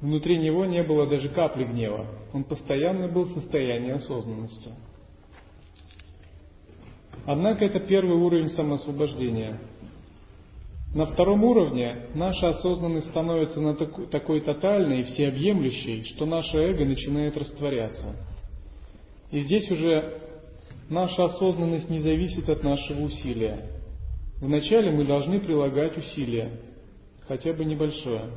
внутри 0.00 0.38
него 0.38 0.66
не 0.66 0.84
было 0.84 1.08
даже 1.08 1.28
капли 1.30 1.64
гнева. 1.64 2.06
Он 2.32 2.44
постоянно 2.44 3.08
был 3.08 3.24
в 3.24 3.34
состоянии 3.34 3.90
осознанности. 3.90 4.70
Однако 7.26 7.64
это 7.64 7.80
первый 7.80 8.16
уровень 8.16 8.50
самоосвобождения. 8.50 9.58
На 10.94 11.06
втором 11.06 11.42
уровне 11.42 12.06
наша 12.14 12.50
осознанность 12.50 13.08
становится 13.08 13.60
на 13.60 13.74
такой, 13.74 14.06
такой 14.06 14.40
тотальной 14.42 15.00
и 15.00 15.04
всеобъемлющей, 15.06 16.04
что 16.14 16.24
наше 16.24 16.56
эго 16.56 16.84
начинает 16.84 17.36
растворяться– 17.36 18.14
и 19.34 19.40
здесь 19.40 19.68
уже 19.68 20.20
наша 20.88 21.24
осознанность 21.24 21.90
не 21.90 22.00
зависит 22.02 22.48
от 22.48 22.62
нашего 22.62 23.06
усилия. 23.06 23.68
Вначале 24.40 24.92
мы 24.92 25.04
должны 25.04 25.40
прилагать 25.40 25.98
усилия, 25.98 26.52
хотя 27.26 27.52
бы 27.52 27.64
небольшое. 27.64 28.30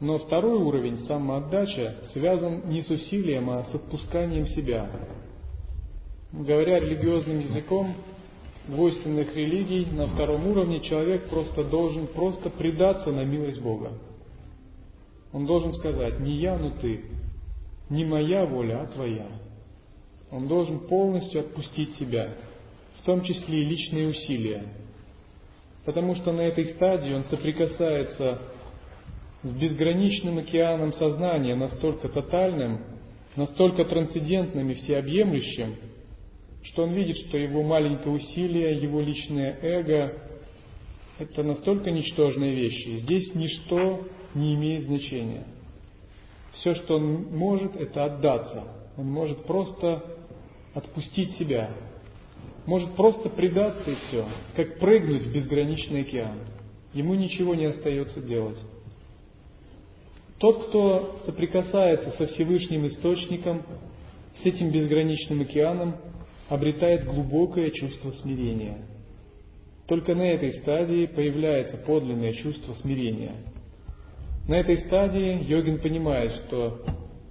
Но 0.00 0.18
второй 0.18 0.58
уровень, 0.58 0.98
самоотдача, 1.06 1.94
связан 2.12 2.62
не 2.68 2.82
с 2.82 2.90
усилием, 2.90 3.48
а 3.50 3.66
с 3.70 3.74
отпусканием 3.76 4.48
себя. 4.48 4.90
Говоря 6.32 6.80
религиозным 6.80 7.38
языком, 7.38 7.94
двойственных 8.66 9.36
религий 9.36 9.86
на 9.92 10.08
втором 10.08 10.48
уровне 10.48 10.80
человек 10.80 11.28
просто 11.28 11.62
должен 11.62 12.08
просто 12.08 12.50
предаться 12.50 13.12
на 13.12 13.22
милость 13.24 13.62
Бога. 13.62 13.92
Он 15.32 15.46
должен 15.46 15.72
сказать, 15.74 16.18
не 16.18 16.40
я, 16.40 16.58
но 16.58 16.70
ты, 16.80 17.00
не 17.90 18.04
моя 18.04 18.44
воля, 18.44 18.82
а 18.82 18.86
твоя. 18.88 19.43
Он 20.34 20.48
должен 20.48 20.80
полностью 20.88 21.42
отпустить 21.42 21.94
себя, 21.94 22.34
в 22.98 23.06
том 23.06 23.22
числе 23.22 23.62
и 23.62 23.66
личные 23.66 24.08
усилия. 24.08 24.64
Потому 25.84 26.16
что 26.16 26.32
на 26.32 26.40
этой 26.40 26.72
стадии 26.74 27.12
он 27.12 27.22
соприкасается 27.24 28.40
с 29.44 29.48
безграничным 29.48 30.38
океаном 30.38 30.92
сознания, 30.94 31.54
настолько 31.54 32.08
тотальным, 32.08 32.80
настолько 33.36 33.84
трансцендентным 33.84 34.70
и 34.70 34.74
всеобъемлющим, 34.74 35.76
что 36.64 36.82
он 36.82 36.94
видит, 36.94 37.16
что 37.28 37.38
его 37.38 37.62
маленькое 37.62 38.16
усилие, 38.16 38.78
его 38.82 39.00
личное 39.02 39.56
эго– 39.62 40.20
это 41.20 41.44
настолько 41.44 41.92
ничтожные 41.92 42.56
вещи. 42.56 42.98
Здесь 43.02 43.32
ничто 43.36 44.00
не 44.34 44.56
имеет 44.56 44.86
значения. 44.86 45.44
Все, 46.54 46.74
что 46.74 46.96
он 46.96 47.36
может, 47.36 47.76
это 47.76 48.06
отдаться. 48.06 48.64
Он 48.96 49.06
может 49.06 49.44
просто 49.44 50.02
отпустить 50.74 51.36
себя. 51.38 51.70
Может 52.66 52.94
просто 52.96 53.28
предаться 53.28 53.90
и 53.90 53.94
все, 53.94 54.26
как 54.56 54.78
прыгнуть 54.78 55.24
в 55.24 55.32
безграничный 55.32 56.02
океан. 56.02 56.38
Ему 56.92 57.14
ничего 57.14 57.54
не 57.54 57.66
остается 57.66 58.20
делать. 58.20 58.58
Тот, 60.38 60.68
кто 60.68 61.20
соприкасается 61.26 62.10
со 62.18 62.26
Всевышним 62.26 62.86
Источником, 62.86 63.62
с 64.42 64.46
этим 64.46 64.70
безграничным 64.70 65.42
океаном, 65.42 65.96
обретает 66.48 67.04
глубокое 67.04 67.70
чувство 67.70 68.10
смирения. 68.22 68.78
Только 69.86 70.14
на 70.14 70.22
этой 70.22 70.52
стадии 70.60 71.06
появляется 71.06 71.76
подлинное 71.78 72.32
чувство 72.34 72.72
смирения. 72.74 73.32
На 74.48 74.56
этой 74.56 74.78
стадии 74.78 75.44
йогин 75.44 75.80
понимает, 75.80 76.32
что 76.46 76.84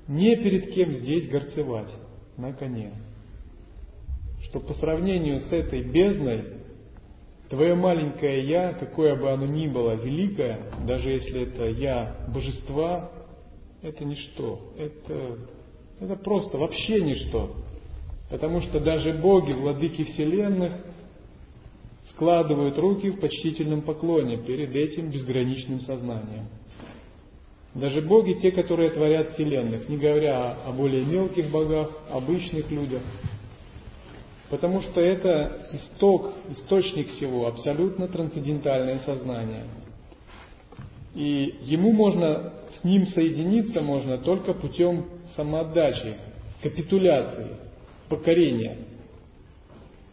не 0.08 0.36
перед 0.36 0.74
кем 0.74 0.94
здесь 0.94 1.30
горцевать 1.30 1.92
на 2.38 2.54
коне. 2.54 2.94
Что 4.54 4.60
по 4.60 4.74
сравнению 4.76 5.40
с 5.40 5.52
этой 5.52 5.82
бездной, 5.82 6.44
твое 7.50 7.74
маленькое 7.74 8.48
«я», 8.48 8.74
какое 8.74 9.16
бы 9.16 9.32
оно 9.32 9.48
ни 9.48 9.66
было 9.68 9.94
великое, 9.94 10.60
даже 10.86 11.10
если 11.10 11.42
это 11.42 11.70
«я» 11.70 12.16
божества, 12.32 13.10
это 13.82 14.06
ничто. 14.06 14.60
Это, 14.78 15.40
это 16.00 16.16
просто 16.18 16.60
вообще 16.60 17.02
ничто. 17.02 17.56
Потому 18.30 18.62
что 18.62 18.80
даже 18.80 19.14
боги, 19.14 19.54
владыки 19.54 20.04
вселенных, 20.04 20.74
складывают 22.12 22.78
руки 22.78 23.10
в 23.10 23.22
почтительном 23.22 23.82
поклоне 23.82 24.38
перед 24.38 24.76
этим 24.76 25.10
безграничным 25.10 25.80
сознанием. 25.80 26.46
Даже 27.74 28.04
боги, 28.04 28.34
те, 28.34 28.52
которые 28.52 28.92
творят 28.92 29.34
вселенных, 29.34 29.90
не 29.90 29.98
говоря 29.98 30.56
о 30.64 30.72
более 30.74 31.04
мелких 31.04 31.50
богах, 31.50 31.90
обычных 32.12 32.70
людях. 32.70 33.02
Потому 34.54 34.84
что 34.84 35.02
это 35.02 35.68
исток, 35.72 36.32
источник 36.52 37.08
всего, 37.14 37.48
абсолютно 37.48 38.08
трансцендентальное 38.08 39.00
сознание. 39.00 39.64
И 41.16 41.56
ему 41.64 41.92
можно, 41.92 42.54
с 42.80 42.84
ним 42.84 43.08
соединиться 43.08 43.82
можно 43.82 44.20
только 44.20 44.54
путем 44.54 45.08
самоотдачи, 45.36 46.18
капитуляции– 46.62 47.48
покорения, 48.10 48.78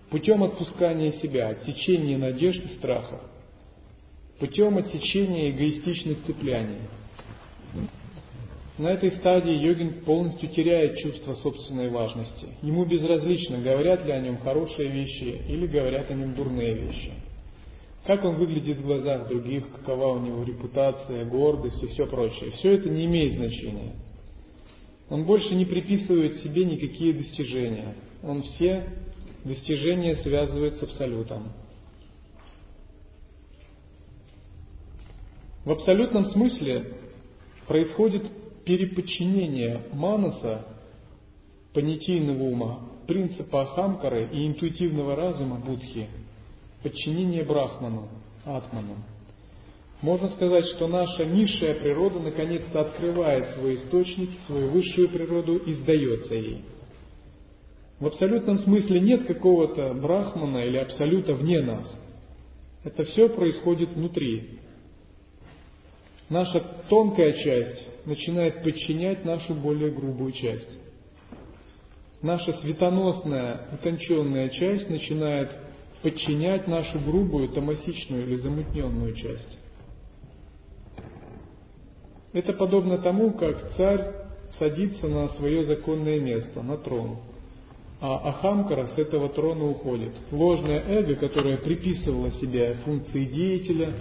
путем 0.08 0.42
отпускания 0.42 1.12
себя, 1.20 1.50
отсечения 1.50 2.16
надежд 2.16 2.64
и 2.64 2.76
страхов, 2.78 3.20
путем 4.38 4.78
отсечения 4.78 5.50
эгоистичных 5.50 6.24
цепляний. 6.24 6.78
На 8.80 8.92
этой 8.92 9.10
стадии 9.10 9.62
йогин 9.62 10.04
полностью 10.06 10.48
теряет 10.48 10.96
чувство 11.00 11.34
собственной 11.34 11.90
важности. 11.90 12.48
Ему 12.62 12.86
безразлично, 12.86 13.58
говорят 13.58 14.06
ли 14.06 14.12
о 14.12 14.20
нем 14.20 14.38
хорошие 14.38 14.88
вещи 14.88 15.42
или 15.48 15.66
говорят 15.66 16.10
о 16.10 16.14
нем 16.14 16.34
дурные 16.34 16.72
вещи. 16.72 17.12
Как 18.06 18.24
он 18.24 18.36
выглядит 18.36 18.78
в 18.78 18.86
глазах 18.86 19.28
других, 19.28 19.70
какова 19.70 20.16
у 20.16 20.20
него 20.20 20.42
репутация, 20.44 21.26
гордость 21.26 21.82
и 21.82 21.88
все 21.88 22.06
прочее. 22.06 22.52
Все 22.52 22.72
это 22.72 22.88
не 22.88 23.04
имеет 23.04 23.34
значения. 23.34 23.96
Он 25.10 25.26
больше 25.26 25.54
не 25.54 25.66
приписывает 25.66 26.36
себе 26.36 26.64
никакие 26.64 27.12
достижения. 27.12 27.96
Он 28.22 28.40
все 28.40 28.86
достижения 29.44 30.16
связывает 30.22 30.78
с 30.78 30.82
Абсолютом. 30.82 31.52
В 35.66 35.70
абсолютном 35.70 36.24
смысле 36.30 36.94
происходит 37.68 38.39
переподчинение 38.64 39.82
манаса, 39.92 40.66
понятийного 41.72 42.42
ума, 42.42 42.80
принципа 43.06 43.62
Ахамкары 43.62 44.28
и 44.32 44.46
интуитивного 44.46 45.16
разума 45.16 45.56
Будхи, 45.56 46.08
подчинение 46.82 47.44
Брахману, 47.44 48.08
Атману. 48.44 48.96
Можно 50.02 50.28
сказать, 50.30 50.64
что 50.76 50.88
наша 50.88 51.26
низшая 51.26 51.74
природа 51.74 52.20
наконец-то 52.20 52.80
открывает 52.80 53.54
свой 53.56 53.74
источник, 53.76 54.30
свою 54.46 54.70
высшую 54.70 55.08
природу 55.08 55.56
и 55.56 55.74
сдается 55.74 56.34
ей. 56.34 56.64
В 57.98 58.06
абсолютном 58.06 58.60
смысле 58.60 59.00
нет 59.00 59.26
какого-то 59.26 59.92
брахмана 59.92 60.64
или 60.64 60.78
абсолюта 60.78 61.34
вне 61.34 61.60
нас. 61.60 61.86
Это 62.82 63.04
все 63.04 63.28
происходит 63.28 63.90
внутри. 63.90 64.59
Наша 66.30 66.60
тонкая 66.88 67.32
часть 67.42 68.06
начинает 68.06 68.62
подчинять 68.62 69.24
нашу 69.24 69.52
более 69.54 69.90
грубую 69.90 70.30
часть. 70.30 70.78
Наша 72.22 72.52
светоносная, 72.60 73.66
утонченная 73.72 74.48
часть 74.50 74.88
начинает 74.88 75.50
подчинять 76.02 76.68
нашу 76.68 77.00
грубую, 77.00 77.48
томасичную 77.48 78.28
или 78.28 78.36
замутненную 78.36 79.14
часть. 79.16 79.58
Это 82.32 82.52
подобно 82.52 82.98
тому, 82.98 83.32
как 83.32 83.74
царь 83.76 84.14
садится 84.60 85.08
на 85.08 85.30
свое 85.30 85.64
законное 85.64 86.20
место, 86.20 86.62
на 86.62 86.76
трон. 86.76 87.18
А 88.00 88.30
Ахамкара 88.30 88.86
с 88.94 88.98
этого 88.98 89.30
трона 89.30 89.64
уходит. 89.68 90.12
Ложное 90.30 90.80
эго, 90.86 91.16
которое 91.16 91.56
приписывало 91.56 92.30
себе 92.32 92.76
функции 92.84 93.24
деятеля, 93.24 93.94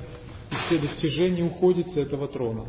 и 0.51 0.55
все 0.55 0.79
достижения 0.79 1.43
уходит 1.43 1.87
с 1.93 1.97
этого 1.97 2.27
трона. 2.27 2.65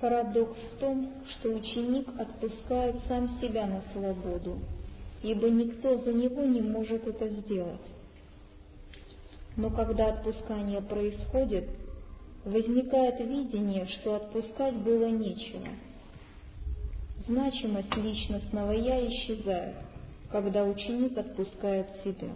Парадокс 0.00 0.58
в 0.58 0.78
том, 0.80 1.12
что 1.30 1.54
ученик 1.54 2.08
отпускает 2.18 2.96
сам 3.06 3.38
себя 3.40 3.66
на 3.66 3.82
свободу, 3.92 4.58
ибо 5.22 5.48
никто 5.48 5.98
за 5.98 6.12
него 6.12 6.42
не 6.42 6.60
может 6.60 7.06
это 7.06 7.28
сделать. 7.28 7.80
Но 9.56 9.70
когда 9.70 10.08
отпускание 10.08 10.82
происходит, 10.82 11.68
возникает 12.44 13.20
видение, 13.20 13.86
что 13.86 14.16
отпускать 14.16 14.74
было 14.76 15.08
нечего. 15.08 15.68
Значимость 17.28 17.94
личностного 17.96 18.72
«я» 18.72 19.06
исчезает, 19.06 19.76
когда 20.32 20.64
ученик 20.64 21.16
отпускает 21.16 21.86
себя. 22.02 22.32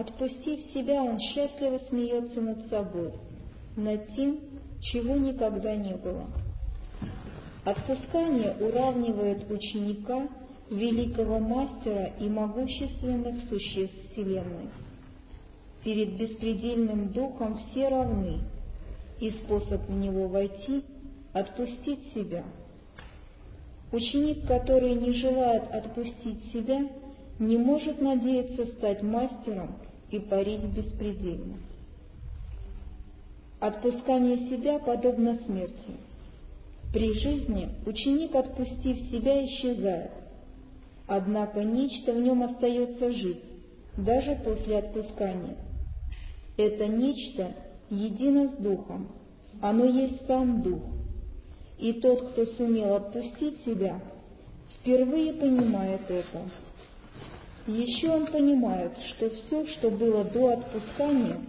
Отпустив 0.00 0.60
себя, 0.72 1.02
он 1.02 1.18
счастливо 1.18 1.78
смеется 1.90 2.40
над 2.40 2.66
собой, 2.68 3.12
над 3.76 4.14
тем, 4.16 4.40
чего 4.80 5.14
никогда 5.14 5.76
не 5.76 5.94
было. 5.94 6.26
Отпускание 7.66 8.56
уравнивает 8.60 9.50
ученика, 9.50 10.26
великого 10.70 11.38
мастера 11.38 12.12
и 12.18 12.28
могущественных 12.28 13.48
существ 13.50 13.96
Вселенной– 14.12 14.70
Перед 15.84 16.18
беспредельным 16.18 17.08
духом 17.08 17.58
все 17.58 17.88
равны, 17.88 18.40
и 19.18 19.30
способ 19.30 19.88
в 19.88 19.92
него 19.92 20.28
войти— 20.28 20.84
отпустить 21.32 22.12
себя. 22.12 22.44
Ученик, 23.90 24.46
который 24.46 24.94
не 24.94 25.12
желает 25.14 25.70
отпустить 25.72 26.52
себя, 26.52 26.86
не 27.38 27.56
может 27.56 28.00
надеяться 28.02 28.66
стать 28.76 29.02
мастером 29.02 29.76
и 30.10 30.18
парить 30.18 30.64
беспредельно. 30.64 31.56
Отпускание 33.60 34.48
себя 34.48 34.78
подобно 34.78 35.38
смерти. 35.44 35.96
При 36.92 37.12
жизни 37.14 37.68
ученик, 37.86 38.34
отпустив 38.34 38.98
себя, 39.10 39.44
исчезает, 39.44 40.10
однако 41.06 41.62
нечто 41.62 42.12
в 42.12 42.20
нем 42.20 42.42
остается 42.42 43.12
жить, 43.12 43.42
даже 43.96 44.36
после 44.44 44.78
отпускания– 44.78 45.56
это 46.60 46.86
нечто 46.86 47.54
едино 47.88 48.48
с 48.48 48.62
Духом. 48.62 49.08
Оно 49.62 49.86
есть 49.86 50.26
сам 50.26 50.62
Дух. 50.62 50.82
И 51.78 51.94
тот, 51.94 52.30
кто 52.30 52.44
сумел 52.44 52.96
отпустить 52.96 53.64
себя, 53.64 54.00
впервые 54.78 55.32
понимает 55.32 56.02
это. 56.08 56.42
Еще 57.70 58.10
он 58.10 58.26
понимает, 58.26 58.98
что 59.10 59.30
все, 59.30 59.64
что 59.68 59.90
было 59.90 60.24
до 60.24 60.54
отпускания, 60.54 61.40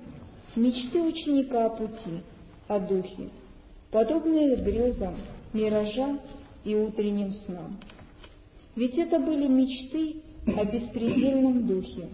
мечты 0.56 1.02
ученика 1.02 1.66
о 1.66 1.70
пути, 1.72 2.22
о 2.68 2.80
духе, 2.80 3.30
подобные 3.90 4.56
грезам, 4.58 5.16
миражам 5.52 6.22
и 6.64 6.76
утренним 6.76 7.34
снам. 7.46 7.80
Ведь 8.76 9.00
это 9.00 9.20
были 9.20 9.48
мечты 9.48 10.18
о 10.46 10.64
беспредельном 10.64 11.66
духе. 11.66 12.10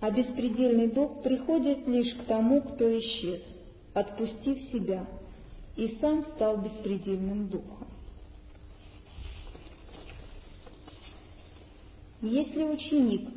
А 0.00 0.10
беспредельный 0.10 0.88
дух 0.88 1.22
приходит 1.22 1.86
лишь 1.86 2.14
к 2.14 2.24
тому, 2.24 2.62
кто 2.62 2.98
исчез, 2.98 3.42
отпустив 3.92 4.58
себя, 4.72 5.04
и 5.76 5.98
сам 6.00 6.24
стал 6.34 6.56
беспредельным 6.56 7.48
духом. 7.48 7.87
Если 12.20 12.64
ученик 12.64 13.28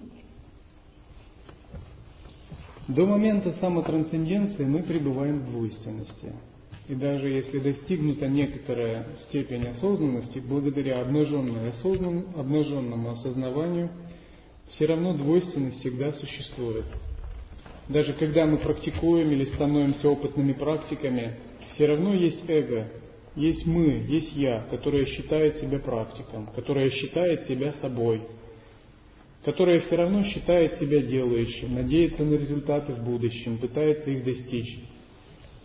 до 2.87 3.05
момента 3.05 3.53
самотрансценденции 3.59 4.63
мы 4.65 4.81
пребываем 4.81 5.41
в 5.41 5.51
двойственности. 5.51 6.33
И 6.87 6.95
даже 6.95 7.29
если 7.29 7.59
достигнута 7.59 8.27
некоторая 8.27 9.05
степень 9.27 9.67
осознанности, 9.67 10.39
благодаря 10.39 11.01
обнаженной 11.01 11.69
осознан... 11.69 12.25
обнаженному 12.35 13.11
осознаванию, 13.11 13.91
все 14.71 14.87
равно 14.87 15.13
двойственность 15.13 15.79
всегда 15.81 16.11
существует. 16.13 16.85
Даже 17.87 18.13
когда 18.13 18.47
мы 18.47 18.57
практикуем 18.57 19.31
или 19.31 19.45
становимся 19.53 20.09
опытными 20.09 20.53
практиками, 20.53 21.35
все 21.75 21.85
равно 21.85 22.15
есть 22.15 22.49
эго, 22.49 22.87
есть 23.35 23.63
мы, 23.67 24.05
есть 24.07 24.35
я, 24.35 24.65
которое 24.71 25.05
считает 25.05 25.61
себя 25.61 25.77
практиком, 25.77 26.47
которое 26.55 26.89
считает 26.89 27.47
себя 27.47 27.75
собой– 27.79 28.23
которая 29.43 29.79
все 29.81 29.95
равно 29.95 30.23
считает 30.25 30.77
себя 30.77 31.01
делающим, 31.01 31.73
надеется 31.73 32.23
на 32.23 32.35
результаты 32.35 32.93
в 32.93 33.03
будущем, 33.03 33.57
пытается 33.57 34.09
их 34.11 34.23
достичь. 34.23 34.79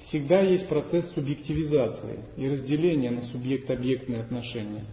Всегда 0.08 0.40
есть 0.40 0.68
процесс 0.68 1.10
субъективизации 1.12 2.20
и 2.36 2.48
разделения 2.48 3.10
на 3.10 3.22
субъект-объектные 3.22 4.20
отношения. 4.20 4.84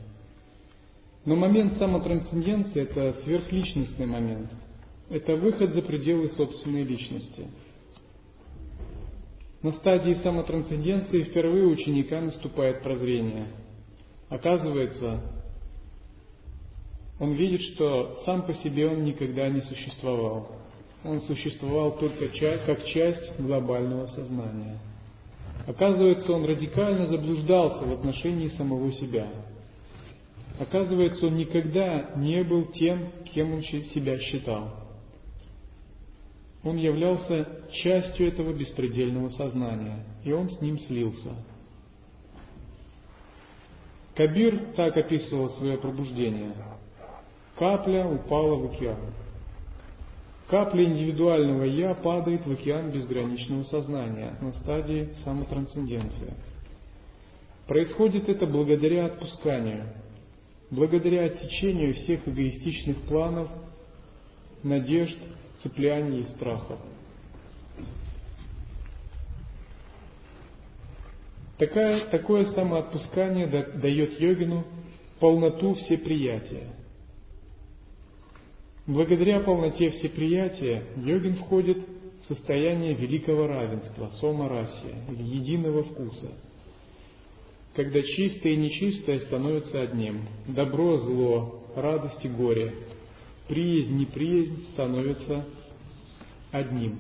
Но 1.25 1.35
момент 1.35 1.77
самотрансценденции– 1.77 2.81
это 2.83 3.15
сверхличностный 3.23 4.05
момент. 4.05 4.49
Это 5.09 5.35
выход 5.35 5.73
за 5.73 5.81
пределы 5.81 6.29
собственной 6.31 6.83
личности. 6.83 7.47
На 9.61 9.71
стадии 9.73 10.15
самотрансценденции 10.15 11.21
впервые 11.21 11.67
у 11.67 11.71
ученика 11.71 12.19
наступает 12.19 12.81
прозрение. 12.81 13.45
Оказывается, 14.27 15.21
он 17.23 17.35
видит, 17.35 17.61
что 17.73 18.21
сам 18.25 18.45
по 18.45 18.53
себе 18.55 18.85
он 18.85 19.05
никогда 19.05 19.47
не 19.47 19.61
существовал. 19.61 20.57
Он 21.05 21.21
существовал 21.21 21.97
только 21.97 22.27
как 22.65 22.85
часть 22.87 23.39
глобального 23.39 24.07
сознания. 24.07 24.77
Оказывается, 25.65 26.33
он 26.33 26.43
радикально 26.43 27.07
заблуждался 27.07 27.85
в 27.85 27.93
отношении 27.93 28.49
самого 28.49 28.91
себя. 28.93 29.27
Оказывается, 30.59 31.27
он 31.27 31.37
никогда 31.37 32.11
не 32.17 32.43
был 32.43 32.65
тем, 32.73 33.09
кем 33.33 33.53
он 33.53 33.63
себя 33.63 34.19
считал. 34.19 34.71
Он 36.61 36.75
являлся 36.75 37.63
частью 37.71 38.27
этого 38.27 38.53
беспредельного 38.53 39.29
сознания, 39.29 40.05
и 40.25 40.33
он 40.33 40.49
с 40.49 40.59
ним 40.59 40.77
слился. 40.81 41.31
Кабир 44.13 44.73
так 44.75 44.97
описывал 44.97 45.51
свое 45.51 45.77
пробуждение– 45.77 46.51
Капля 47.63 48.05
упала 48.05 48.55
в 48.55 48.73
океан. 48.73 48.97
Капля 50.49 50.83
индивидуального 50.83 51.63
«я» 51.63 51.93
падает 51.93 52.45
в 52.45 52.51
океан 52.51 52.91
безграничного 52.91 53.63
сознания 53.63 54.35
на 54.41 54.51
стадии 54.55 55.13
самотрансценденции. 55.23 56.33
Происходит 57.65 58.27
это 58.27 58.47
благодаря 58.47 59.05
отпусканию, 59.05 59.85
благодаря 60.71 61.27
отсечению 61.27 61.93
всех 61.93 62.27
эгоистичных 62.27 62.97
планов, 63.03 63.47
надежд, 64.61 65.17
цепляний 65.63 66.23
и 66.23 66.35
страхов. 66.35 66.79
Такое, 71.57 72.09
такое 72.09 72.45
самоотпускание 72.47 73.47
дает 73.47 74.19
йогину 74.19 74.65
полноту 75.21 75.75
всеприятия– 75.75 76.67
Благодаря 78.85 79.39
полноте 79.39 79.91
всеприятия 79.91 80.83
йогин 80.97 81.37
входит 81.37 81.77
в 81.77 82.27
состояние 82.27 82.93
великого 82.93 83.47
равенства, 83.47 84.09
сома-расия, 84.19 85.05
или 85.09 85.23
единого 85.23 85.83
вкуса, 85.83 86.33
когда 87.75 88.01
чистое 88.01 88.53
и 88.53 88.57
нечистое 88.57 89.21
становятся 89.21 89.81
одним, 89.81 90.27
добро, 90.47 90.97
зло, 90.97 91.63
радость 91.77 92.25
и 92.25 92.27
горе, 92.27 92.73
приязнь, 93.47 93.97
неприязнь 93.97 94.63
становятся 94.73 95.45
одним. 96.51 96.97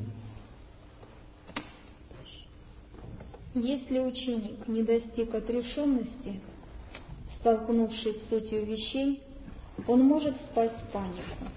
Если 3.55 3.99
ученик 3.99 4.67
не 4.69 4.83
достиг 4.83 5.35
отрешенности, 5.35 6.39
столкнувшись 7.39 8.21
с 8.21 8.29
сутью 8.29 8.65
вещей, 8.65 9.19
он 9.85 10.03
может 10.03 10.33
впасть 10.49 10.79
в 10.87 10.91
панику. 10.93 11.51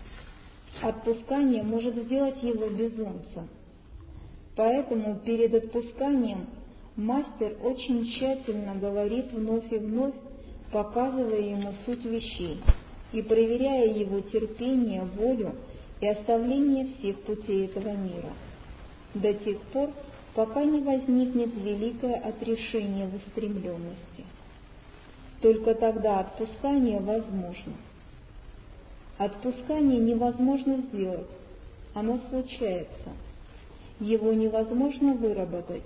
Отпускание 0.83 1.62
может 1.62 1.95
сделать 1.95 2.43
его 2.43 2.68
безумцем. 2.68 3.49
Поэтому 4.57 5.16
перед 5.24 5.55
отпусканием 5.55 6.47
мастер 6.97 7.57
очень 7.62 8.07
тщательно 8.07 8.74
говорит 8.74 9.33
вновь 9.33 9.72
и 9.72 9.79
вновь, 9.79 10.14
показывая 10.72 11.41
ему 11.41 11.72
суть 11.85 12.05
вещей 12.05 12.61
и 13.12 13.22
проверяя 13.22 13.87
его 13.87 14.20
терпение, 14.20 15.03
волю 15.03 15.55
и 16.01 16.09
оставление 16.09 16.95
всех 16.95 17.20
путей 17.20 17.66
этого 17.66 17.93
мира, 17.93 18.33
до 19.14 19.33
тех 19.33 19.59
пор, 19.72 19.91
пока 20.35 20.64
не 20.64 20.81
возникнет 20.81 21.55
великое 21.55 22.16
отрешение 22.16 23.07
в 23.07 23.14
устремленности. 23.14 24.24
Только 25.41 25.74
тогда 25.74 26.20
отпускание 26.20 27.01
возможно– 27.01 27.72
Отпускание 29.18 29.98
невозможно 29.98 30.76
сделать, 30.92 31.30
оно 31.94 32.18
случается. 32.28 33.12
Его 33.98 34.34
невозможно 34.34 35.14
выработать, 35.14 35.84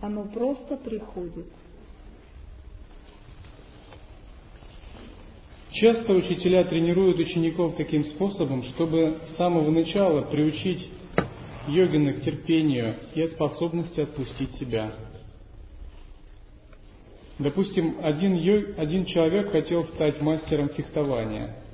оно 0.00 0.22
просто 0.24 0.76
приходит. 0.76 1.46
Часто 5.72 6.12
учителя 6.12 6.64
тренируют 6.64 7.18
учеников 7.18 7.74
таким 7.76 8.04
способом, 8.04 8.62
чтобы 8.64 9.16
с 9.32 9.36
самого 9.36 9.70
начала 9.70 10.22
приучить 10.22 10.90
йогина 11.66 12.12
к 12.12 12.22
терпению 12.22 12.94
и 13.14 13.22
от 13.22 13.32
способности 13.32 14.00
отпустить 14.00 14.54
себя. 14.56 14.94
Допустим, 17.40 17.96
один, 18.00 18.34
йог, 18.34 18.78
один 18.78 19.06
человек 19.06 19.50
хотел 19.50 19.84
стать 19.86 20.20
мастером 20.20 20.68
фехтования– 20.68 21.56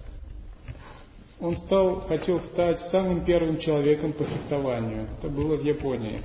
он 1.40 1.56
стал, 1.58 2.00
хотел 2.02 2.40
стать 2.52 2.80
самым 2.90 3.24
первым 3.24 3.58
человеком 3.60 4.12
по 4.12 4.24
фехтованию. 4.24 5.08
Это 5.18 5.28
было 5.28 5.56
в 5.56 5.64
Японии. 5.64 6.22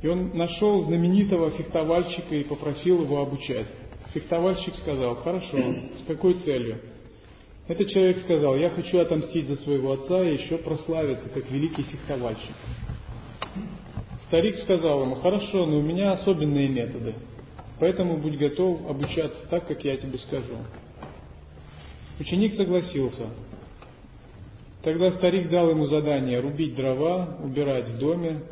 И 0.00 0.06
он 0.06 0.36
нашел 0.36 0.82
знаменитого 0.84 1.50
фехтовальщика 1.50 2.34
и 2.36 2.44
попросил 2.44 3.02
его 3.02 3.20
обучать. 3.20 3.66
Фехтовальщик 4.14 4.76
сказал, 4.76 5.16
хорошо, 5.16 5.58
с 6.00 6.04
какой 6.06 6.34
целью? 6.34 6.80
Этот 7.66 7.90
человек 7.90 8.20
сказал, 8.20 8.56
я 8.56 8.70
хочу 8.70 8.98
отомстить 8.98 9.46
за 9.48 9.56
своего 9.56 9.92
отца 9.92 10.24
и 10.24 10.34
еще 10.34 10.56
прославиться, 10.58 11.28
как 11.28 11.50
великий 11.50 11.82
фехтовальщик. 11.82 12.54
Старик 14.28 14.56
сказал 14.58 15.02
ему, 15.02 15.16
хорошо, 15.16 15.66
но 15.66 15.78
у 15.78 15.82
меня 15.82 16.12
особенные 16.12 16.68
методы, 16.68 17.14
поэтому 17.80 18.18
будь 18.18 18.38
готов 18.38 18.88
обучаться 18.88 19.40
так, 19.50 19.66
как 19.66 19.84
я 19.84 19.96
тебе 19.96 20.18
скажу. 20.18 20.56
Ученик 22.20 22.54
согласился. 22.54 23.26
Тогда 24.82 25.10
старик 25.12 25.50
дал 25.50 25.70
ему 25.70 25.86
задание 25.86 26.40
рубить 26.40 26.74
дрова, 26.76 27.38
убирать 27.42 27.88
в 27.88 27.98
доме, 27.98 28.42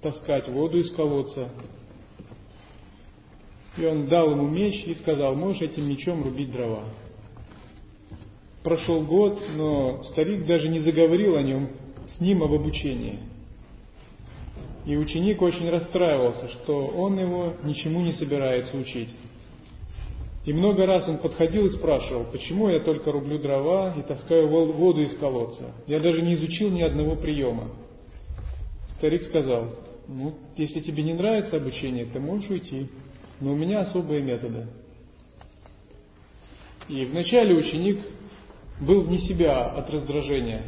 таскать 0.00 0.48
воду 0.48 0.78
из 0.78 0.92
колодца. 0.92 1.48
И 3.76 3.84
он 3.84 4.06
дал 4.06 4.30
ему 4.30 4.48
меч 4.48 4.84
и 4.84 4.94
сказал, 4.94 5.34
можешь 5.34 5.62
этим 5.62 5.88
мечом 5.88 6.22
рубить 6.22 6.52
дрова. 6.52 6.84
Прошел 8.62 9.02
год, 9.02 9.40
но 9.56 10.04
старик 10.04 10.46
даже 10.46 10.68
не 10.68 10.80
заговорил 10.80 11.36
о 11.36 11.42
нем 11.42 11.70
с 12.16 12.20
ним 12.20 12.42
об 12.44 12.52
обучении. 12.52 13.18
И 14.86 14.96
ученик 14.96 15.40
очень 15.42 15.68
расстраивался, 15.68 16.48
что 16.50 16.86
он 16.86 17.18
его 17.18 17.54
ничему 17.64 18.02
не 18.02 18.12
собирается 18.12 18.76
учить. 18.76 19.08
И 20.44 20.52
много 20.52 20.86
раз 20.86 21.08
он 21.08 21.18
подходил 21.18 21.66
и 21.66 21.70
спрашивал, 21.70 22.24
почему 22.24 22.68
я 22.68 22.80
только 22.80 23.12
рублю 23.12 23.38
дрова 23.38 23.94
и 23.96 24.02
таскаю 24.02 24.48
воду 24.48 25.00
из 25.02 25.16
колодца. 25.18 25.72
Я 25.86 26.00
даже 26.00 26.20
не 26.20 26.34
изучил 26.34 26.70
ни 26.70 26.82
одного 26.82 27.14
приема. 27.14 27.68
Старик 28.96 29.22
сказал, 29.24 29.68
ну, 30.08 30.34
если 30.56 30.80
тебе 30.80 31.04
не 31.04 31.14
нравится 31.14 31.56
обучение, 31.56 32.06
ты 32.06 32.18
можешь 32.18 32.50
уйти, 32.50 32.88
но 33.40 33.52
у 33.52 33.56
меня 33.56 33.82
особые 33.82 34.22
методы. 34.22 34.66
И 36.88 37.04
вначале 37.04 37.54
ученик 37.54 38.00
был 38.80 39.02
вне 39.02 39.18
себя 39.18 39.66
от 39.66 39.88
раздражения, 39.90 40.62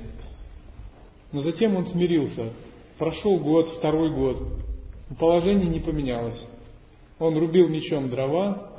но 1.33 1.43
затем 1.43 1.77
он 1.77 1.87
смирился. 1.87 2.53
Прошел 2.97 3.39
год, 3.41 3.69
второй 3.79 4.11
год, 4.11 4.41
положение 5.19 5.67
не 5.67 5.81
поменялось. 5.81 6.41
Он 7.19 7.37
рубил 7.37 7.69
мечом 7.69 8.09
дрова, 8.09 8.74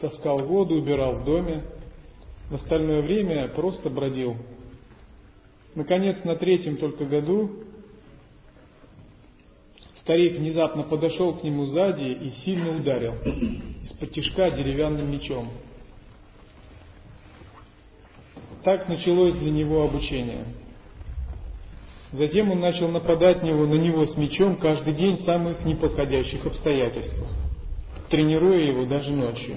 таскал 0.00 0.38
воду, 0.38 0.74
убирал 0.76 1.16
в 1.16 1.24
доме. 1.24 1.64
В 2.50 2.54
остальное 2.54 3.02
время 3.02 3.48
просто 3.48 3.90
бродил. 3.90 4.36
Наконец, 5.74 6.22
на 6.24 6.36
третьем 6.36 6.76
только 6.76 7.04
году 7.04 7.50
старик 10.00 10.38
внезапно 10.38 10.84
подошел 10.84 11.34
к 11.34 11.42
нему 11.42 11.66
сзади 11.66 12.04
и 12.04 12.30
сильно 12.44 12.74
ударил 12.76 13.14
из-под 13.84 14.12
тяжка 14.12 14.50
деревянным 14.50 15.12
мечом. 15.12 15.50
Так 18.64 18.88
началось 18.88 19.34
для 19.34 19.50
него 19.50 19.82
обучение. 19.82 20.46
Затем 22.12 22.50
он 22.50 22.60
начал 22.60 22.88
нападать 22.88 23.42
на 23.42 23.48
него, 23.48 23.66
на 23.66 23.74
него 23.74 24.06
с 24.06 24.16
мечом 24.16 24.56
каждый 24.56 24.94
день 24.94 25.16
в 25.16 25.24
самых 25.24 25.62
неподходящих 25.64 26.44
обстоятельствах, 26.46 27.28
тренируя 28.08 28.60
его 28.60 28.86
даже 28.86 29.10
ночью. 29.10 29.56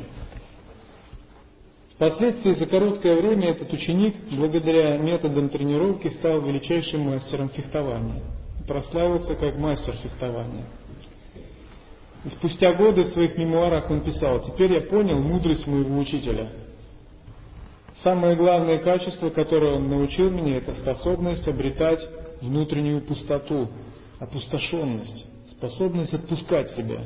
Впоследствии 2.01 2.53
за 2.53 2.65
короткое 2.65 3.21
время 3.21 3.51
этот 3.51 3.71
ученик, 3.71 4.15
благодаря 4.31 4.97
методам 4.97 5.49
тренировки, 5.49 6.07
стал 6.15 6.41
величайшим 6.41 7.01
мастером 7.01 7.49
фехтования. 7.49 8.23
Прославился 8.67 9.35
как 9.35 9.55
мастер 9.59 9.93
фехтования. 9.97 10.65
И 12.25 12.29
спустя 12.29 12.73
годы 12.73 13.03
в 13.03 13.09
своих 13.09 13.37
мемуарах 13.37 13.91
он 13.91 14.01
писал, 14.01 14.43
«Теперь 14.47 14.73
я 14.73 14.81
понял 14.81 15.19
мудрость 15.19 15.67
моего 15.67 15.99
учителя. 15.99 16.49
Самое 18.01 18.35
главное 18.35 18.79
качество, 18.79 19.29
которое 19.29 19.75
он 19.75 19.87
научил 19.87 20.31
меня, 20.31 20.57
это 20.57 20.73
способность 20.73 21.47
обретать 21.47 22.01
внутреннюю 22.41 23.01
пустоту, 23.01 23.69
опустошенность, 24.17 25.27
способность 25.51 26.15
отпускать 26.15 26.71
себя. 26.71 27.05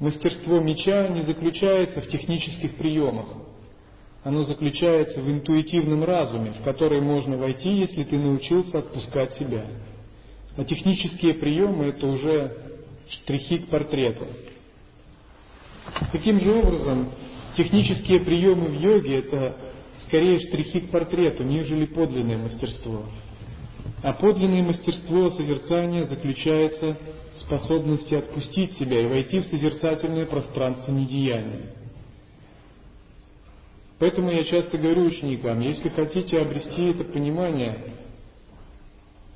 Мастерство 0.00 0.58
меча 0.58 1.06
не 1.08 1.20
заключается 1.20 2.00
в 2.00 2.08
технических 2.08 2.76
приемах, 2.76 3.43
оно 4.24 4.44
заключается 4.44 5.20
в 5.20 5.30
интуитивном 5.30 6.02
разуме, 6.02 6.52
в 6.52 6.62
который 6.64 7.00
можно 7.02 7.36
войти, 7.36 7.68
если 7.68 8.04
ты 8.04 8.16
научился 8.16 8.78
отпускать 8.78 9.34
себя. 9.34 9.66
А 10.56 10.64
технические 10.64 11.34
приемы– 11.34 11.84
это 11.88 12.06
уже 12.06 12.56
штрихи 13.10 13.58
к 13.58 13.68
портрету. 13.68 14.26
Таким 16.10 16.40
же 16.40 16.54
образом, 16.54 17.10
технические 17.56 18.20
приемы 18.20 18.68
в 18.68 18.80
йоге– 18.80 19.18
это 19.18 19.56
скорее 20.06 20.38
штрихи 20.38 20.80
к 20.80 20.90
портрету, 20.90 21.42
нежели 21.42 21.84
подлинное 21.84 22.38
мастерство. 22.38 23.02
А 24.02 24.14
подлинное 24.14 24.62
мастерство 24.62 25.30
созерцания 25.30 26.04
заключается 26.04 26.96
в 27.34 27.40
способности 27.40 28.14
отпустить 28.14 28.72
себя 28.78 29.02
и 29.02 29.06
войти 29.06 29.40
в 29.40 29.46
созерцательное 29.46 30.24
пространство 30.24 30.92
недеяния. 30.92 31.83
Поэтому 34.04 34.30
я 34.30 34.44
часто 34.44 34.76
говорю 34.76 35.06
ученикам, 35.06 35.60
если 35.60 35.88
хотите 35.88 36.38
обрести 36.38 36.90
это 36.90 37.04
понимание, 37.04 37.78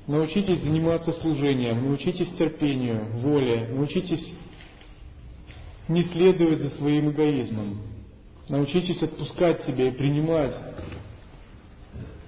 научитесь 0.05 0.61
заниматься 0.61 1.11
служением, 1.13 1.85
научитесь 1.85 2.29
терпению, 2.37 3.03
воле, 3.15 3.67
научитесь 3.71 4.23
не 5.87 6.03
следовать 6.03 6.59
за 6.59 6.69
своим 6.77 7.09
эгоизмом, 7.09 7.81
научитесь 8.47 9.01
отпускать 9.01 9.63
себя 9.63 9.87
и 9.87 9.91
принимать 9.91 10.53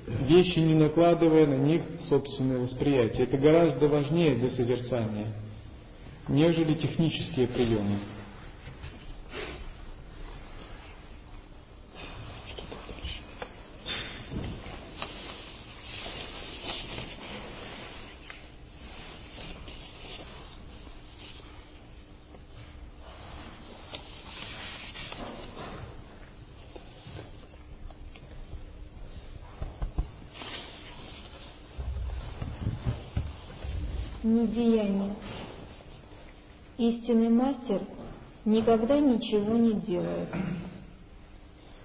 вещи, 0.08 0.58
не 0.58 0.74
накладывая 0.74 1.46
на 1.46 1.60
них 1.60 1.84
собственное 2.10 2.58
восприятие. 2.58 3.26
Это 3.26 3.38
гораздо 3.38 3.88
важнее 3.88 4.34
для 4.38 4.50
созерцания, 4.50 5.28
нежели 6.28 6.74
технические 6.74 7.50
приемы. 7.50 8.00
Недеяние. 34.32 35.16
Истинный 36.78 37.30
мастер 37.30 37.82
никогда 38.46 39.00
ничего 39.00 39.56
не 39.56 39.74
делает. 39.74 40.30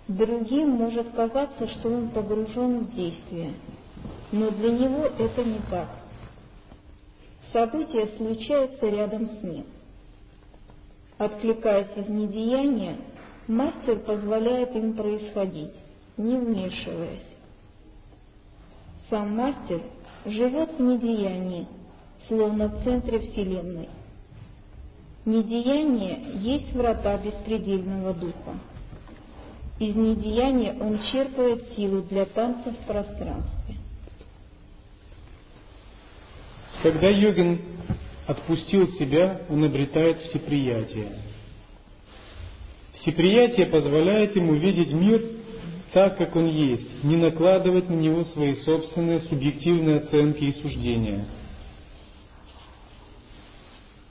Другим 0.09 0.71
может 0.71 1.11
казаться, 1.11 1.69
что 1.69 1.91
он 1.91 2.11
погружен 2.11 2.85
в 2.85 2.95
действие, 2.95 3.55
но 4.31 4.51
для 4.51 4.71
него 4.71 5.05
это 5.05 5.45
не 5.45 5.59
так. 5.69 5.89
События 7.53 8.07
случаются 8.17 8.87
рядом 8.87 9.27
с 9.27 9.43
ним. 9.43 9.67
Откликаясь 11.19 11.97
из 11.97 12.09
недеяния, 12.09 12.99
мастер 13.49 13.99
позволяет 14.01 14.77
им 14.77 14.95
происходить, 14.95 15.73
не 16.17 16.37
вмешиваясь. 16.37 17.27
Сам 19.09 19.37
мастер 19.37 19.83
живет 20.25 20.73
в 20.73 20.83
недеянии, 20.83 21.67
словно 22.29 22.69
в 22.69 22.85
центре 22.85 23.21
Вселенной. 23.21 23.89
Недеяние 25.25 26.21
есть 26.41 26.73
врата 26.73 27.19
беспредельного 27.19 28.15
духа. 28.15 28.59
Из 29.79 29.95
недеяния 29.95 30.77
он 30.81 31.01
черпает 31.13 31.65
силу 31.77 32.03
для 32.03 32.25
танца 32.27 32.71
в 32.71 32.87
пространстве. 32.87 33.75
Когда 36.83 37.09
йогин 37.09 37.61
отпустил 38.27 38.89
себя, 38.93 39.43
он 39.49 39.65
обретает 39.65 40.21
всеприятие. 40.21 41.09
Всеприятие 43.01 43.67
позволяет 43.67 44.37
ему 44.37 44.55
видеть 44.55 44.93
мир 44.93 45.23
так, 45.93 46.19
как 46.19 46.37
он 46.37 46.47
есть, 46.47 47.05
не 47.05 47.17
накладывать 47.17 47.89
на 47.89 47.95
него 47.95 48.25
свои 48.27 48.55
собственные 48.57 49.21
субъективные 49.23 49.99
оценки 49.99 50.45
и 50.45 50.63
суждения– 50.63 51.25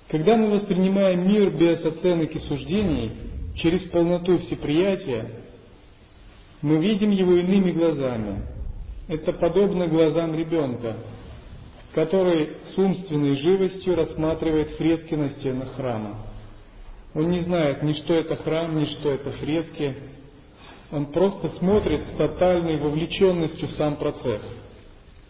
когда 0.09 0.35
мы 0.35 0.51
воспринимаем 0.51 1.27
мир 1.27 1.49
без 1.51 1.83
оценок 1.83 2.35
и 2.35 2.39
суждений, 2.39 3.11
через 3.55 3.81
полноту 3.89 4.37
всеприятия, 4.39 5.31
мы 6.61 6.77
видим 6.77 7.11
его 7.11 7.33
иными 7.33 7.71
глазами. 7.71 8.43
Это 9.07 9.33
подобно 9.33 9.87
глазам 9.87 10.35
ребенка, 10.35 10.97
который 11.93 12.49
с 12.73 12.77
умственной 12.77 13.35
живостью 13.37 13.95
рассматривает 13.95 14.71
фрески 14.71 15.15
на 15.15 15.29
стенах 15.31 15.75
храма. 15.75 16.25
Он 17.13 17.29
не 17.29 17.39
знает 17.41 17.81
ни 17.81 17.93
что 17.93 18.13
это 18.13 18.35
храм, 18.35 18.77
ни 18.77 18.85
что 18.85 19.11
это 19.11 19.31
фрески. 19.31 19.95
Он 20.91 21.07
просто 21.07 21.49
смотрит 21.57 22.01
с 22.01 22.17
тотальной 22.17 22.77
вовлеченностью 22.77 23.69
в 23.69 23.71
сам 23.71 23.95
процесс, 23.95 24.43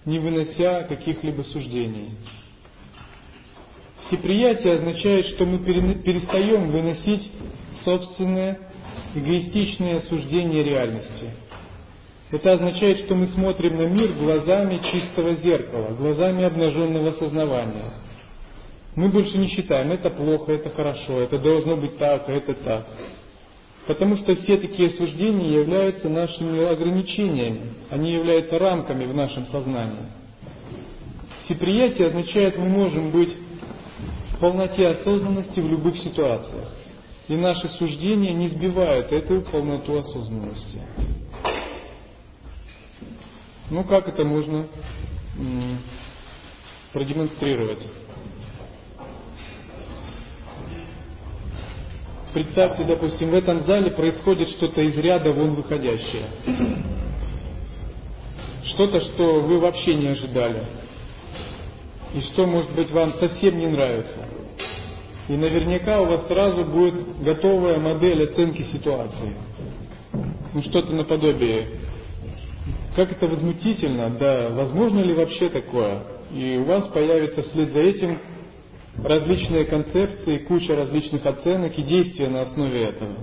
не 0.05 0.19
вынося 0.19 0.83
каких-либо 0.83 1.43
суждений. 1.43 2.09
Всеприятие 4.07 4.75
означает, 4.75 5.25
что 5.27 5.45
мы 5.45 5.59
перестаем 5.59 6.69
выносить 6.69 7.31
собственные 7.83 8.59
эгоистичные 9.15 10.01
суждения 10.01 10.63
реальности. 10.63 11.31
Это 12.31 12.53
означает, 12.53 12.99
что 12.99 13.15
мы 13.15 13.27
смотрим 13.27 13.77
на 13.77 13.87
мир 13.87 14.11
глазами 14.13 14.81
чистого 14.91 15.35
зеркала, 15.35 15.95
глазами 15.95 16.43
обнаженного 16.43 17.13
сознавания. 17.13 17.93
Мы 18.95 19.09
больше 19.09 19.37
не 19.37 19.49
считаем, 19.49 19.91
это 19.91 20.09
плохо, 20.09 20.51
это 20.51 20.69
хорошо, 20.69 21.21
это 21.21 21.39
должно 21.39 21.75
быть 21.75 21.97
так, 21.97 22.27
а 22.27 22.31
это 22.31 22.53
так. 22.53 22.87
Потому 23.87 24.17
что 24.17 24.35
все 24.35 24.57
такие 24.57 24.91
суждения 24.91 25.59
являются 25.59 26.09
нашими 26.09 26.63
ограничениями, 26.63 27.73
они 27.89 28.13
являются 28.13 28.57
рамками 28.57 29.05
в 29.05 29.15
нашем 29.15 29.45
сознании. 29.47 30.07
Всеприятие 31.45 32.07
означает, 32.07 32.57
мы 32.57 32.67
можем 32.67 33.11
быть 33.11 33.35
в 34.35 34.39
полноте 34.39 34.87
осознанности 34.87 35.59
в 35.59 35.67
любых 35.67 35.97
ситуациях. 35.97 36.67
И 37.27 37.35
наши 37.35 37.67
суждения 37.69 38.33
не 38.33 38.49
сбивают 38.49 39.11
эту 39.11 39.41
полноту 39.41 39.97
осознанности. 39.97 40.81
Ну 43.69 43.83
как 43.85 44.07
это 44.07 44.23
можно 44.23 44.67
продемонстрировать? 46.93 47.79
Представьте, 52.33 52.83
допустим, 52.83 53.29
в 53.31 53.35
этом 53.35 53.65
зале 53.65 53.91
происходит 53.91 54.49
что-то 54.49 54.81
из 54.81 54.97
ряда 54.97 55.31
вон 55.31 55.55
выходящее. 55.55 56.27
Что-то, 58.65 58.99
что 58.99 59.39
вы 59.39 59.59
вообще 59.59 59.95
не 59.95 60.07
ожидали. 60.07 60.65
И 62.15 62.21
что, 62.21 62.47
может 62.47 62.73
быть, 62.73 62.89
вам 62.91 63.13
совсем 63.15 63.57
не 63.59 63.67
нравится. 63.67 64.25
И 65.27 65.33
наверняка 65.33 65.99
у 66.01 66.05
вас 66.05 66.27
сразу 66.27 66.63
будет 66.63 67.21
готовая 67.21 67.77
модель 67.77 68.23
оценки 68.23 68.61
ситуации. 68.71 69.35
Ну, 70.53 70.61
что-то 70.61 70.93
наподобие. 70.93 71.67
Как 72.95 73.11
это 73.11 73.27
возмутительно, 73.27 74.09
да, 74.11 74.49
возможно 74.51 75.01
ли 75.01 75.13
вообще 75.13 75.49
такое? 75.49 76.03
И 76.33 76.57
у 76.57 76.63
вас 76.63 76.87
появится 76.87 77.41
вслед 77.41 77.73
за 77.73 77.79
этим 77.79 78.19
различные 79.03 79.65
концепции, 79.65 80.37
куча 80.37 80.73
различных 80.73 81.25
оценок 81.25 81.77
и 81.77 81.83
действия 81.83 82.29
на 82.29 82.43
основе 82.43 82.81
этого. 82.85 83.15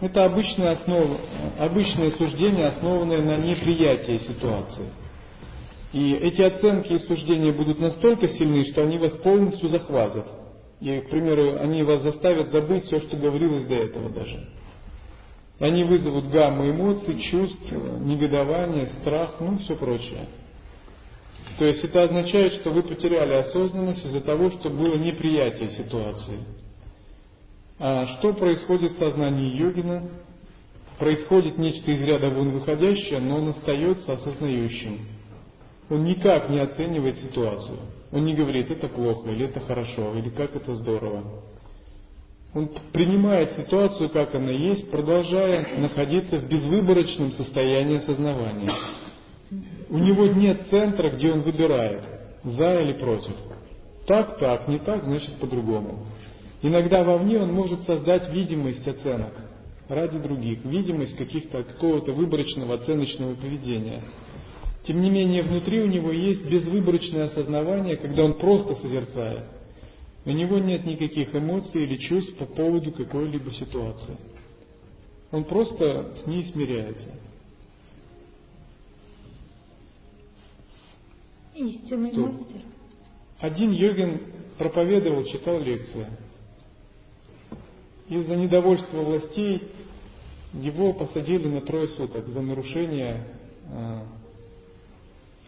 Это 0.00 0.24
обычные, 0.24 0.68
основ, 0.68 1.18
обычные 1.58 2.12
суждения, 2.12 2.68
основанные 2.68 3.22
на 3.22 3.38
неприятии 3.38 4.18
ситуации. 4.18 4.84
И 5.92 6.12
эти 6.12 6.42
оценки 6.42 6.92
и 6.92 6.98
суждения 6.98 7.52
будут 7.52 7.80
настолько 7.80 8.28
сильны, 8.28 8.66
что 8.72 8.82
они 8.82 8.98
вас 8.98 9.12
полностью 9.16 9.68
захватят. 9.68 10.26
И, 10.80 11.00
к 11.00 11.10
примеру, 11.10 11.58
они 11.60 11.82
вас 11.82 12.02
заставят 12.02 12.50
забыть 12.50 12.84
все, 12.84 13.00
что 13.00 13.16
говорилось 13.16 13.64
до 13.64 13.74
этого 13.74 14.10
даже. 14.10 14.48
Они 15.58 15.82
вызовут 15.84 16.28
гамму 16.28 16.70
эмоций, 16.70 17.20
чувств, 17.30 17.72
негодование, 18.00 18.88
страх, 19.00 19.36
ну 19.40 19.58
все 19.58 19.74
прочее. 19.74 20.26
То 21.58 21.64
есть 21.64 21.82
это 21.82 22.04
означает, 22.04 22.52
что 22.54 22.70
вы 22.70 22.84
потеряли 22.84 23.34
осознанность 23.34 24.04
из-за 24.04 24.20
того, 24.20 24.50
что 24.50 24.70
было 24.70 24.96
неприятие 24.96 25.70
ситуации. 25.70 26.38
А 27.80 28.06
что 28.06 28.34
происходит 28.34 28.92
в 28.92 28.98
сознании 28.98 29.56
йогина? 29.56 30.08
Происходит 30.98 31.58
нечто 31.58 31.90
из 31.90 32.00
ряда 32.00 32.30
вон 32.30 32.50
выходящее, 32.50 33.20
но 33.20 33.38
он 33.38 33.48
остается 33.48 34.12
осознающим. 34.12 35.17
Он 35.90 36.04
никак 36.04 36.50
не 36.50 36.58
оценивает 36.60 37.18
ситуацию. 37.18 37.78
Он 38.12 38.24
не 38.24 38.34
говорит, 38.34 38.70
это 38.70 38.88
плохо, 38.88 39.30
или 39.30 39.46
это 39.46 39.60
хорошо, 39.60 40.14
или 40.14 40.28
как 40.30 40.54
это 40.54 40.74
здорово. 40.74 41.24
Он 42.54 42.70
принимает 42.92 43.52
ситуацию, 43.56 44.10
как 44.10 44.34
она 44.34 44.50
есть, 44.50 44.90
продолжая 44.90 45.78
находиться 45.78 46.38
в 46.38 46.48
безвыборочном 46.48 47.32
состоянии 47.32 47.98
осознавания. 47.98 48.72
У 49.90 49.98
него 49.98 50.26
нет 50.26 50.62
центра, 50.70 51.10
где 51.10 51.32
он 51.32 51.42
выбирает, 51.42 52.02
за 52.44 52.80
или 52.80 52.94
против. 52.94 53.34
Так, 54.06 54.38
так, 54.38 54.68
не 54.68 54.78
так, 54.78 55.04
значит 55.04 55.34
по-другому. 55.36 56.06
Иногда 56.62 57.04
вовне 57.04 57.38
он 57.38 57.52
может 57.52 57.82
создать 57.82 58.30
видимость 58.32 58.86
оценок 58.86 59.32
ради 59.88 60.18
других, 60.18 60.64
видимость 60.64 61.16
каких-то 61.16 61.62
какого-то 61.62 62.12
выборочного 62.12 62.74
оценочного 62.74 63.34
поведения. 63.34 64.02
Тем 64.88 65.02
не 65.02 65.10
менее, 65.10 65.42
внутри 65.42 65.82
у 65.82 65.86
него 65.86 66.10
есть 66.10 66.46
безвыборочное 66.46 67.26
осознавание, 67.26 67.98
когда 67.98 68.24
он 68.24 68.38
просто 68.38 68.74
созерцает. 68.76 69.44
У 70.24 70.30
него 70.30 70.58
нет 70.58 70.86
никаких 70.86 71.34
эмоций 71.34 71.82
или 71.82 71.98
чувств 71.98 72.34
по 72.38 72.46
поводу 72.46 72.90
какой-либо 72.92 73.52
ситуации. 73.52 74.16
Он 75.30 75.44
просто 75.44 76.14
с 76.22 76.26
ней 76.26 76.44
смиряется. 76.44 77.06
Истинный 81.54 82.12
Стоп. 82.12 82.32
мастер. 82.32 82.62
Один 83.40 83.72
йогин 83.72 84.22
проповедовал, 84.56 85.24
читал 85.24 85.60
лекции. 85.60 86.06
Из-за 88.08 88.36
недовольства 88.36 89.02
властей 89.02 89.64
его 90.54 90.94
посадили 90.94 91.46
на 91.46 91.60
трое 91.60 91.88
суток 91.88 92.26
за 92.28 92.40
нарушение 92.40 93.26
э, 93.70 94.00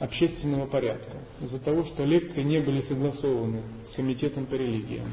общественного 0.00 0.66
порядка, 0.66 1.18
из-за 1.42 1.60
того, 1.60 1.84
что 1.84 2.04
лекции 2.04 2.42
не 2.42 2.58
были 2.60 2.80
согласованы 2.82 3.62
с 3.92 3.94
комитетом 3.94 4.46
по 4.46 4.54
религиям. 4.54 5.12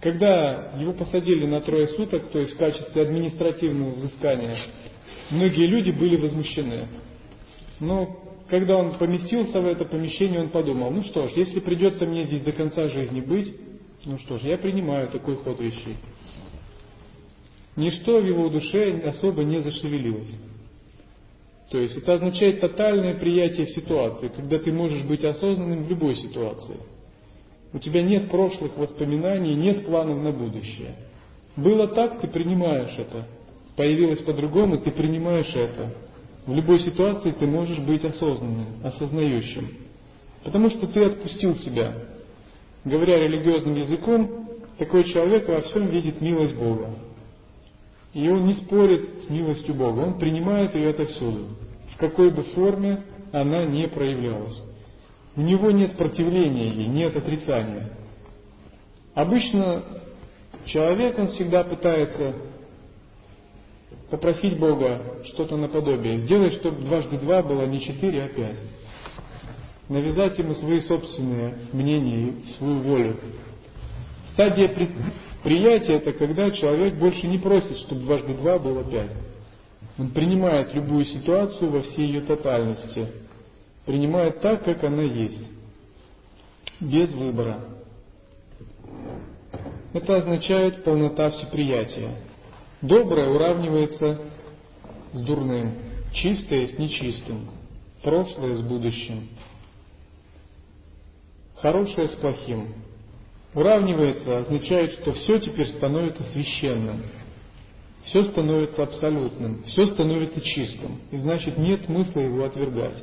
Когда 0.00 0.72
его 0.78 0.94
посадили 0.94 1.46
на 1.46 1.60
трое 1.60 1.88
суток, 1.88 2.30
то 2.30 2.38
есть 2.38 2.54
в 2.54 2.56
качестве 2.56 3.02
административного 3.02 3.94
взыскания, 3.96 4.56
многие 5.30 5.66
люди 5.66 5.90
были 5.90 6.16
возмущены. 6.16 6.88
Но 7.80 8.24
когда 8.48 8.76
он 8.76 8.96
поместился 8.96 9.60
в 9.60 9.66
это 9.66 9.84
помещение, 9.84 10.40
он 10.40 10.50
подумал, 10.50 10.90
ну 10.90 11.02
что 11.04 11.28
ж, 11.28 11.32
если 11.32 11.60
придется 11.60 12.06
мне 12.06 12.24
здесь 12.24 12.42
до 12.42 12.52
конца 12.52 12.88
жизни 12.88 13.20
быть, 13.20 13.54
ну 14.06 14.18
что 14.20 14.38
ж, 14.38 14.42
я 14.42 14.56
принимаю 14.56 15.08
такой 15.08 15.36
ход 15.36 15.60
вещей. 15.60 15.96
Ничто 17.76 18.20
в 18.20 18.26
его 18.26 18.48
душе 18.48 19.02
особо 19.04 19.44
не 19.44 19.60
зашевелилось. 19.60 20.47
То 21.70 21.78
есть 21.78 21.96
это 21.96 22.14
означает 22.14 22.60
тотальное 22.60 23.14
приятие 23.14 23.66
ситуации, 23.68 24.28
когда 24.28 24.58
ты 24.58 24.72
можешь 24.72 25.02
быть 25.04 25.22
осознанным 25.22 25.84
в 25.84 25.90
любой 25.90 26.16
ситуации. 26.16 26.76
У 27.74 27.78
тебя 27.78 28.02
нет 28.02 28.30
прошлых 28.30 28.76
воспоминаний, 28.78 29.54
нет 29.54 29.84
планов 29.84 30.22
на 30.22 30.32
будущее. 30.32 30.94
Было 31.56 31.88
так, 31.88 32.20
ты 32.20 32.28
принимаешь 32.28 32.94
это. 32.96 33.26
Появилось 33.76 34.20
по-другому, 34.20 34.78
ты 34.78 34.90
принимаешь 34.90 35.54
это. 35.54 35.92
В 36.46 36.54
любой 36.54 36.80
ситуации 36.80 37.32
ты 37.32 37.46
можешь 37.46 37.78
быть 37.80 38.02
осознанным, 38.02 38.82
осознающим. 38.82 39.68
Потому 40.44 40.70
что 40.70 40.86
ты 40.86 41.04
отпустил 41.04 41.56
себя. 41.56 41.94
Говоря 42.84 43.18
религиозным 43.18 43.74
языком, 43.74 44.48
такой 44.78 45.04
человек 45.04 45.46
во 45.46 45.60
всем 45.60 45.88
видит 45.88 46.22
милость 46.22 46.56
Бога. 46.56 46.88
И 48.14 48.28
он 48.28 48.46
не 48.46 48.54
спорит 48.54 49.22
с 49.26 49.30
милостью 49.30 49.74
Бога, 49.74 50.00
он 50.00 50.18
принимает 50.18 50.74
ее 50.74 50.90
отовсюду, 50.90 51.48
в 51.94 51.98
какой 51.98 52.30
бы 52.30 52.42
форме 52.54 53.02
она 53.32 53.64
не 53.66 53.86
проявлялась. 53.88 54.62
У 55.36 55.42
него 55.42 55.70
нет 55.70 55.96
противления 55.96 56.70
ей, 56.70 56.86
нет 56.86 57.16
отрицания. 57.16 57.92
Обычно 59.14 59.84
человек, 60.66 61.18
он 61.18 61.28
всегда 61.28 61.64
пытается 61.64 62.34
попросить 64.10 64.58
Бога 64.58 65.22
что-то 65.26 65.56
наподобие. 65.56 66.18
Сделай, 66.20 66.52
чтобы 66.52 66.82
дважды 66.82 67.18
два 67.18 67.42
было 67.42 67.66
не 67.66 67.80
четыре, 67.80 68.24
а 68.24 68.28
пять. 68.28 68.58
Навязать 69.88 70.38
ему 70.38 70.54
свои 70.54 70.80
собственные 70.82 71.58
мнения 71.72 72.28
и 72.28 72.52
свою 72.58 72.80
волю. 72.80 73.16
Стадия 74.38 74.72
Приятие 75.42 75.96
это 75.96 76.12
когда 76.12 76.52
человек 76.52 76.94
больше 76.94 77.26
не 77.26 77.38
просит, 77.38 77.76
чтобы 77.78 78.02
дважды 78.02 78.34
два 78.34 78.60
было 78.60 78.84
пять. 78.84 79.10
Он 79.98 80.10
принимает 80.10 80.72
любую 80.74 81.06
ситуацию 81.06 81.68
во 81.72 81.82
всей 81.82 82.06
ее 82.06 82.20
тотальности. 82.20 83.08
Принимает 83.84 84.40
так, 84.40 84.64
как 84.64 84.84
она 84.84 85.02
есть. 85.02 85.42
Без 86.78 87.12
выбора. 87.14 87.64
Это 89.92 90.18
означает 90.18 90.84
полнота 90.84 91.30
всеприятия. 91.30 92.10
Доброе 92.80 93.30
уравнивается 93.30 94.20
с 95.14 95.20
дурным, 95.20 95.74
чистое 96.12 96.68
с 96.68 96.78
нечистым, 96.78 97.48
прошлое 98.04 98.54
с 98.54 98.62
будущим, 98.62 99.30
хорошее 101.56 102.06
с 102.06 102.14
плохим, 102.16 102.68
Уравнивается 103.58 104.38
означает, 104.38 104.92
что 104.92 105.12
все 105.14 105.40
теперь 105.40 105.66
становится 105.70 106.22
священным, 106.32 107.02
все 108.04 108.22
становится 108.26 108.84
абсолютным, 108.84 109.64
все 109.64 109.86
становится 109.86 110.40
чистым, 110.40 111.00
и 111.10 111.16
значит 111.16 111.58
нет 111.58 111.82
смысла 111.82 112.20
его 112.20 112.44
отвергать. 112.44 113.02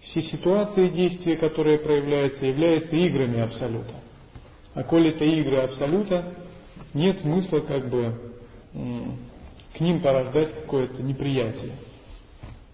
Все 0.00 0.22
ситуации 0.22 0.88
и 0.88 0.90
действия, 0.90 1.36
которые 1.36 1.78
проявляются, 1.78 2.46
являются 2.46 2.96
играми 2.96 3.38
Абсолюта. 3.38 3.94
А 4.74 4.82
коли 4.82 5.14
это 5.14 5.24
игры 5.24 5.58
Абсолюта, 5.58 6.34
нет 6.92 7.20
смысла 7.20 7.60
как 7.60 7.88
бы 7.90 8.18
к 8.72 9.78
ним 9.78 10.00
порождать 10.00 10.52
какое-то 10.52 11.00
неприятие. 11.00 11.76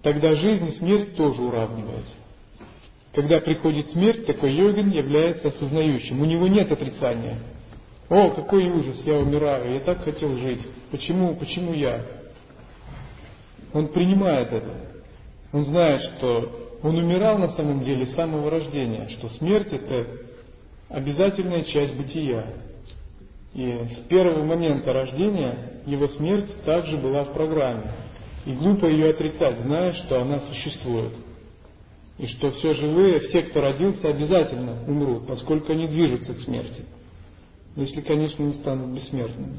Тогда 0.00 0.34
жизнь 0.34 0.68
и 0.68 0.78
смерть 0.78 1.14
тоже 1.14 1.42
уравниваются. 1.42 2.16
Когда 3.16 3.40
приходит 3.40 3.88
смерть, 3.92 4.26
такой 4.26 4.52
йогин 4.52 4.90
является 4.90 5.48
осознающим. 5.48 6.20
У 6.20 6.26
него 6.26 6.48
нет 6.48 6.70
отрицания. 6.70 7.38
О, 8.10 8.28
какой 8.28 8.66
ужас, 8.66 9.00
я 9.06 9.14
умираю, 9.14 9.72
я 9.72 9.80
так 9.80 10.04
хотел 10.04 10.36
жить. 10.36 10.60
Почему, 10.90 11.34
почему 11.34 11.72
я? 11.72 12.04
Он 13.72 13.88
принимает 13.88 14.52
это. 14.52 14.70
Он 15.50 15.64
знает, 15.64 16.02
что 16.02 16.76
он 16.82 16.94
умирал 16.94 17.38
на 17.38 17.52
самом 17.52 17.84
деле 17.84 18.06
с 18.06 18.14
самого 18.14 18.50
рождения, 18.50 19.08
что 19.12 19.30
смерть 19.30 19.72
это 19.72 20.06
обязательная 20.90 21.64
часть 21.64 21.96
бытия. 21.96 22.52
И 23.54 23.80
с 23.96 24.08
первого 24.08 24.44
момента 24.44 24.92
рождения 24.92 25.80
его 25.86 26.06
смерть 26.08 26.54
также 26.66 26.98
была 26.98 27.24
в 27.24 27.32
программе. 27.32 27.92
И 28.44 28.52
глупо 28.52 28.84
ее 28.84 29.08
отрицать, 29.08 29.60
зная, 29.60 29.94
что 29.94 30.20
она 30.20 30.40
существует. 30.40 31.14
И 32.18 32.26
что 32.26 32.50
все 32.52 32.74
живые, 32.74 33.20
все, 33.20 33.42
кто 33.42 33.60
родился, 33.60 34.08
обязательно 34.08 34.84
умрут, 34.86 35.26
поскольку 35.26 35.72
они 35.72 35.86
движутся 35.88 36.32
к 36.34 36.40
смерти. 36.40 36.84
Если, 37.76 38.00
конечно, 38.00 38.42
не 38.42 38.54
станут 38.54 38.94
бессмертными. 38.94 39.58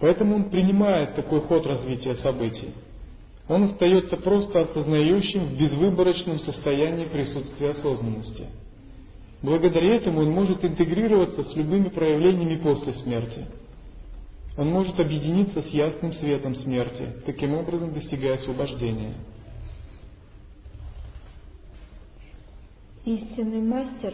Поэтому 0.00 0.36
он 0.36 0.50
принимает 0.50 1.14
такой 1.14 1.40
ход 1.42 1.66
развития 1.66 2.14
событий. 2.16 2.72
Он 3.48 3.64
остается 3.64 4.16
просто 4.16 4.60
осознающим 4.60 5.44
в 5.44 5.58
безвыборочном 5.58 6.38
состоянии 6.38 7.06
присутствия 7.06 7.70
осознанности. 7.70 8.46
Благодаря 9.42 9.96
этому 9.96 10.20
он 10.20 10.30
может 10.30 10.64
интегрироваться 10.64 11.44
с 11.44 11.56
любыми 11.56 11.88
проявлениями 11.88 12.60
после 12.62 12.92
смерти. 12.94 13.46
Он 14.56 14.70
может 14.70 14.98
объединиться 14.98 15.62
с 15.62 15.66
ясным 15.68 16.12
светом 16.14 16.56
смерти, 16.56 17.06
таким 17.24 17.54
образом 17.54 17.94
достигая 17.94 18.34
освобождения. 18.34 19.14
Истинный 23.08 23.62
мастер 23.62 24.12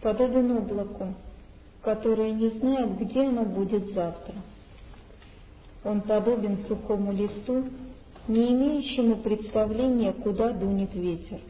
подобен 0.00 0.56
облаку, 0.56 1.12
которое 1.82 2.30
не 2.30 2.50
знает, 2.50 2.96
где 3.00 3.26
оно 3.26 3.44
будет 3.44 3.94
завтра. 3.94 4.36
Он 5.82 6.02
подобен 6.02 6.64
сухому 6.68 7.12
листу, 7.12 7.64
не 8.28 8.52
имеющему 8.52 9.16
представления, 9.16 10.12
куда 10.12 10.52
дунет 10.52 10.94
ветер. 10.94 11.40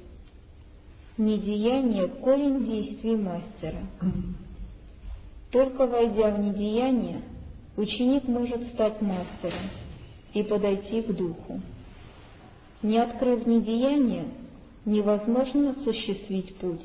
Недеяние– 1.18 2.08
корень 2.24 2.64
действий 2.64 3.16
мастера. 3.16 3.80
Только 5.50 5.86
войдя 5.86 6.30
в 6.30 6.40
недеяние, 6.40 7.20
ученик 7.76 8.26
может 8.26 8.66
стать 8.68 9.02
мастером 9.02 9.68
и 10.32 10.42
подойти 10.42 11.02
к 11.02 11.12
духу. 11.14 11.60
Не 12.80 12.96
открыв 12.96 13.46
недеяние, 13.46 14.24
невозможно 14.84 15.70
осуществить 15.70 16.56
путь 16.56 16.84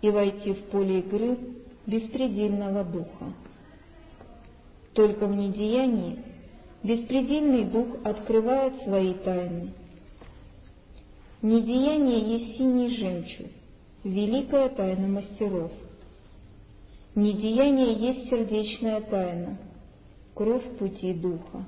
и 0.00 0.10
войти 0.10 0.52
в 0.52 0.64
поле 0.66 1.00
игры 1.00 1.38
беспредельного 1.86 2.84
духа. 2.84 3.32
Только 4.94 5.26
в 5.26 5.34
недеянии 5.34 6.18
беспредельный 6.82 7.64
дух 7.64 7.86
открывает 8.04 8.82
свои 8.82 9.14
тайны. 9.14 9.72
Недеяние 11.42 12.38
есть 12.38 12.58
синий 12.58 12.96
жемчуг, 12.96 13.46
великая 14.04 14.68
тайна 14.70 15.06
мастеров. 15.08 15.70
Недеяние 17.14 17.94
есть 17.94 18.28
сердечная 18.28 19.00
тайна, 19.02 19.58
кровь 20.34 20.64
пути 20.78 21.14
духа. 21.14 21.64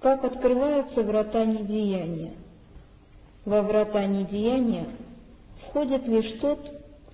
Как 0.00 0.24
открываются 0.24 1.02
врата 1.02 1.44
недеяния? 1.44 2.34
Во 3.44 3.62
врата 3.62 4.06
недеяния 4.06 4.86
входит 5.62 6.06
лишь 6.06 6.38
тот, 6.40 6.60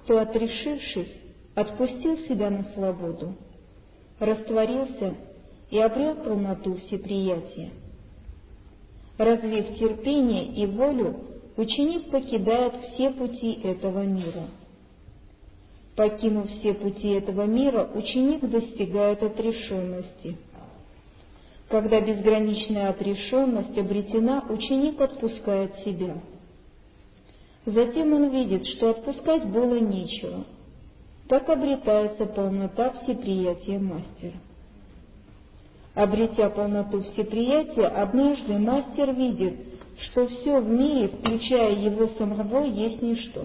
кто, 0.03 0.19
отрешившись, 0.19 1.13
отпустил 1.55 2.19
себя 2.29 2.51
на 2.51 2.65
свободу, 2.75 3.35
растворился 4.19 5.15
и 5.71 5.79
обрел 5.79 6.17
полноту 6.17 6.77
всеприятия. 6.77 7.71
Развив 9.17 9.79
терпение 9.79 10.55
и 10.55 10.67
волю, 10.67 11.17
ученик 11.57 12.11
покидает 12.11 12.75
все 12.93 13.11
пути 13.11 13.61
этого 13.65 14.03
мира. 14.03 14.49
Покинув 15.97 16.49
все 16.51 16.75
пути 16.75 17.09
этого 17.09 17.47
мира, 17.47 17.91
ученик 17.95 18.49
достигает 18.49 19.23
отрешенности. 19.23 20.37
Когда 21.69 22.01
безграничная 22.01 22.89
отрешенность 22.91 23.77
обретена, 23.77 24.43
ученик 24.49 25.01
отпускает 25.01 25.75
себя. 25.85 26.17
Затем 27.67 28.15
он 28.15 28.31
видит, 28.31 28.67
что 28.67 28.91
отпускать 28.91 29.45
было 29.45 29.79
нечего. 29.79 30.45
Так 31.29 31.49
обретается 31.51 32.25
полнота 32.25 32.93
всеприятия 33.03 33.79
мастера. 33.79 34.39
Обретя 35.95 36.49
полноту 36.49 37.03
всеприятия, 37.03 37.89
однажды 37.89 38.59
мастер 38.59 39.13
видит, 39.13 39.57
что 40.07 40.27
все 40.29 40.61
в 40.61 40.69
мире, 40.71 41.09
включая 41.09 41.75
его 41.75 42.09
самого, 42.17 42.65
есть 42.65 43.03
ничто. 43.03 43.45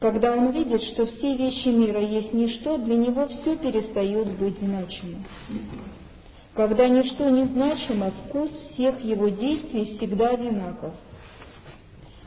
Когда 0.00 0.32
он 0.32 0.50
видит, 0.50 0.82
что 0.82 1.06
все 1.06 1.36
вещи 1.36 1.68
мира 1.68 2.00
есть 2.00 2.32
ничто, 2.32 2.78
для 2.78 2.96
него 2.96 3.28
все 3.28 3.56
перестает 3.56 4.36
быть 4.38 4.58
значимым. 4.58 5.24
Когда 6.54 6.88
ничто 6.88 7.28
не 7.30 7.46
значимо, 7.46 8.12
вкус 8.12 8.50
всех 8.72 9.00
его 9.00 9.28
действий 9.28 9.96
всегда 9.96 10.30
одинаков. 10.30 10.94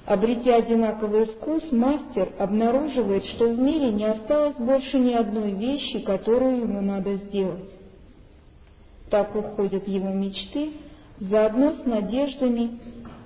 Обретя 0.05 0.55
одинаковый 0.55 1.25
вкус, 1.25 1.63
мастер 1.71 2.31
обнаруживает, 2.37 3.25
что 3.25 3.47
в 3.47 3.59
мире 3.59 3.91
не 3.91 4.05
осталось 4.05 4.57
больше 4.57 4.99
ни 4.99 5.13
одной 5.13 5.51
вещи, 5.51 5.99
которую 5.99 6.61
ему 6.61 6.81
надо 6.81 7.15
сделать. 7.15 7.69
Так 9.09 9.33
уходят 9.35 9.87
его 9.87 10.09
мечты, 10.09 10.73
заодно 11.19 11.73
с 11.73 11.85
надеждами, 11.85 12.79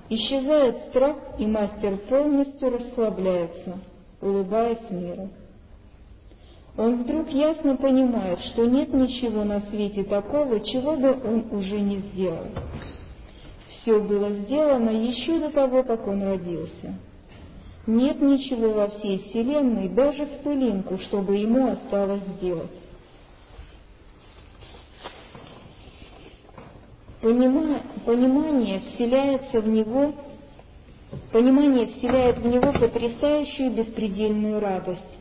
исчезает 0.10 0.90
страх, 0.90 1.18
и 1.40 1.48
мастер 1.48 1.98
полностью 2.10 2.78
расслабляется, 2.78 3.80
улыбаясь 4.22 4.90
миру. 4.90 5.30
Он 6.78 7.04
вдруг 7.04 7.30
ясно 7.30 7.76
понимает, 7.76 8.40
что 8.52 8.66
нет 8.66 8.94
ничего 8.94 9.44
на 9.44 9.62
свете 9.70 10.04
такого, 10.04 10.60
чего 10.62 10.96
бы 10.96 11.12
он 11.12 11.46
уже 11.52 11.80
не 11.80 11.98
сделал. 11.98 12.48
Все 13.82 14.00
было 14.00 14.30
сделано 14.30 14.90
еще 14.90 15.40
до 15.40 15.50
того, 15.50 15.84
как 15.84 16.08
он 16.08 16.24
родился. 16.24 16.96
Нет 17.88 18.22
ничего 18.22 18.74
во 18.74 18.88
всей 18.90 19.18
Вселенной, 19.20 19.90
даже 19.90 20.26
в 20.26 20.44
пылинку, 20.44 20.98
чтобы 21.00 21.36
ему 21.36 21.72
осталось 21.72 22.22
сделать. 22.38 22.72
понимание 28.06 28.80
вселяется 28.80 29.62
в 29.62 29.68
него, 29.68 30.14
понимание 31.32 31.88
вселяет 31.88 32.38
в 32.38 32.46
него 32.46 32.72
потрясающую 32.74 33.72
беспредельную 33.72 34.60
радость. 34.60 35.21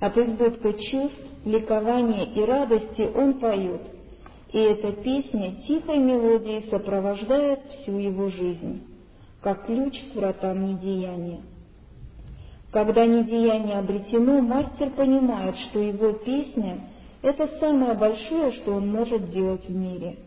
От 0.00 0.16
избытка 0.16 0.72
чувств, 0.72 1.20
ликования 1.44 2.24
и 2.34 2.44
радости 2.44 3.08
он 3.14 3.34
поет, 3.38 3.82
и 4.52 4.58
эта 4.58 4.92
песня 4.92 5.56
тихой 5.66 5.98
мелодией 5.98 6.68
сопровождает 6.70 7.60
всю 7.70 7.98
его 7.98 8.30
жизнь, 8.30 8.82
как 9.42 9.66
ключ 9.66 9.94
к 10.12 10.16
вратам 10.16 10.66
недеяния. 10.66 11.40
Когда 12.72 13.04
недеяние 13.04 13.78
обретено, 13.78 14.40
мастер 14.40 14.90
понимает, 14.90 15.56
что 15.68 15.80
его 15.80 16.12
песня— 16.12 16.88
это 17.22 17.48
самое 17.58 17.94
большое, 17.94 18.52
что 18.52 18.74
он 18.74 18.90
может 18.90 19.30
делать 19.30 19.66
в 19.68 19.74
мире— 19.74 20.16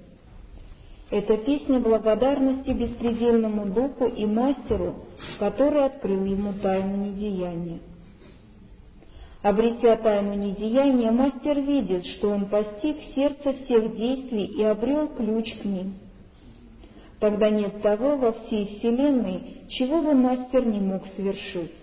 это 1.13 1.37
песня 1.37 1.79
благодарности 1.79 2.71
беспредельному 2.71 3.67
духу 3.67 4.05
и 4.05 4.25
мастеру, 4.25 4.95
который 5.37 5.85
открыл 5.85 6.25
ему 6.25 6.53
тайну 6.53 7.05
недеяния. 7.05 7.79
Обретя 9.43 9.97
тайну 9.97 10.35
недеяния, 10.35 11.11
мастер 11.11 11.59
видит, 11.59 12.05
что 12.05 12.29
он 12.29 12.45
постиг 12.45 12.95
сердце 13.13 13.51
всех 13.51 13.93
действий 13.97 14.45
и 14.45 14.63
обрел 14.63 15.09
ключ 15.09 15.53
к 15.57 15.65
ним. 15.65 15.95
Тогда 17.19 17.49
нет 17.49 17.81
того 17.81 18.15
во 18.15 18.31
всей 18.31 18.77
Вселенной, 18.77 19.65
чего 19.67 20.01
бы 20.01 20.13
мастер 20.13 20.65
не 20.65 20.79
мог 20.79 21.05
совершить, 21.17 21.73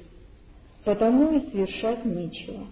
потому 0.87 1.37
и 1.37 1.51
совершать 1.51 2.07
нечего. 2.07 2.67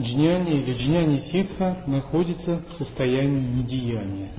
джняни 0.00 0.60
или 0.60 0.74
джняни 0.74 1.24
ситха 1.30 1.82
находится 1.86 2.62
в 2.68 2.72
состоянии 2.78 3.62
недеяния. 3.62 4.30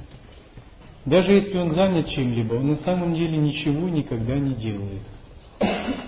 Даже 1.06 1.34
если 1.34 1.58
он 1.58 1.74
занят 1.74 2.10
чем-либо, 2.10 2.56
он 2.56 2.72
на 2.72 2.78
самом 2.78 3.16
деле 3.16 3.38
ничего 3.38 3.90
никогда 3.90 4.38
не 4.38 4.54
делает. 4.56 5.02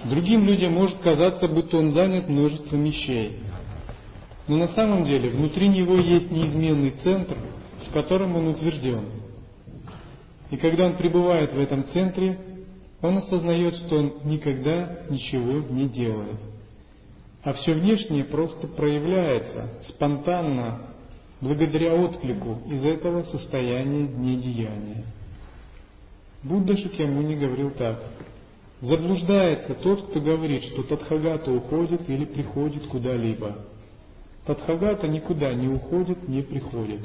Другим 0.06 0.46
людям 0.46 0.74
может 0.74 0.98
казаться, 0.98 1.48
будто 1.48 1.78
он 1.78 1.92
занят 1.92 2.28
множеством 2.30 2.84
вещей. 2.84 3.40
Но 4.48 4.58
на 4.58 4.68
самом 4.70 5.06
деле 5.06 5.30
внутри 5.30 5.68
него 5.70 5.96
есть 5.96 6.32
неизменный 6.32 6.92
центр, 7.04 7.38
в 7.88 7.94
котором 7.94 8.36
он 8.36 8.50
утвержден. 8.50 9.06
И 10.50 10.58
когда 10.58 10.88
он 10.88 10.98
пребывает 10.98 11.54
в 11.54 11.60
этом 11.60 11.86
центре, 11.86 12.38
он 13.02 13.18
осознает, 13.18 13.76
что 13.76 13.96
он 13.96 14.14
никогда 14.26 15.04
ничего 15.10 15.66
не 15.70 15.88
делает 15.88 16.40
а 17.44 17.54
все 17.54 17.74
внешнее 17.74 18.26
просто 18.26 18.68
проявляется 18.68 19.70
спонтанно, 19.90 20.91
благодаря 21.42 21.96
отклику 21.96 22.62
из 22.68 22.86
этого 22.86 23.24
состояния 23.24 24.08
недеяния. 24.08 25.04
Будда 26.44 26.78
Шакьямуни 26.78 27.36
говорил 27.36 27.72
так. 27.72 28.02
Заблуждается 28.82 29.76
тот, 29.76 30.10
кто 30.10 30.22
говорит, 30.22 30.64
что 30.66 30.84
Тадхагата 30.84 31.52
уходит 31.52 32.10
или 32.10 32.26
приходит 32.26 32.88
куда-либо. 32.88 33.58
Тадхагата 34.46 35.08
никуда 35.08 35.54
не 35.54 35.68
уходит, 35.68 36.28
не 36.28 36.42
приходит. 36.42 37.02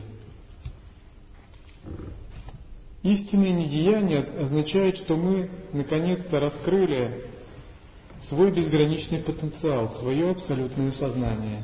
Истинное 3.03 3.53
недеяние 3.53 4.23
означает, 4.23 4.99
что 4.99 5.17
мы 5.17 5.51
наконец-то 5.73 6.41
раскрыли 6.41 7.25
свой 8.29 8.51
безграничный 8.53 9.19
потенциал, 9.19 9.95
свое 10.01 10.31
абсолютное 10.31 10.93
сознание. 10.93 11.63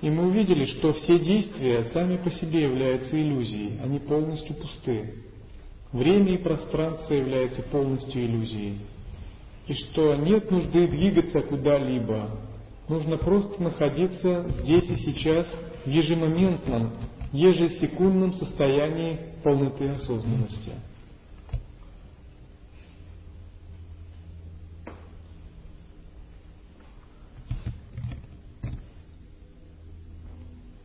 И 0.00 0.10
мы 0.10 0.28
увидели, 0.28 0.66
что 0.66 0.92
все 0.92 1.18
действия 1.18 1.84
сами 1.92 2.18
по 2.18 2.30
себе 2.30 2.62
являются 2.62 3.20
иллюзией, 3.20 3.80
они 3.82 3.98
полностью 3.98 4.54
пусты. 4.54 5.14
Время 5.92 6.34
и 6.34 6.38
пространство 6.38 7.14
являются 7.14 7.62
полностью 7.64 8.24
иллюзией. 8.24 8.78
И 9.66 9.74
что 9.74 10.14
нет 10.14 10.50
нужды 10.50 10.86
двигаться 10.86 11.40
куда-либо. 11.40 12.30
Нужно 12.88 13.18
просто 13.18 13.60
находиться 13.62 14.46
здесь 14.62 14.84
и 14.84 14.96
сейчас 14.96 15.46
в 15.84 15.90
ежемоментном, 15.90 16.92
ежесекундном 17.32 18.34
состоянии 18.34 19.18
полноты 19.42 19.88
осознанности. 19.88 20.72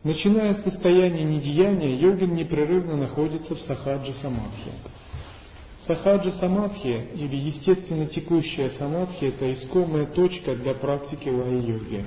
Начиная 0.04 0.56
с 0.56 0.64
состояния 0.64 1.24
недеяния, 1.24 1.96
йогин 1.96 2.34
непрерывно 2.34 2.94
находится 2.94 3.54
в 3.54 3.60
сахаджа 3.60 4.12
самадхи. 4.20 4.70
Сахаджа 5.86 6.30
самадхи 6.32 7.06
или 7.14 7.36
естественно 7.36 8.06
текущая 8.08 8.68
самадхи– 8.72 9.24
это 9.34 9.50
искомая 9.54 10.04
точка 10.04 10.56
для 10.56 10.74
практики 10.74 11.30
лай-йоги. 11.30 12.04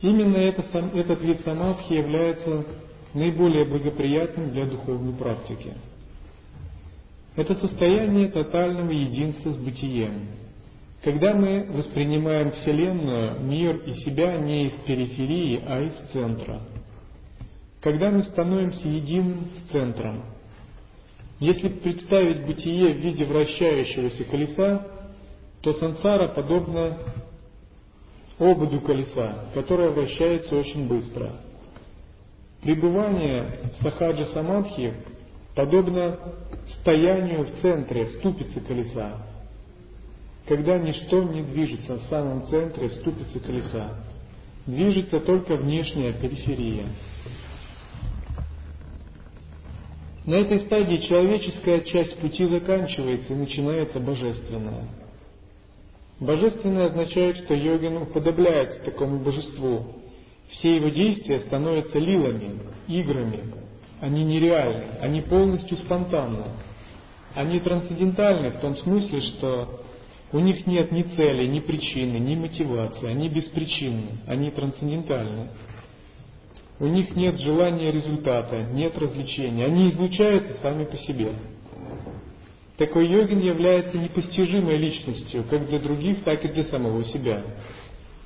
Именно 0.00 0.36
это, 0.36 0.62
этот 0.94 1.22
вид 1.22 1.40
самадхи 1.40 1.92
является 1.92 2.64
наиболее 3.14 3.64
благоприятным 3.64 4.50
для 4.50 4.66
духовной 4.66 5.14
практики. 5.14 5.74
Это 7.34 7.56
состояние 7.56 8.28
тотального 8.28 8.92
единства 8.92 9.50
с 9.50 9.56
бытием, 9.56 10.28
когда 11.02 11.34
мы 11.34 11.66
воспринимаем 11.68 12.52
Вселенную, 12.52 13.40
мир 13.40 13.76
и 13.78 13.92
себя 14.04 14.38
не 14.38 14.66
из 14.68 14.72
периферии, 14.86 15.60
а 15.66 15.80
из 15.80 16.12
центра– 16.12 16.60
когда 17.86 18.10
мы 18.10 18.24
становимся 18.24 18.88
единым 18.88 19.48
центром. 19.70 20.24
Если 21.38 21.68
представить 21.68 22.44
бытие 22.44 22.94
в 22.94 22.96
виде 22.96 23.24
вращающегося 23.24 24.24
колеса, 24.24 24.88
то 25.60 25.72
сансара 25.74 26.26
подобна 26.34 26.98
ободу 28.40 28.80
колеса, 28.80 29.44
которое 29.54 29.90
вращается 29.90 30.56
очень 30.56 30.88
быстро. 30.88 31.30
Пребывание 32.60 33.60
в 33.78 33.82
сахаджа 33.84 34.24
самадхи 34.32 34.92
подобно 35.54 36.18
стоянию 36.80 37.44
в 37.44 37.60
центре, 37.60 38.06
в 38.06 38.10
ступице 38.14 38.58
колеса, 38.62 39.12
когда 40.48 40.76
ничто 40.76 41.22
не 41.22 41.44
движется 41.44 41.98
в 41.98 42.02
самом 42.10 42.48
центре, 42.48 42.88
в 42.88 42.94
ступице 42.94 43.38
колеса. 43.38 43.90
Движется 44.66 45.20
только 45.20 45.54
внешняя 45.54 46.12
периферия. 46.14 46.86
На 50.26 50.34
этой 50.34 50.60
стадии 50.62 51.06
человеческая 51.08 51.82
часть 51.82 52.16
пути 52.18 52.44
заканчивается 52.46 53.32
и 53.32 53.36
начинается 53.36 54.00
божественная. 54.00 54.88
Божественное 56.18 56.86
означает, 56.86 57.36
что 57.44 57.54
йогин 57.54 57.98
уподобляется 57.98 58.80
такому 58.80 59.20
божеству. 59.20 59.86
Все 60.50 60.76
его 60.76 60.88
действия 60.88 61.40
становятся 61.40 62.00
лилами, 62.00 62.58
играми. 62.88 63.40
Они 64.00 64.24
нереальны, 64.24 64.98
они 65.00 65.20
полностью 65.20 65.76
спонтанны. 65.78 66.44
Они 67.34 67.60
трансцендентальны 67.60 68.50
в 68.50 68.60
том 68.60 68.76
смысле, 68.78 69.20
что 69.20 69.80
у 70.32 70.40
них 70.40 70.66
нет 70.66 70.90
ни 70.90 71.02
цели, 71.02 71.46
ни 71.46 71.60
причины, 71.60 72.16
ни 72.16 72.34
мотивации. 72.34 73.06
Они 73.06 73.28
беспричинны, 73.28 74.18
они 74.26 74.50
трансцендентальны. 74.50 75.50
У 76.78 76.86
них 76.86 77.16
нет 77.16 77.38
желания 77.40 77.90
результата, 77.90 78.62
нет 78.72 78.96
развлечения. 78.98 79.64
Они 79.64 79.90
излучаются 79.90 80.54
сами 80.60 80.84
по 80.84 80.96
себе. 80.98 81.32
Такой 82.76 83.08
йогин 83.08 83.40
является 83.40 83.96
непостижимой 83.96 84.76
личностью, 84.76 85.44
как 85.48 85.66
для 85.68 85.78
других, 85.78 86.22
так 86.24 86.44
и 86.44 86.48
для 86.48 86.64
самого 86.64 87.04
себя. 87.04 87.42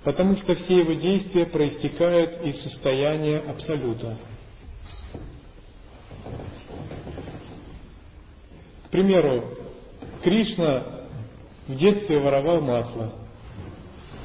Потому 0.03 0.37
что 0.37 0.55
все 0.55 0.79
его 0.79 0.95
действия 0.95 1.47
проистекают 1.47 2.45
из 2.45 2.61
состояния 2.63 3.39
Абсолюта. 3.39 4.17
К 8.87 8.91
примеру, 8.91 9.45
Кришна 10.23 10.85
в 11.69 11.77
детстве 11.77 12.19
воровал 12.19 12.61
масло. 12.61 13.13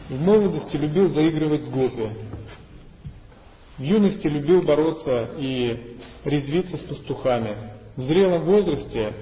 В 0.10 0.20
молодости 0.20 0.76
любил 0.76 1.10
заигрывать 1.10 1.64
с 1.64 1.70
гопи. 1.70 2.10
В 3.78 3.82
юности 3.82 4.28
любил 4.28 4.62
бороться 4.62 5.32
и 5.38 5.98
резвиться 6.24 6.78
с 6.78 6.82
пастухами. 6.82 7.72
В 7.98 8.04
зрелом 8.04 8.46
возрасте 8.46 9.14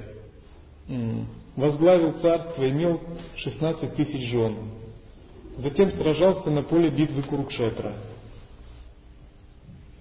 возглавил 1.55 2.13
царство, 2.21 2.69
имел 2.69 3.01
16 3.37 3.95
тысяч 3.95 4.29
жен. 4.29 4.55
Затем 5.57 5.91
сражался 5.91 6.49
на 6.49 6.63
поле 6.63 6.89
битвы 6.89 7.23
Курукшетра. 7.23 7.93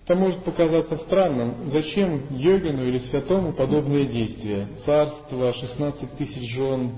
Это 0.04 0.16
может 0.16 0.42
показаться 0.44 0.96
странным. 1.04 1.70
Зачем 1.70 2.34
йогину 2.36 2.86
или 2.88 2.98
святому 3.10 3.52
подобные 3.52 4.06
действия? 4.06 4.68
Царство, 4.84 5.52
16 5.52 6.16
тысяч 6.18 6.54
жен, 6.54 6.92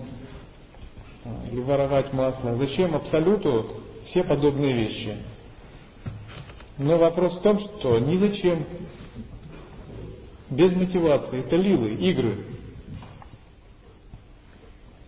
а, 1.24 1.28
или 1.52 1.60
воровать 1.60 2.12
масло. 2.12 2.56
Зачем 2.56 2.94
абсолюту 2.94 3.66
все 4.06 4.24
подобные 4.24 4.72
вещи? 4.72 5.16
Но 6.78 6.98
вопрос 6.98 7.38
в 7.38 7.42
том, 7.42 7.60
что 7.60 7.98
ни 8.00 8.16
зачем, 8.16 8.64
без 10.50 10.74
мотивации, 10.74 11.40
это 11.40 11.56
лилы, 11.56 11.90
игры. 11.90 12.36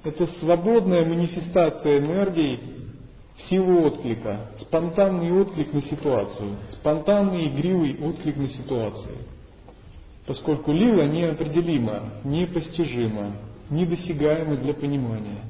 Это 0.04 0.26
свободная 0.38 1.04
манифестация 1.04 1.98
энергии 1.98 2.60
в 3.36 3.42
силу 3.50 3.86
отклика, 3.86 4.52
спонтанный 4.60 5.32
отклик 5.32 5.72
на 5.72 5.82
ситуацию, 5.82 6.56
спонтанный 6.72 7.48
игривый 7.48 7.98
отклик 8.00 8.36
на 8.36 8.48
ситуацию. 8.48 9.16
Поскольку 10.26 10.72
лила 10.72 11.06
неопределима, 11.06 12.14
непостижима, 12.24 13.36
недосягаема 13.70 14.56
для 14.56 14.74
понимания. 14.74 15.42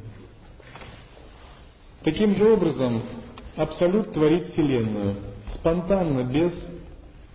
Таким 2.03 2.35
же 2.37 2.53
образом, 2.53 3.03
Абсолют 3.57 4.13
творит 4.13 4.53
Вселенную, 4.53 5.17
спонтанно, 5.67 6.23
без 6.23 6.53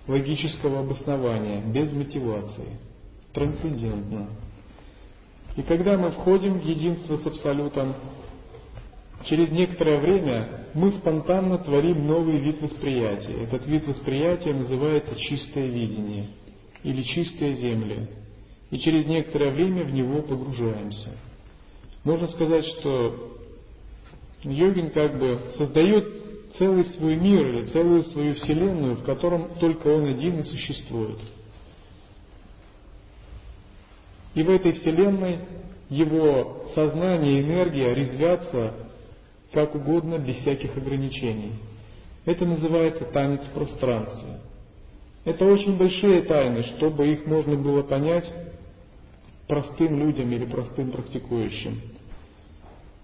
логического 0.07 0.79
обоснования, 0.79 1.61
без 1.65 1.91
мотивации, 1.91 2.77
трансцендентно. 3.33 4.29
И 5.57 5.61
когда 5.63 5.97
мы 5.97 6.11
входим 6.11 6.59
в 6.59 6.63
единство 6.63 7.17
с 7.17 7.25
Абсолютом, 7.25 7.93
через 9.25 9.51
некоторое 9.51 9.99
время 9.99 10.67
мы 10.73 10.93
спонтанно 10.93 11.57
творим 11.57 12.07
новый 12.07 12.39
вид 12.39 12.61
восприятия. 12.61 13.43
Этот 13.43 13.67
вид 13.67 13.85
восприятия 13.85 14.53
называется 14.53 15.13
чистое 15.17 15.67
видение 15.67 16.27
или 16.83 17.03
чистая 17.03 17.53
земля. 17.55 18.07
И 18.69 18.79
через 18.79 19.07
некоторое 19.07 19.51
время 19.51 19.83
в 19.83 19.93
него 19.93 20.21
погружаемся. 20.21 21.17
Можно 22.05 22.27
сказать, 22.27 22.65
что 22.79 23.37
йогин 24.43 24.91
как 24.91 25.19
бы 25.19 25.37
создает 25.57 26.20
целый 26.57 26.85
свой 26.97 27.15
мир 27.15 27.47
или 27.47 27.65
целую 27.67 28.03
свою 28.05 28.35
вселенную, 28.35 28.95
в 28.95 29.03
котором 29.03 29.55
только 29.59 29.87
он 29.87 30.05
один 30.05 30.39
и 30.39 30.43
существует. 30.43 31.19
И 34.33 34.43
в 34.43 34.49
этой 34.49 34.71
вселенной 34.73 35.39
его 35.89 36.67
сознание 36.73 37.39
и 37.39 37.43
энергия 37.43 37.93
резвятся 37.93 38.73
как 39.51 39.75
угодно, 39.75 40.17
без 40.17 40.37
всяких 40.37 40.75
ограничений. 40.77 41.53
Это 42.25 42.45
называется 42.45 43.05
танец 43.05 43.41
в 43.41 43.51
пространстве. 43.51 44.39
Это 45.25 45.45
очень 45.45 45.77
большие 45.77 46.23
тайны, 46.23 46.63
чтобы 46.77 47.11
их 47.11 47.25
можно 47.25 47.55
было 47.55 47.83
понять 47.83 48.25
простым 49.47 49.99
людям 49.99 50.31
или 50.31 50.45
простым 50.45 50.91
практикующим. 50.91 51.81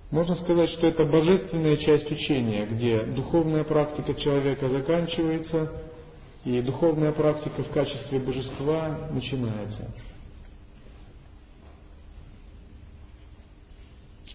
Можно 0.09 0.35
сказать, 0.35 0.69
что 0.71 0.88
это 0.88 1.03
божественная 1.03 1.77
часть 1.77 2.09
учения, 2.09 2.65
где 2.65 3.01
духовная 3.03 3.65
практика 3.65 4.13
человека 4.13 4.69
заканчивается, 4.69 5.71
и 6.45 6.61
духовная 6.61 7.11
практика 7.11 7.61
в 7.61 7.69
качестве 7.71 8.19
божества 8.19 9.09
начинается. 9.11 9.91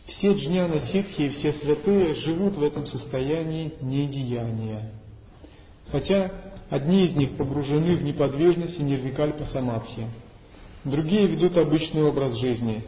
Все 0.08 0.34
джняна 0.34 0.80
ситхи 0.92 1.22
и 1.22 1.28
все 1.30 1.54
святые 1.54 2.14
живут 2.16 2.54
в 2.54 2.62
этом 2.62 2.86
состоянии 2.86 3.72
недеяния. 3.80 4.92
Хотя 5.90 6.30
одни 6.68 7.06
из 7.06 7.16
них 7.16 7.36
погружены 7.36 7.96
в 7.96 8.04
неподвижность 8.04 8.78
и 8.78 8.82
нирвикальпа 8.82 9.46
самадхи, 9.46 10.06
другие 10.84 11.26
ведут 11.28 11.56
обычный 11.56 12.04
образ 12.04 12.38
жизни, 12.38 12.84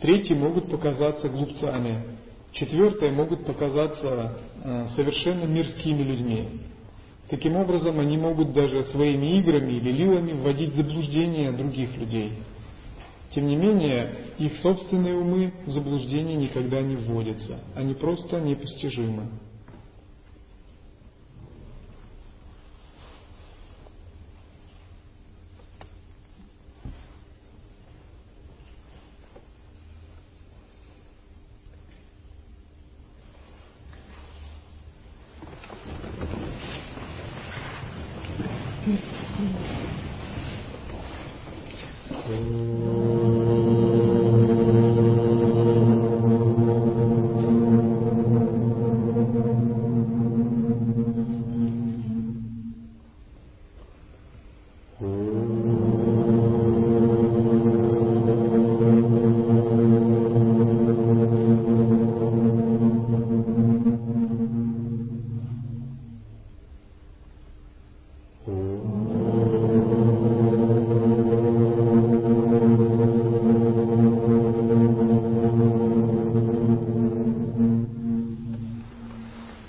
третьи 0.00 0.32
могут 0.32 0.70
показаться 0.70 1.28
глупцами, 1.28 2.19
четвертые 2.52 3.12
могут 3.12 3.46
показаться 3.46 4.38
э, 4.62 4.86
совершенно 4.96 5.44
мирскими 5.44 6.02
людьми. 6.02 6.48
Таким 7.28 7.56
образом, 7.56 8.00
они 8.00 8.16
могут 8.16 8.52
даже 8.52 8.84
своими 8.86 9.38
играми 9.38 9.74
или 9.74 9.92
лилами 9.92 10.32
вводить 10.32 10.72
в 10.72 10.76
заблуждение 10.76 11.52
других 11.52 11.96
людей– 11.96 12.32
тем 13.34 13.46
не 13.46 13.54
менее, 13.54 14.12
их 14.38 14.56
собственные 14.58 15.16
умы 15.16 15.52
в 15.64 15.70
заблуждение 15.70 16.36
никогда 16.36 16.80
не 16.82 16.96
вводятся. 16.96 17.60
Они 17.76 17.94
просто 17.94 18.40
непостижимы. 18.40 19.28